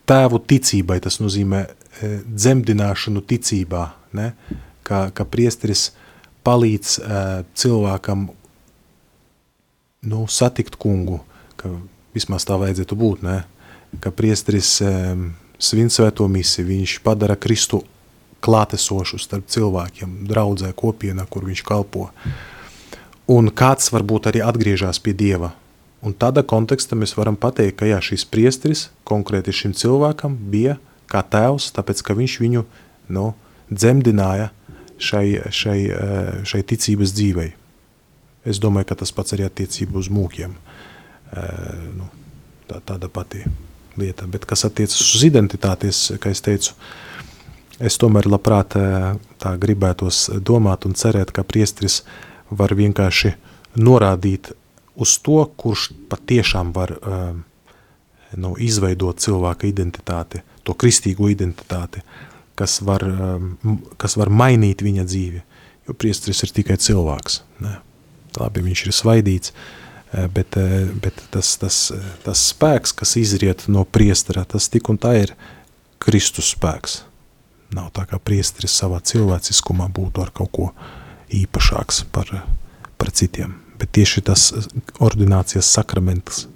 tēvu 0.06 0.40
ticībai, 0.48 1.00
tas 1.04 1.18
nozīmē 1.22 1.62
e, 1.66 2.10
dzemdināšanu 2.26 3.22
ticībā, 3.26 3.84
ne? 4.18 4.32
Ka, 4.86 5.08
ka 5.10 5.26
priesteris 5.26 5.90
palīdz 6.46 6.98
e, 6.98 7.22
cilvēkam 7.58 8.28
nu, 10.06 10.22
satikt 10.30 10.78
kungu, 10.78 11.20
ka 11.58 11.72
vismaz 12.14 12.46
tā 12.46 12.58
vajadzētu 12.60 12.98
būt, 12.98 13.26
ne? 13.26 13.42
ka 14.02 14.12
priesteris 14.14 14.76
e, 14.84 14.92
svin 15.58 15.90
svēto 15.92 16.26
misiju, 16.28 16.66
viņš 16.68 16.98
padara 17.04 17.36
Kristu 17.40 17.82
klātesošu 18.44 19.18
starp 19.20 19.48
cilvēkiem, 19.50 20.20
draudzē 20.28 20.72
kopienā, 20.76 21.26
kur 21.30 21.46
viņš 21.48 21.62
kalpo. 21.66 22.10
Un 23.32 23.50
kāds 23.50 23.90
varbūt 23.90 24.28
arī 24.30 24.42
atgriežas 24.44 25.00
pie 25.02 25.16
Dieva. 25.16 25.50
Un 26.04 26.12
tādā 26.14 26.42
kontekstā 26.44 26.96
mēs 26.98 27.16
varam 27.16 27.38
pateikt, 27.40 27.78
ka 27.80 27.88
jā, 27.88 28.00
šis 28.04 28.26
priesteris 28.28 28.88
konkrēti 29.08 29.54
šim 29.54 29.72
cilvēkam 29.76 30.36
bija 30.52 30.76
kā 31.10 31.22
tēvs, 31.24 31.70
tāpēc 31.76 32.02
ka 32.04 32.16
viņš 32.18 32.36
viņu 32.42 32.64
nu, 33.16 33.30
dzemdināja 33.70 34.50
šai, 34.98 35.26
šai, 35.50 35.78
eh, 35.90 36.44
šai 36.44 36.62
ticības 36.62 37.14
dzīvei. 37.16 37.52
Es 38.46 38.60
domāju, 38.62 38.86
ka 38.86 38.94
tas 38.94 39.12
pats 39.12 39.34
arī 39.34 39.48
attiecībā 39.48 39.98
uz 39.98 40.08
mūkiem. 40.08 40.54
Eh, 41.32 41.42
Nu, 41.96 42.08
tā, 42.68 42.80
tāda 42.80 43.08
pati 43.08 43.44
lieta. 43.96 44.26
Bet 44.26 44.44
kas 44.44 44.64
attiecas 44.64 45.00
uz 45.00 45.22
identitātes, 45.24 46.18
kā 46.18 46.30
es 46.30 46.40
teicu, 46.40 46.74
es 47.80 47.96
tomēr 47.98 48.28
labprāt 48.28 48.76
eh, 48.76 49.16
tā 49.38 49.56
gribētos 49.58 50.30
domāt 50.40 50.86
un 50.86 50.94
cerēt, 50.94 51.32
ka 51.32 51.42
priesteris 51.42 52.02
var 52.50 52.74
vienkārši 52.74 53.34
norādīt 53.76 54.52
uz 54.96 55.18
to, 55.22 55.44
kurš 55.56 55.90
patiešām 56.10 56.72
var 56.76 56.94
um, 56.96 57.42
nu, 58.36 58.54
izveidot 58.58 59.20
cilvēka 59.22 59.68
identitāti, 59.68 60.42
to 60.64 60.74
kristīgo 60.74 61.30
identitāti. 61.32 62.02
kas 62.56 62.80
var, 62.80 63.02
um, 63.04 63.80
kas 64.00 64.16
var 64.16 64.30
mainīt 64.32 64.80
viņa 64.80 65.04
dzīvi, 65.04 65.42
jo 65.88 65.94
priestris 65.94 66.40
ir 66.42 66.54
tikai 66.56 66.78
cilvēks. 66.80 67.42
Ne? 67.60 67.74
Labi, 68.40 68.62
viņš 68.64 68.84
ir 68.86 68.94
svaidīts, 68.96 69.52
eh, 69.52 70.26
bet, 70.32 70.56
eh, 70.56 70.88
bet 71.02 71.20
tas, 71.30 71.56
tas, 71.60 71.92
tas 72.24 72.46
spēks, 72.52 72.94
kas 72.96 73.16
izriet 73.16 73.68
no 73.68 73.84
priestera, 73.84 74.44
tas 74.44 74.68
tik 74.68 74.88
un 74.88 74.98
tā 74.98 75.12
ir 75.22 75.34
Kristus 76.00 76.54
spēks. 76.54 77.02
Nav 77.76 77.90
tā 77.92 78.06
kā 78.06 78.18
priesteris 78.18 78.72
savā 78.72 79.02
cilvēciskumā 79.02 79.90
būtu 79.92 80.22
ar 80.22 80.30
kaut 80.30 80.52
ko 80.52 80.72
īpašāks 81.28 82.04
par, 82.12 82.46
par 82.96 83.10
citiem. 83.10 83.65
Bet 83.76 83.92
tieši 83.92 84.22
tas 84.24 84.50
ordinācijas 85.02 85.68
sakraments, 85.68 86.46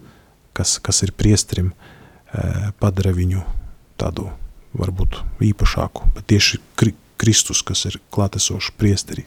kas, 0.57 0.79
kas 0.79 1.03
ir 1.05 1.13
priesterim, 1.13 1.73
eh, 2.33 2.71
padara 2.81 3.13
viņu 3.13 3.43
tādu 4.01 4.31
varbūt 4.77 5.21
īpašāku, 5.51 6.13
bet 6.15 6.27
tieši 6.31 6.61
kri, 6.79 6.95
Kristus, 7.21 7.61
kas 7.67 7.85
ir 7.85 7.99
klātesošs 8.15 8.73
priesterī, 8.81 9.27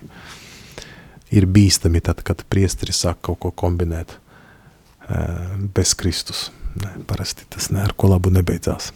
ir 1.33 1.45
bīstami 1.45 2.01
tad, 2.01 2.23
kad 2.25 2.41
priesteris 2.49 3.03
sāk 3.05 3.21
kaut 3.21 3.39
ko 3.43 3.51
kombinēt 3.51 4.15
eh, 4.17 5.55
bez 5.75 5.93
Kristus. 5.93 6.49
Ne, 6.73 6.89
parasti 7.05 7.45
tas 7.53 7.69
ne 7.69 7.83
ar 7.85 7.93
ko 7.93 8.09
labu 8.09 8.31
nebeidzās. 8.33 8.89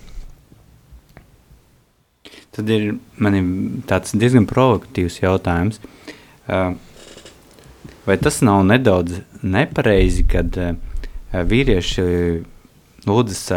Tad 2.58 2.72
ir 2.74 2.95
man 3.22 3.38
ir 3.38 3.50
tāds 3.86 4.16
diezgan 4.18 4.48
provokatīvs 4.50 5.20
jautājums. 5.22 5.78
Eh, 6.50 6.72
vai 8.08 8.18
tas 8.22 8.41
nav 8.45 8.64
nedaudz 8.66 9.22
nepareizi, 9.43 10.26
kad 10.32 10.58
eh, 10.58 10.76
vīrieši 11.34 12.08
lūdzas 13.08 13.47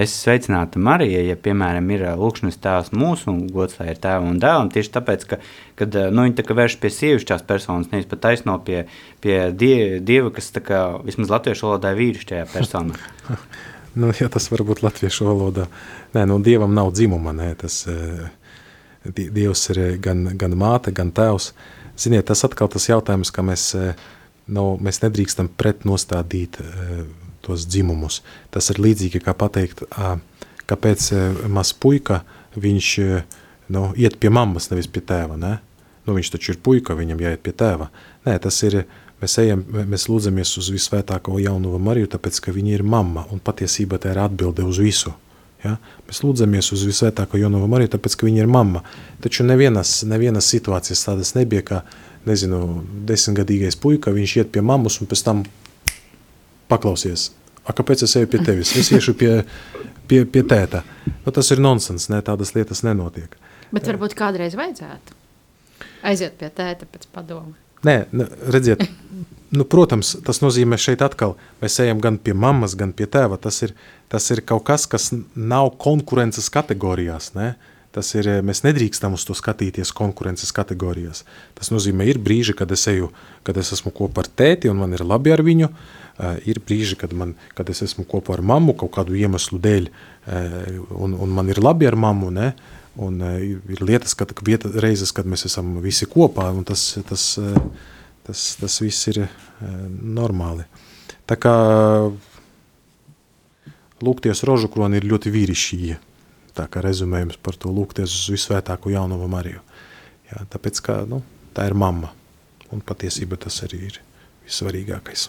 Es 0.00 0.12
sveicinātu 0.16 0.80
Mariju, 0.80 1.18
ja, 1.26 1.34
piemēram, 1.36 1.88
ir 1.92 2.04
lūkšanas 2.16 2.56
tēvs 2.62 2.92
mūsu 2.96 3.26
un 3.32 3.40
gods 3.52 3.76
lai 3.80 3.90
ir 3.90 3.98
tēva 4.00 4.22
un 4.24 4.38
dēlam, 4.40 4.70
tieši 4.72 4.92
tāpēc, 4.94 5.24
ka, 5.28 5.38
kad, 5.76 5.96
nu, 6.14 6.24
viņi 6.24 6.36
tā 6.38 6.44
kā 6.46 6.54
vērš 6.56 6.76
pie 6.80 6.90
sievišķās 6.94 7.42
personas, 7.48 7.90
nevis 7.90 8.08
pat 8.08 8.22
taisno 8.24 8.54
pie, 8.64 8.84
pie 9.20 9.36
die, 9.50 9.98
dieva, 10.06 10.30
kas 10.32 10.52
tā 10.54 10.62
kā 10.64 10.80
vismaz 11.04 11.34
latviešu 11.34 11.66
valodā 11.66 11.92
vīrišķajā 11.98 12.46
personā. 12.52 12.96
nu, 14.00 14.12
ja 14.16 14.30
tas 14.32 14.48
var 14.54 14.64
būt 14.70 14.80
latviešu 14.86 15.26
valodā. 15.28 15.66
Nē, 16.14 16.24
nu, 16.30 16.38
dievam 16.48 16.72
nav 16.76 16.94
dzimuma, 16.96 17.34
nē, 17.36 17.50
tas 17.60 17.82
dievs 19.04 19.66
ir 19.74 19.82
gan, 20.00 20.30
gan 20.40 20.56
māte, 20.60 20.94
gan 20.96 21.12
tēvs. 21.12 21.50
Ziniet, 22.00 22.24
tas 22.30 22.44
atkal 22.46 22.70
tas 22.72 22.88
jautājums, 22.88 23.32
ka 23.34 23.44
mēs, 23.44 23.70
nu, 24.48 24.64
mēs 24.80 25.02
nedrīkstam 25.02 25.50
pretnostādīt 25.60 26.56
tos 27.44 27.66
dzimumus. 27.68 28.20
Tas 28.54 28.70
ir 28.72 28.80
līdzīgi 28.80 29.20
kā 29.24 29.34
pateikt, 29.36 29.84
kāpēc 30.70 31.10
maz 31.52 31.74
puika 31.76 32.22
viņš 32.56 32.90
nu, 33.70 33.84
iet 33.96 34.16
pie 34.20 34.32
mammas, 34.32 34.70
nevis 34.72 34.88
pie 34.90 35.02
tēva. 35.04 35.36
Ne? 35.40 35.58
Nu, 36.06 36.16
viņš 36.16 36.32
taču 36.34 36.54
ir 36.54 36.60
puika, 36.64 36.96
viņam 36.98 37.20
jāiet 37.22 37.42
pie 37.44 37.52
tēva. 37.54 37.90
Nē, 38.26 38.36
tas 38.42 38.56
ir, 38.66 38.80
mēs, 39.20 39.36
ejam, 39.42 39.64
mēs 39.92 40.08
lūdzamies 40.10 40.56
uz 40.60 40.70
visvētāko 40.74 41.38
jaunumu 41.42 41.80
Mariju, 41.82 42.10
tāpēc, 42.16 42.40
ka 42.46 42.54
viņa 42.56 42.78
ir 42.78 42.86
mamma, 42.86 43.26
un 43.30 43.42
patiesībā 43.44 44.00
tā 44.00 44.14
ir 44.14 44.22
atbilde 44.24 44.66
uz 44.66 44.80
visu. 44.82 45.14
Ja? 45.64 45.76
Mēs 46.08 46.22
lūdzamies 46.24 46.70
uz 46.76 46.84
visvētāko 46.88 47.40
jaunumu 47.40 47.68
Mariju, 47.70 47.94
tāpēc, 47.96 48.16
ka 48.16 48.28
viņa 48.28 48.44
ir 48.44 48.50
mamma. 48.50 48.84
Taču 49.24 49.46
nevienas, 49.48 50.00
nevienas 50.08 50.48
situācijas 50.52 51.04
tādas 51.08 51.34
nebija, 51.36 51.66
ka, 51.66 51.82
nezinu, 52.28 52.62
desmitgadīgais 53.08 53.78
puika, 53.80 54.14
viņš 54.14 54.36
iet 54.40 54.50
pie 54.54 54.64
mammas 54.64 55.00
un 55.00 55.10
pēc 55.10 55.24
tam 55.26 55.44
paklausies, 56.70 57.30
a, 57.64 57.72
kāpēc 57.76 58.04
es 58.06 58.16
eju 58.20 58.28
pie 58.30 58.42
tevis? 58.44 58.74
Es 58.78 58.92
iešu 58.94 59.16
pie, 59.18 59.32
pie, 60.10 60.24
pie 60.28 60.44
tēta. 60.46 60.84
Nu, 61.24 61.32
tas 61.34 61.50
ir 61.52 61.62
nonsens, 61.62 62.10
ne, 62.12 62.20
tādas 62.24 62.54
lietas 62.56 62.84
nenotiek. 62.86 63.34
Bet 63.70 63.88
varbūt 63.88 64.16
kādreiz 64.18 64.56
vajadzētu 64.58 65.20
aiziet 66.06 66.36
pie 66.40 66.50
tēta 66.54 66.88
pēc 66.88 67.08
padoma. 67.14 67.54
Nē, 67.86 67.96
ne, 68.12 68.26
redziet, 68.52 68.82
nu, 69.54 69.66
protams, 69.66 70.14
tas 70.26 70.42
nozīmē 70.44 70.78
šeit 70.80 71.02
atkal, 71.04 71.36
mēs 71.62 71.80
ejam 71.84 72.00
gan 72.02 72.18
pie 72.22 72.34
mammas, 72.34 72.76
gan 72.78 72.94
pie 72.96 73.08
tēva. 73.10 73.38
Tas 73.40 73.62
ir, 73.66 73.74
tas 74.12 74.30
ir 74.34 74.44
kaut 74.46 74.64
kas, 74.68 74.86
kas 74.90 75.10
nav 75.34 75.74
konkurences 75.82 76.50
kategorijās, 76.52 77.32
ne? 77.38 77.54
Tas 77.90 78.06
ir, 78.14 78.28
mēs 78.46 78.62
nedrīkstam 78.62 79.16
uz 79.16 79.24
to 79.26 79.34
skatīties 79.34 79.90
konkurences 79.98 80.52
kategorijās. 80.54 81.24
Tas 81.58 81.72
nozīmē, 81.74 82.06
ir 82.06 82.20
brīži, 82.22 82.54
kad 82.54 82.70
es 82.70 82.86
eju, 82.86 83.08
kad 83.42 83.58
es 83.58 83.72
esmu 83.74 83.90
kopā 83.90 84.22
ar 84.22 84.30
tēti 84.30 84.70
un 84.70 84.78
man 84.78 84.94
ir 84.94 85.02
labi 85.02 85.34
ar 85.34 85.42
viņu, 85.46 85.72
Uh, 86.20 86.34
ir 86.44 86.58
brīži, 86.60 86.98
kad, 87.00 87.14
man, 87.16 87.30
kad 87.56 87.70
es 87.72 87.78
esmu 87.86 88.02
kopā 88.04 88.34
ar 88.34 88.42
mammu 88.44 88.74
kaut 88.76 88.90
kādu 88.92 89.14
iemeslu 89.16 89.56
dēļ, 89.62 89.86
uh, 89.88 90.66
un, 91.00 91.14
un 91.16 91.30
man 91.32 91.48
ir 91.48 91.56
labi 91.62 91.88
ar 91.88 91.96
mammu, 91.96 92.28
ne? 92.34 92.50
un 93.00 93.22
ir 93.24 93.80
lietas, 93.80 94.12
kad, 94.18 94.34
vieta, 94.44 94.68
reizes, 94.82 95.14
kad 95.16 95.24
mēs 95.24 95.46
esam 95.48 95.78
visi 95.80 96.04
kopā, 96.10 96.50
un 96.52 96.66
tas, 96.68 96.82
tas, 97.08 97.24
tas, 98.30 98.44
tas 98.60 98.80
viss 98.82 99.10
ir 99.10 99.24
normāli. 99.60 100.64
Tā 101.28 101.36
kā 101.38 101.54
lūgties 104.00 104.44
rožu 104.48 104.70
kroni 104.72 105.00
ir 105.00 105.08
ļoti 105.10 105.32
vīrišķīgi, 105.34 105.96
tā 106.56 106.66
kā 106.70 106.82
rezumējums 106.84 107.40
par 107.42 107.58
to 107.60 107.72
lūgties 107.74 108.14
uz 108.14 108.28
visvētāko 108.34 108.92
jaunumu 108.94 109.28
Mariju. 109.30 109.62
Jā, 110.30 110.44
tāpēc, 110.52 110.80
ka 110.86 111.00
nu, 111.10 111.22
tā 111.56 111.66
ir 111.68 111.76
mamma, 111.78 112.12
un 112.70 112.82
patiesība 112.86 113.38
tas 113.40 113.60
arī 113.66 113.82
ir 113.90 113.98
vissvarīgākais. 114.46 115.28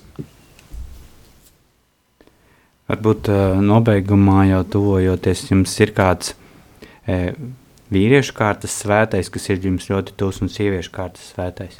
Varbūt 2.92 3.30
uh, 3.32 3.62
nobeigumā 3.64 4.46
jau 4.50 4.62
tuvojoties, 4.76 5.46
jums 5.48 5.74
ir 5.80 5.94
kāds 5.96 6.34
e, 7.08 7.32
vīriešu 7.94 8.36
kārtas 8.36 8.76
svētais, 8.82 9.30
kas 9.32 9.48
ir 9.48 9.64
jums 9.64 9.88
ļoti 9.88 10.18
tūs, 10.20 10.42
un 10.44 10.52
sieviešu 10.52 10.92
kārtas 10.98 11.30
svētais? 11.32 11.80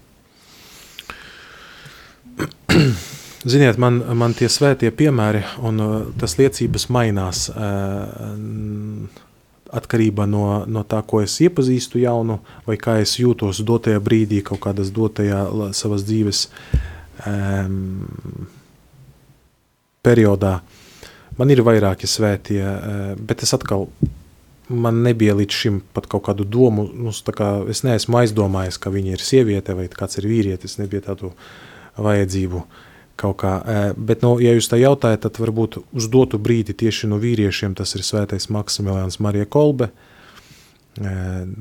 Ziniet, 3.52 3.80
man, 3.82 4.00
man 4.18 4.36
tie 4.38 4.50
svētie 4.52 4.92
piemēri 4.94 5.42
un 5.66 5.82
uh, 5.82 5.94
tas 6.22 6.38
liecības 6.38 6.88
mainās 6.94 7.48
uh, 7.50 8.36
atkarībā 9.72 10.28
no, 10.30 10.46
no 10.68 10.84
tā, 10.86 11.00
ko 11.08 11.24
es 11.24 11.40
iepazīstu 11.42 12.04
jaunu, 12.04 12.42
vai 12.68 12.78
kā 12.78 13.00
es 13.02 13.16
jūtos 13.18 13.64
dotajā 13.66 14.02
brīdī, 14.04 14.44
kaut 14.46 14.62
kādas 14.68 14.92
dotajā 14.94 15.46
savas 15.78 16.06
dzīves 16.06 16.46
um, 17.26 18.50
periodā. 20.06 20.60
Uh, 20.60 20.78
Man 21.42 21.50
ir 21.50 21.64
vairāki 21.64 22.10
svētie, 22.10 22.62
eh, 22.62 23.14
bet 23.18 23.42
es 23.42 23.54
atkal, 23.56 23.88
man 24.70 25.02
nebija 25.04 25.34
līdz 25.36 25.56
šim 25.64 25.80
pat 25.96 26.08
kaut 26.12 26.26
kādu 26.28 26.46
domu, 26.46 26.90
nu, 26.94 27.12
kā 27.12 27.50
es 27.72 27.84
neesmu 27.88 28.20
aizdomājies, 28.22 28.78
ka 28.80 28.92
viņa 28.92 29.16
ir 29.16 29.24
sieviete 29.24 29.76
vai 29.76 29.88
kāds 29.88 30.20
ir 30.20 30.28
vīrietis, 30.28 30.78
nebija 30.80 31.08
tādu 31.10 31.32
vajadzību 32.04 32.64
kaut 33.22 33.38
kā. 33.44 33.56
Bet, 33.98 34.24
nu, 34.26 34.36
ja 34.42 34.54
jūs 34.56 34.70
tā 34.72 34.80
jautājat, 34.82 35.28
tad 35.28 35.38
varbūt 35.42 35.78
uz 35.94 36.08
dotu 36.12 36.40
brīdi 36.42 36.74
tieši 36.78 37.10
no 37.12 37.20
vīriešiem 37.22 37.76
tas 37.78 37.94
ir 37.98 38.06
svētais 38.06 38.50
Maksimilians 38.50 39.20
Marija 39.22 39.46
Kolbe, 39.46 39.92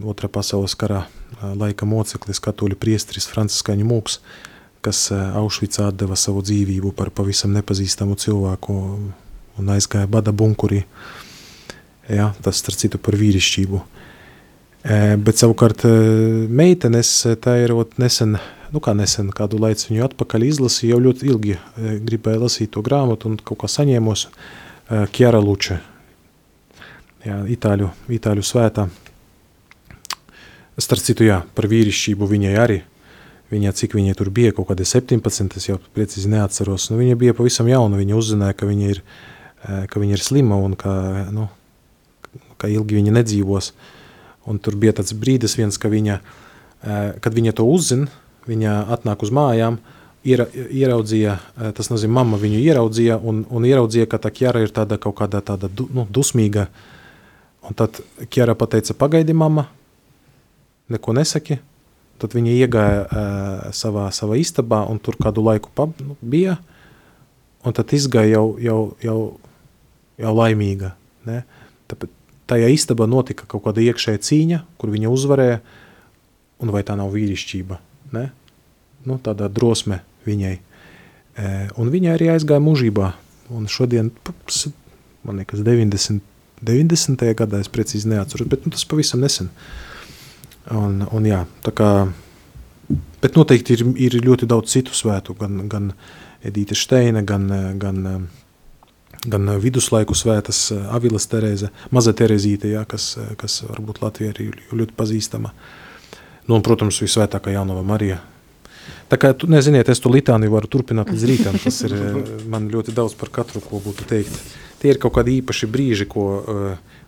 otrā 0.03 0.31
pasaules 0.33 0.75
karā 0.79 1.05
laika 1.41 1.87
moceklis, 1.87 2.41
katoļu 2.43 2.79
priestris 2.81 3.29
Franciskaņu 3.31 3.87
mūks, 3.87 4.19
kas 4.81 5.11
Aušvicā 5.13 5.91
atdeva 5.91 6.17
savu 6.17 6.43
dzīvību 6.47 6.95
par 6.97 7.13
pavisam 7.13 7.53
nepazīstamu 7.55 8.17
cilvēku, 8.19 8.77
un 9.61 9.75
aizgāja 9.75 10.09
bada 10.11 10.33
bunkurī. 10.33 10.85
Ja, 12.11 12.33
tas, 12.43 12.59
starp 12.59 12.81
citu, 12.81 12.99
par 12.99 13.15
vīrišķību. 13.21 13.83
Bet 15.21 15.39
savukārt 15.39 15.85
meitenes, 16.49 17.13
tā 17.45 17.59
ir 17.63 17.75
ot, 17.77 17.99
nesen, 18.01 18.39
nu 18.71 18.83
kā 18.83 18.95
nesen, 18.97 19.33
kādu 19.35 19.61
laiku 19.61 19.91
viņu 19.91 20.05
atpakaļ 20.09 20.47
izlasīju, 20.49 20.93
jau 20.95 21.01
ļoti 21.07 21.31
ilgi 21.31 21.57
e, 21.57 21.95
gribēju 22.07 22.45
lasīt 22.45 22.73
to 22.77 22.83
grāmatu 22.87 23.31
un 23.31 23.39
kaut 23.39 23.63
kā 23.63 23.71
saņēmos 23.71 24.27
e, 24.27 24.31
Kjara 25.15 25.41
Luče, 25.43 25.81
jā, 27.27 27.41
itāļu, 27.57 27.91
itāļu 28.19 28.47
svētā. 28.47 28.87
Starp 30.81 31.03
citu, 31.05 31.27
jā, 31.27 31.43
par 31.57 31.69
vīrišķību 31.69 32.29
viņai 32.31 32.55
arī, 32.57 32.79
viņa, 33.51 33.75
cik 33.77 33.99
viņai 33.99 34.15
tur 34.17 34.31
bija, 34.33 34.55
kaut 34.57 34.71
kādi 34.71 34.87
17, 34.89 35.59
es 35.59 35.69
jau 35.69 35.77
precīzi 35.97 36.31
neatceros, 36.33 36.89
nu 36.93 37.03
viņa 37.03 37.19
bija 37.21 37.37
pavisam 37.37 37.69
jauna, 37.69 37.99
viņa 38.01 38.17
uzzināja, 38.17 38.57
ka 38.57 38.69
viņa 38.71 38.95
ir 38.95 39.03
uh, 39.03 39.19
ka 39.61 40.01
viņa 40.01 40.17
ir 40.17 40.25
slima 40.25 40.57
un 40.61 40.77
ka, 40.79 40.93
nu, 41.35 41.49
ka 42.61 42.71
ilgi 42.71 42.99
viņa 43.01 43.15
nedzīvos. 43.21 43.73
Un 44.49 44.59
tur 44.63 44.77
bija 44.81 44.97
tāds 44.97 45.13
brīdis 45.17 45.57
viens, 45.59 45.77
ka 45.79 45.91
viņa, 45.93 46.19
kad 47.21 47.37
viņa 47.37 47.55
to 47.59 47.67
uzzina, 47.69 48.09
viņa 48.49 48.77
atnāk 48.97 49.25
uz 49.25 49.33
mājām, 49.35 49.79
iera, 50.27 50.47
ieraudzīja, 50.53 51.37
tas 51.77 51.91
nozīmē, 51.93 52.21
mamma 52.21 52.41
viņu 52.41 52.61
ieraudzīja 52.61 53.19
un, 53.21 53.43
un 53.51 53.67
ieraudzīja, 53.69 54.09
ka 54.11 54.21
tā 54.23 54.33
ķēra 54.37 54.63
ir 54.65 54.73
tāda 54.77 55.01
kaut 55.01 55.19
kāda 55.21 55.43
tāda 55.45 55.71
nu, 55.81 56.07
dusmīga. 56.09 56.69
Un 57.69 57.77
tad 57.77 58.01
ķēra 58.33 58.57
pateica, 58.59 58.97
pagaidi 58.97 59.37
mamma, 59.37 59.67
neko 60.91 61.15
nesaki. 61.17 61.61
Tad 62.21 62.35
viņa 62.37 62.53
iegāja 62.53 63.05
uh, 63.05 63.69
savā, 63.77 64.11
savā 64.13 64.37
istabā 64.41 64.83
un 64.93 64.99
tur 65.01 65.17
kādu 65.21 65.45
laiku 65.45 65.71
pab, 65.77 65.95
nu, 66.05 66.19
bija. 66.21 66.59
Un 67.65 67.77
tad 67.77 67.93
izgāja 67.97 68.35
jau, 68.35 68.45
jau, 68.61 68.81
jau 69.05 69.21
jau 70.21 70.33
laimīga. 70.37 70.95
Ne? 71.29 71.43
Tāpēc, 71.91 72.13
tajā 72.51 72.71
istabā 72.75 73.07
notika 73.11 73.47
kaut 73.51 73.65
kāda 73.67 73.83
iekšēja 73.85 74.23
cīņa, 74.27 74.63
kur 74.81 74.93
viņa 74.93 75.13
uzvarēja, 75.13 75.61
un 76.61 76.73
vai 76.75 76.83
tā 76.87 76.97
nav 76.99 77.13
vīrišķība, 77.15 77.79
ne? 78.17 78.31
Nu, 79.09 79.19
tādā 79.23 79.49
drosme 79.53 80.01
viņai. 80.27 80.55
E, 80.57 81.53
un 81.81 81.93
viņa 81.93 82.17
arī 82.17 82.31
aizgāja 82.35 82.63
mūžībā, 82.65 83.13
un 83.57 83.69
šodien, 83.71 84.11
pups, 84.25 84.67
man 85.27 85.41
liekas, 85.41 85.63
90, 85.67 86.21
90. 86.67 87.25
gadā, 87.39 87.63
es 87.63 87.73
precīzi 87.73 88.11
neatceros, 88.13 88.49
bet 88.51 88.67
nu, 88.67 88.75
tas 88.75 88.85
pavisam 88.89 89.25
nesen. 89.25 89.49
Un, 90.77 91.01
un 91.09 91.27
jā, 91.27 91.45
tā 91.65 91.73
kā, 91.75 91.91
bet 93.23 93.39
noteikti 93.39 93.79
ir, 93.79 93.87
ir 94.11 94.21
ļoti 94.21 94.49
daudz 94.51 94.77
citu 94.77 94.95
svētu, 94.97 95.39
gan, 95.41 95.65
gan 95.71 95.95
Edīte 96.45 96.77
Šteina, 96.79 97.25
gan, 97.27 97.49
gan 97.81 98.29
gan 99.29 99.51
viduslaiku 99.61 100.15
svētas 100.17 100.71
Avilas 100.93 101.27
Terēze, 101.29 101.71
Maza 101.93 102.15
Terezīte, 102.17 102.71
jā, 102.73 102.85
kas, 102.89 103.13
kas 103.41 103.61
varbūt 103.69 104.01
Latvijā 104.05 104.33
ir 104.41 104.61
ļoti 104.73 104.97
pazīstama. 104.97 105.53
Nu, 106.51 106.57
un, 106.59 106.65
protams, 106.67 106.99
visvētākā 106.99 107.53
Jaunava 107.55 107.85
Marija. 107.87 108.17
Tā 109.07 109.15
kā, 109.23 109.29
tu, 109.39 109.47
neziniet, 109.47 109.87
es 109.93 110.03
to 110.03 110.11
litāniju 110.11 110.51
varu 110.51 110.67
turpināt 110.71 111.13
līdz 111.15 111.27
rītam, 111.31 111.59
tas 111.63 111.79
ir 111.87 111.95
man 112.53 112.67
ļoti 112.73 112.95
daudz 112.97 113.15
par 113.21 113.31
katru, 113.31 113.63
ko 113.63 113.79
būtu 113.85 114.09
teikt. 114.11 114.35
Tie 114.83 114.91
ir 114.91 114.99
kaut 114.99 115.15
kādi 115.15 115.37
īpaši 115.39 115.69
brīži, 115.71 116.09
ko, 116.11 116.25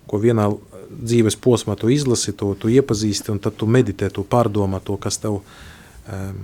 ko 0.06 0.22
vienā 0.22 0.46
dzīves 0.92 1.34
posmā 1.42 1.74
tu 1.80 1.90
izlasi, 1.90 2.36
to 2.38 2.52
tu 2.54 2.70
iepazīsti, 2.70 3.34
un 3.34 3.42
tad 3.42 3.58
tu 3.58 3.66
meditē, 3.66 4.12
tu 4.14 4.22
pārdomā 4.22 4.78
to, 4.84 4.94
kas 5.00 5.18
tev 5.18 5.40
um, 5.42 6.42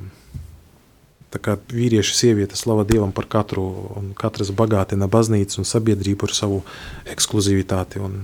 Tā 1.29 1.37
kā 1.45 1.59
vīrieši, 1.69 2.15
sieviete 2.17 2.57
slava 2.57 2.87
Dievam 2.89 3.11
par 3.13 3.27
katru, 3.29 3.63
un 4.01 4.15
katrs 4.17 4.49
bagātina 4.57 5.11
baznīcu 5.13 5.61
un 5.61 5.67
sabiedrību 5.69 6.25
ar 6.25 6.33
savu 6.33 6.63
ekskluzivitāti. 7.05 8.01
Un, 8.01 8.23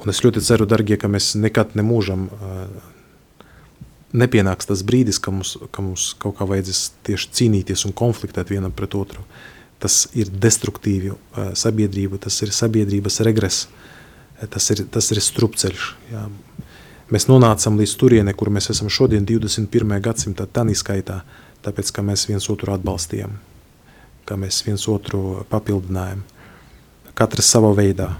un 0.00 0.12
es 0.12 0.22
ļoti 0.24 0.40
ceru, 0.40 0.64
dargie, 0.64 0.96
ka 0.96 1.10
mēs 1.12 1.34
nekad 1.36 1.76
nemūžam 1.76 2.24
uh, 2.32 2.62
nepienāks 4.16 4.68
tas 4.70 4.84
brīdis, 4.86 5.20
ka 5.22 5.32
mums, 5.34 5.56
ka 5.72 5.84
mums 5.84 6.10
kaut 6.20 6.38
kā 6.38 6.46
vajadzēs 6.48 6.82
tieši 7.06 7.32
cīnīties 7.38 7.86
un 7.88 7.96
konfliktēt 7.96 8.52
vienam 8.52 8.74
pret 8.74 8.96
otru. 8.98 9.24
Tas 9.80 10.04
ir 10.18 10.28
destruktīvi 10.28 11.14
uh, 11.14 11.52
sabiedrība, 11.56 12.20
tas 12.20 12.36
ir 12.44 12.52
sabiedrības 12.52 13.20
regress, 13.24 13.68
tas 14.52 14.70
ir, 14.74 14.84
tas 14.92 15.08
ir 15.14 15.22
strupceļš. 15.24 15.86
Jā. 16.12 16.26
Mēs 17.10 17.26
nonācam 17.26 17.78
līdz 17.80 17.94
turienei, 17.98 18.36
kur 18.38 18.52
mēs 18.52 18.70
esam 18.70 18.90
šodien 18.92 19.24
21. 19.26 19.96
gadsimta 20.04 20.46
tanī 20.46 20.76
skaitā, 20.78 21.22
uh, 21.24 21.46
tāpēc, 21.64 21.92
ka 21.92 22.04
mēs 22.04 22.26
viens 22.30 22.46
otru 22.52 22.74
atbalstījām, 22.74 23.36
ka 24.28 24.36
mēs 24.40 24.62
viens 24.66 24.86
otru 24.90 25.44
papildinājām, 25.50 26.22
katrs 27.18 27.52
savā 27.52 27.72
veidā. 27.76 28.14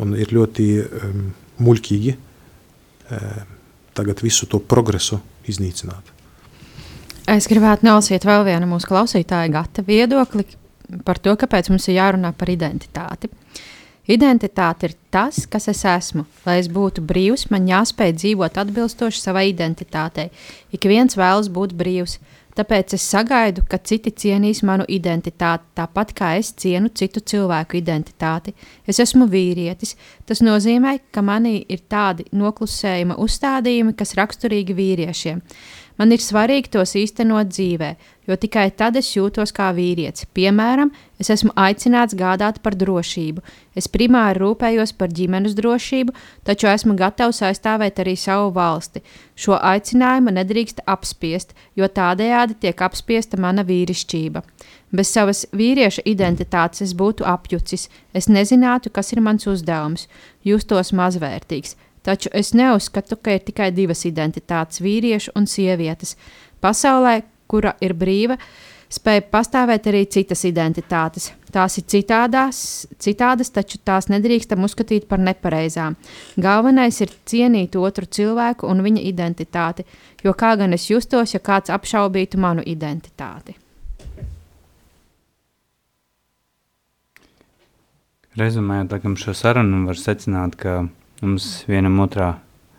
Un 0.00 0.14
ir 0.16 0.32
ļoti 0.32 0.66
um, 0.82 1.24
muļķīgi 1.62 2.12
um, 2.16 3.50
tagad 3.94 4.22
visu 4.24 4.48
to 4.50 4.60
progresu 4.60 5.20
iznīcināt. 5.48 6.10
Es 7.30 7.46
gribētu 7.50 7.86
nolasīt 7.86 8.26
vēl 8.26 8.44
vienu 8.48 8.66
mūsu 8.72 8.88
klausītāju 8.90 9.52
gata 9.54 9.84
viedokli 9.86 10.44
par 11.06 11.20
to, 11.22 11.34
kāpēc 11.38 11.70
mums 11.70 11.86
ir 11.88 12.00
jārunā 12.00 12.32
par 12.36 12.50
identitāti. 12.50 13.30
Identitāte 14.10 14.88
ir 14.88 14.96
tas, 15.14 15.44
kas 15.46 15.68
es 15.70 15.84
esmu. 15.86 16.24
Lai 16.42 16.56
es 16.58 16.66
būtu 16.72 17.04
brīvs, 17.06 17.46
man 17.54 17.68
jāspēj 17.70 18.16
dzīvot 18.18 18.58
atbilstoši 18.58 19.20
savai 19.22 19.46
identitātei. 19.52 20.32
Ik 20.74 20.88
viens 20.90 21.14
vēlas 21.18 21.52
būt 21.54 21.76
brīvs. 21.78 22.18
Tāpēc 22.52 22.92
es 22.98 23.04
sagaidu, 23.08 23.62
ka 23.64 23.78
citi 23.80 24.10
cienīs 24.12 24.60
manu 24.68 24.84
identitāti, 24.92 25.64
tāpat 25.78 26.10
kā 26.16 26.34
es 26.36 26.50
cienu 26.52 26.90
citu 26.92 27.22
cilvēku 27.24 27.78
identitāti. 27.78 28.52
Es 28.84 29.00
esmu 29.00 29.24
vīrietis. 29.32 29.94
Tas 30.28 30.44
nozīmē, 30.44 30.98
ka 31.14 31.24
manī 31.24 31.62
ir 31.72 31.80
tādi 31.88 32.26
noklusējuma 32.36 33.16
uzstādījumi, 33.24 33.96
kas 33.96 34.12
raksturīgi 34.20 34.76
vīriešiem. 34.76 35.40
Man 36.02 36.10
ir 36.10 36.18
svarīgi 36.18 36.72
tos 36.74 36.96
īstenot 36.98 37.52
dzīvē, 37.52 37.88
jo 38.26 38.34
tikai 38.42 38.64
tad 38.74 38.96
es 38.98 39.12
jūtos 39.14 39.52
kā 39.54 39.68
vīrietis. 39.76 40.24
Piemēram, 40.34 40.88
es 41.22 41.28
esmu 41.30 41.52
aicināts 41.54 42.16
gādāt 42.18 42.58
par 42.64 42.74
drošību. 42.80 43.44
Es 43.78 43.86
primāri 43.86 44.42
rūpējos 44.42 44.96
par 44.98 45.14
ģimenes 45.14 45.54
drošību, 45.54 46.14
taču 46.42 46.66
esmu 46.72 46.96
gatavs 46.98 47.38
aizstāvēt 47.46 48.02
arī 48.02 48.16
savu 48.18 48.50
valsti. 48.56 49.04
Šo 49.38 49.60
aicinājumu 49.60 50.34
nedrīkst 50.40 50.82
apspiest, 50.90 51.54
jo 51.78 51.86
tādējādi 51.86 52.58
tiek 52.66 52.82
apspiesta 52.82 53.38
mana 53.38 53.62
vīrišķība. 53.70 54.42
Bez 54.90 55.14
savas 55.14 55.44
vīrieša 55.54 56.02
identitātes 56.10 56.82
es 56.88 56.98
būtu 56.98 57.30
apjucis, 57.30 57.86
es 58.10 58.26
nezinātu, 58.26 58.90
kas 58.90 59.14
ir 59.14 59.22
mans 59.22 59.46
uzdevums, 59.46 60.08
justos 60.42 60.90
mazvērtīgs. 60.90 61.78
Taču 62.02 62.30
es 62.34 62.50
neuzskatu, 62.54 63.16
ka 63.16 63.36
ir 63.36 63.44
tikai 63.46 63.70
divas 63.70 64.04
identitātes- 64.08 64.82
vīriešu 64.86 65.36
un 65.36 65.46
sievietes. 65.46 66.16
Pasaulē, 66.62 67.22
kura 67.46 67.74
ir 67.80 67.94
brīva, 67.94 68.38
spēja 68.92 69.22
pastāvēt 69.32 69.86
arī 69.86 70.02
citas 70.10 70.44
identitātes. 70.44 71.30
Tās 71.52 71.78
ir 71.78 71.84
citādās, 71.84 72.86
citādas, 72.98 73.50
taču 73.52 73.78
tās 73.84 74.08
nedrīkstam 74.08 74.64
uzskatīt 74.64 75.06
par 75.08 75.18
nepareizām. 75.18 75.96
Galvenais 76.40 77.00
ir 77.00 77.12
cienīt 77.26 77.76
otru 77.76 78.06
cilvēku 78.06 78.68
un 78.68 78.82
viņa 78.82 79.02
identitāti, 79.02 79.84
jo 80.24 80.32
kā 80.32 80.56
gan 80.56 80.72
es 80.72 80.88
justos, 80.90 81.34
ja 81.34 81.40
kāds 81.40 81.70
apšaubītu 81.70 82.38
manu 82.38 82.62
identitāti. 82.62 83.54
Rezumējot 88.36 89.18
šo 89.20 89.34
sarunu, 89.36 89.86
var 89.86 89.98
secināt, 90.00 90.56
ka 90.56 90.88
mums 91.22 91.62
vienam 91.70 92.00
otrā 92.02 92.34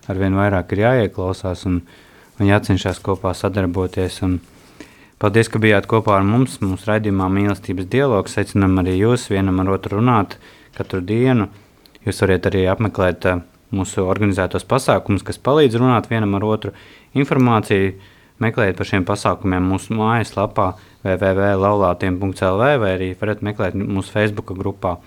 ar 0.07 0.19
vien 0.19 0.35
vairāk 0.35 0.73
ir 0.75 0.83
jāieklausās 0.83 1.63
un, 1.69 1.79
un 2.39 2.49
jācenšas 2.49 2.99
kopā 3.03 3.31
sadarboties. 3.37 4.19
Un 4.25 4.39
paldies, 5.21 5.49
ka 5.51 5.61
bijāt 5.63 5.87
kopā 5.89 6.17
ar 6.19 6.27
mums. 6.27 6.59
Mūsu 6.63 6.91
raidījumā 6.91 7.29
mīlestības 7.31 7.87
dialogs 7.91 8.35
secinām 8.37 8.75
arī 8.83 8.97
jūs 8.99 9.29
vienam 9.31 9.63
ar 9.63 9.73
otru 9.77 9.99
runāt 9.99 10.37
katru 10.75 11.01
dienu. 11.01 11.49
Jūs 12.03 12.19
varat 12.25 12.49
arī 12.49 12.65
apmeklēt 12.67 13.29
uh, 13.31 13.43
mūsu 13.73 14.03
organizētos 14.03 14.67
pasākumus, 14.67 15.23
kas 15.23 15.39
palīdz 15.39 15.79
runāt 15.79 16.09
vienam 16.11 16.35
ar 16.37 16.47
otru. 16.51 16.73
Informāciju 17.15 17.93
meklējiet 18.43 18.77
par 18.79 18.89
šiem 18.89 19.07
pasākumiem 19.07 19.71
mūsu 19.71 19.95
mājaslapā 19.95 20.73
www.laulātiem.lv 21.05 22.71
vai 22.83 22.93
arī 22.97 23.11
varat 23.19 23.43
meklēt 23.45 23.77
mūsu 23.79 24.11
Facebook 24.11 24.51
grupā. 24.57 24.97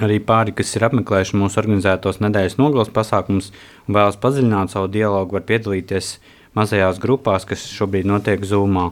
Arī 0.00 0.16
pāri, 0.24 0.54
kas 0.56 0.72
ir 0.76 0.86
apmeklējuši 0.86 1.36
mūsu 1.36 1.60
organizētos 1.60 2.22
nedēļas 2.24 2.56
nogales 2.56 2.92
pasākumus 2.94 3.50
un 3.86 3.96
vēlas 3.98 4.16
padziļināt 4.20 4.72
savu 4.72 4.88
dialogu, 4.92 5.36
var 5.36 5.44
piedalīties 5.48 6.14
mazajās 6.56 7.00
grupās, 7.02 7.44
kas 7.48 7.66
šobrīd 7.68 8.08
notiek 8.08 8.44
Zoomā. 8.48 8.88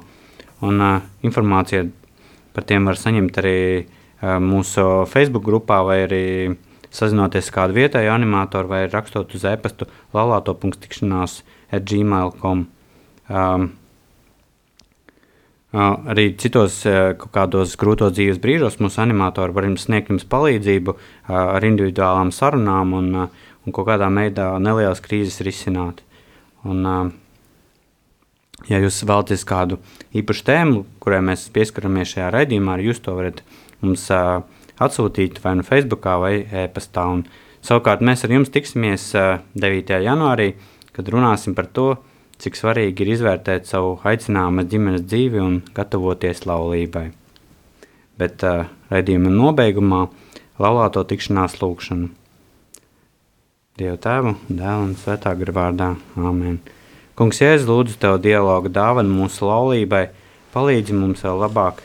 Un, 0.61 0.83
uh, 0.83 1.01
informācija 1.25 1.87
par 2.53 2.67
tiem 2.69 2.89
var 2.91 2.99
saņemt 3.01 3.41
arī 3.41 3.59
uh, 3.81 4.37
mūsu 4.43 4.85
Facebook 5.09 5.47
grupā 5.49 5.81
vai 5.87 6.03
arī 6.05 6.25
sazinoties 6.93 7.49
ar 7.49 7.57
kādu 7.57 7.79
vietēju 7.79 8.13
animatoru 8.13 8.73
vai 8.73 8.85
rakstot 8.91 9.33
uz 9.37 9.45
e-pastu 9.49 9.89
lalāto.tikšanās 10.17 11.41
at 11.73 11.89
gmail.com. 11.89 12.67
Um, 13.29 13.69
Arī 15.77 16.31
citos 16.41 16.81
kādos 17.35 17.75
grūtos 17.77 18.15
dzīves 18.17 18.39
brīžos 18.41 18.79
mūsu 18.81 19.03
animatori 19.03 19.53
var 19.53 19.67
jums 19.69 19.85
sniegt 19.85 20.09
jums 20.09 20.25
palīdzību 20.25 20.95
ar 21.29 21.67
individuālām 21.69 22.33
sarunām 22.33 22.95
un, 22.97 23.11
un 23.29 23.77
kaut 23.77 23.91
kādā 23.91 24.09
veidā 24.09 24.55
nelielas 24.65 25.03
krīzes 25.05 25.43
risināt. 25.45 26.01
Un, 26.65 27.13
ja 28.71 28.81
jūs 28.81 29.03
vēlaties 29.05 29.45
kādu 29.45 29.77
īpašu 30.17 30.47
tēmu, 30.49 30.87
kurai 31.05 31.21
mēs 31.29 31.51
pieskaramies 31.53 32.15
šajā 32.15 32.33
raidījumā, 32.33 32.79
arī 32.79 32.89
jūs 32.89 33.05
to 33.05 33.19
varat 33.21 33.45
mums 33.85 34.09
atsūtīt 34.09 35.43
vai 35.45 35.59
nu 35.61 35.69
Facebook 35.69 36.09
vai 36.25 36.47
e-pastā. 36.65 37.05
Savukārt 37.61 38.01
mēs 38.01 38.25
ar 38.25 38.33
jums 38.33 38.49
tiksimies 38.55 39.11
9. 39.13 39.99
janvārī, 40.01 40.55
kad 40.97 41.13
runāsim 41.13 41.53
par 41.53 41.69
to, 41.69 41.91
cik 42.43 42.59
svarīgi 42.59 43.03
ir 43.03 43.13
izvērtēt 43.17 43.67
savu 43.67 43.97
aicinājumu 44.07 44.65
ģimenes 44.71 45.05
dzīvi 45.09 45.43
un 45.43 45.59
gatavoties 45.75 46.45
laulībai. 46.47 47.09
Bet 48.19 48.43
uh, 48.47 48.71
raidījuma 48.93 49.33
nobeigumā 49.35 50.05
laulāto 50.63 51.03
tikšanās 51.07 51.59
lūkšanu. 51.63 52.11
Dievu 53.79 53.99
tēvu, 54.03 54.35
dēlu 54.49 54.89
un 54.89 54.95
svētā 54.99 55.35
gara 55.39 55.55
vārdā. 55.55 55.93
Āmen. 56.19 56.59
Kungs, 57.19 57.39
Jēzus, 57.43 57.69
lūdzu 57.71 57.99
Tev 58.03 58.19
dialogu 58.23 58.71
dāvanu 58.75 59.15
mūsu 59.15 59.47
laulībai, 59.47 60.09
palīdzi 60.55 60.95
mums 60.99 61.23
vēl 61.27 61.39
labāk, 61.45 61.83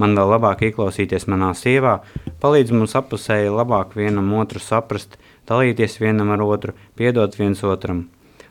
man 0.00 0.16
vēl 0.16 0.32
labāk 0.36 0.64
ieklausīties 0.68 1.28
manā 1.32 1.52
sievā, 1.56 1.98
palīdzi 2.44 2.76
mums 2.76 2.96
apusēji 3.00 3.52
labāk 3.52 3.96
vienam 3.96 4.32
otru 4.40 4.60
saprast, 4.64 5.16
dalīties 5.48 6.00
vienam 6.00 6.32
ar 6.36 6.44
otru, 6.44 6.76
piedot 6.96 7.36
viens 7.40 7.64
otram 7.64 8.06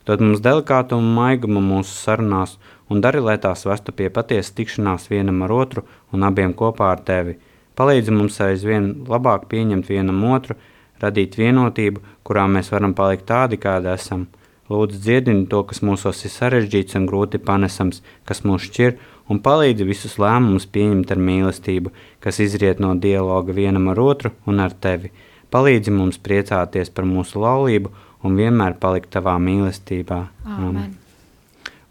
dod 0.09 0.23
mums 0.25 0.41
delikātumu 0.41 1.05
un 1.05 1.13
maigumu 1.13 1.61
mūsu 1.61 1.93
sarunās 1.93 2.55
un 2.89 3.01
dari, 3.03 3.21
lai 3.21 3.37
tās 3.37 3.67
vestu 3.69 3.93
pie 3.93 4.09
patiesas 4.13 4.55
tikšanās 4.57 5.05
vienam 5.11 5.43
ar 5.45 5.53
otru 5.53 5.85
un 6.13 6.25
abiem 6.25 6.55
kopā 6.57 6.89
ar 6.95 7.03
tevi. 7.05 7.35
Palīdzi 7.77 8.15
mums 8.15 8.39
aizvien 8.41 8.89
labāk 9.07 9.45
pieņemt 9.51 9.87
vienam 9.91 10.23
otru, 10.33 10.57
radīt 11.03 11.37
vienotību, 11.39 12.01
kurā 12.25 12.47
mēs 12.49 12.73
varam 12.73 12.95
palikt 12.97 13.29
tādi, 13.29 13.61
kādi 13.61 13.93
esam. 13.93 14.25
Lūdzu, 14.69 14.99
dziedini 15.05 15.45
to, 15.49 15.61
kas 15.69 15.79
mūsos 15.85 16.25
ir 16.25 16.33
sarežģīts 16.33 16.97
un 16.97 17.05
grūti 17.09 17.39
panesams, 17.41 18.03
kas 18.25 18.43
mūs 18.45 18.67
šķir, 18.67 18.97
un 19.29 19.39
palīdzi 19.45 19.87
visus 19.87 20.17
lēmumus 20.21 20.67
pieņemt 20.73 21.13
ar 21.13 21.21
mīlestību, 21.29 21.93
kas 22.21 22.41
izriet 22.43 22.81
no 22.81 22.95
dialoga 22.97 23.55
vienam 23.55 23.89
ar 23.93 24.01
otru 24.09 24.33
un 24.49 24.61
ar 24.65 24.73
tevi. 24.73 25.13
Palīdzi 25.53 25.93
mums 25.93 26.19
priecāties 26.21 26.91
par 26.93 27.07
mūsu 27.09 27.41
laulību 27.41 27.93
un 28.25 28.39
vienmēr 28.39 28.75
palikt 28.81 29.11
tavā 29.15 29.35
mīlestībā. 29.41 30.19
Āmen. 30.57 30.95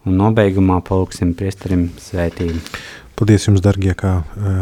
Un 0.07 0.15
nobeigumā 0.15 0.79
palūksim 0.85 1.33
priesterim 1.37 1.89
svētību. 1.99 2.61
Paldies 3.19 3.49
jums, 3.49 3.61
darbie, 3.63 3.91
kā 3.99 4.21
uh, 4.23 4.61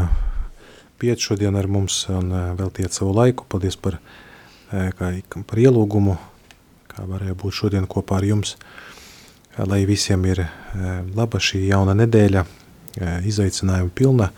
piet 0.98 1.22
šodien 1.22 1.56
ar 1.60 1.68
mums 1.70 2.00
un 2.10 2.32
uh, 2.34 2.48
veltiet 2.58 2.96
savu 2.96 3.14
laiku. 3.16 3.46
Paldies 3.50 3.78
par, 3.78 4.00
uh, 4.00 4.90
kā, 4.98 5.12
par 5.38 5.62
ielūgumu, 5.62 6.18
kā 6.90 7.06
varēja 7.06 7.38
būt 7.38 7.60
šodien 7.60 7.86
kopā 7.90 8.18
ar 8.22 8.28
jums. 8.28 8.56
Uh, 8.58 8.88
lai 9.70 9.84
visiem 9.90 10.26
ir 10.26 10.42
uh, 10.44 10.50
laba 11.18 11.42
šī 11.42 11.68
jauna 11.68 11.94
nedēļa, 11.98 12.44
uh, 12.44 13.14
izaicinājuma 13.30 13.94
pilna, 13.94 14.32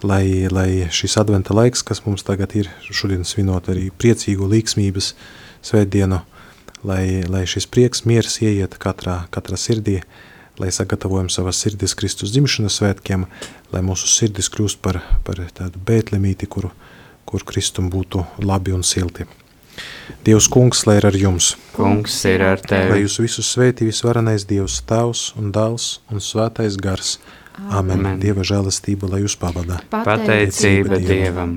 lai, 0.00 0.48
lai 0.48 0.88
šis 0.88 1.18
adventa 1.20 1.54
laiks, 1.56 1.84
kas 1.84 2.00
mums 2.06 2.24
tagad 2.24 2.56
ir, 2.56 2.72
šodien 2.88 3.26
svinot 3.28 3.68
arī 3.72 3.90
priecīgu 3.92 4.48
līksmības 4.54 5.12
svētdienu, 5.68 6.22
lai, 6.84 7.22
lai 7.28 7.44
šis 7.48 7.66
prieks, 7.70 8.04
miers 8.08 8.38
ieiet 8.42 8.76
katrā, 8.80 9.24
katrā 9.34 9.58
sirdī, 9.60 10.00
lai 10.60 10.70
sagatavojam 10.74 11.30
savas 11.32 11.60
sirdis 11.62 11.94
Kristus 11.96 12.32
dzimšanas 12.34 12.80
svētkiem, 12.80 13.26
lai 13.72 13.82
mūsu 13.84 14.08
sirdis 14.10 14.50
kļūst 14.52 14.80
par, 14.84 15.00
par 15.24 15.40
tādu 15.56 15.80
bētlemīti, 15.86 16.48
kur, 16.50 16.70
kur 17.24 17.44
Kristum 17.48 17.90
būtu 17.92 18.24
labi 18.44 18.74
un 18.76 18.84
silti. 18.84 19.28
Dievs 20.26 20.48
kungs, 20.52 20.82
lai 20.88 20.98
ir 20.98 21.06
ar 21.08 21.16
jums, 21.16 21.54
Kungs 21.72 22.18
ir 22.28 22.42
ar 22.44 22.60
lai 22.60 22.68
tevi. 22.68 23.04
jūs 23.06 23.20
visus 23.22 23.48
svētī 23.54 23.86
visvarenais 23.88 24.44
Dievs 24.44 24.82
tēvs 24.84 25.30
un 25.40 25.52
dāls 25.54 26.00
un 26.10 26.20
svētais 26.20 26.76
gars. 26.76 27.18
Amen. 27.70 28.00
Amen. 28.00 28.20
Dieva 28.20 28.44
žēlastība, 28.44 29.08
lai 29.10 29.22
jūs 29.24 29.36
pavadā. 29.40 29.80
Pateicība 29.92 30.96
Dievam. 30.98 31.08
Dievam. 31.08 31.56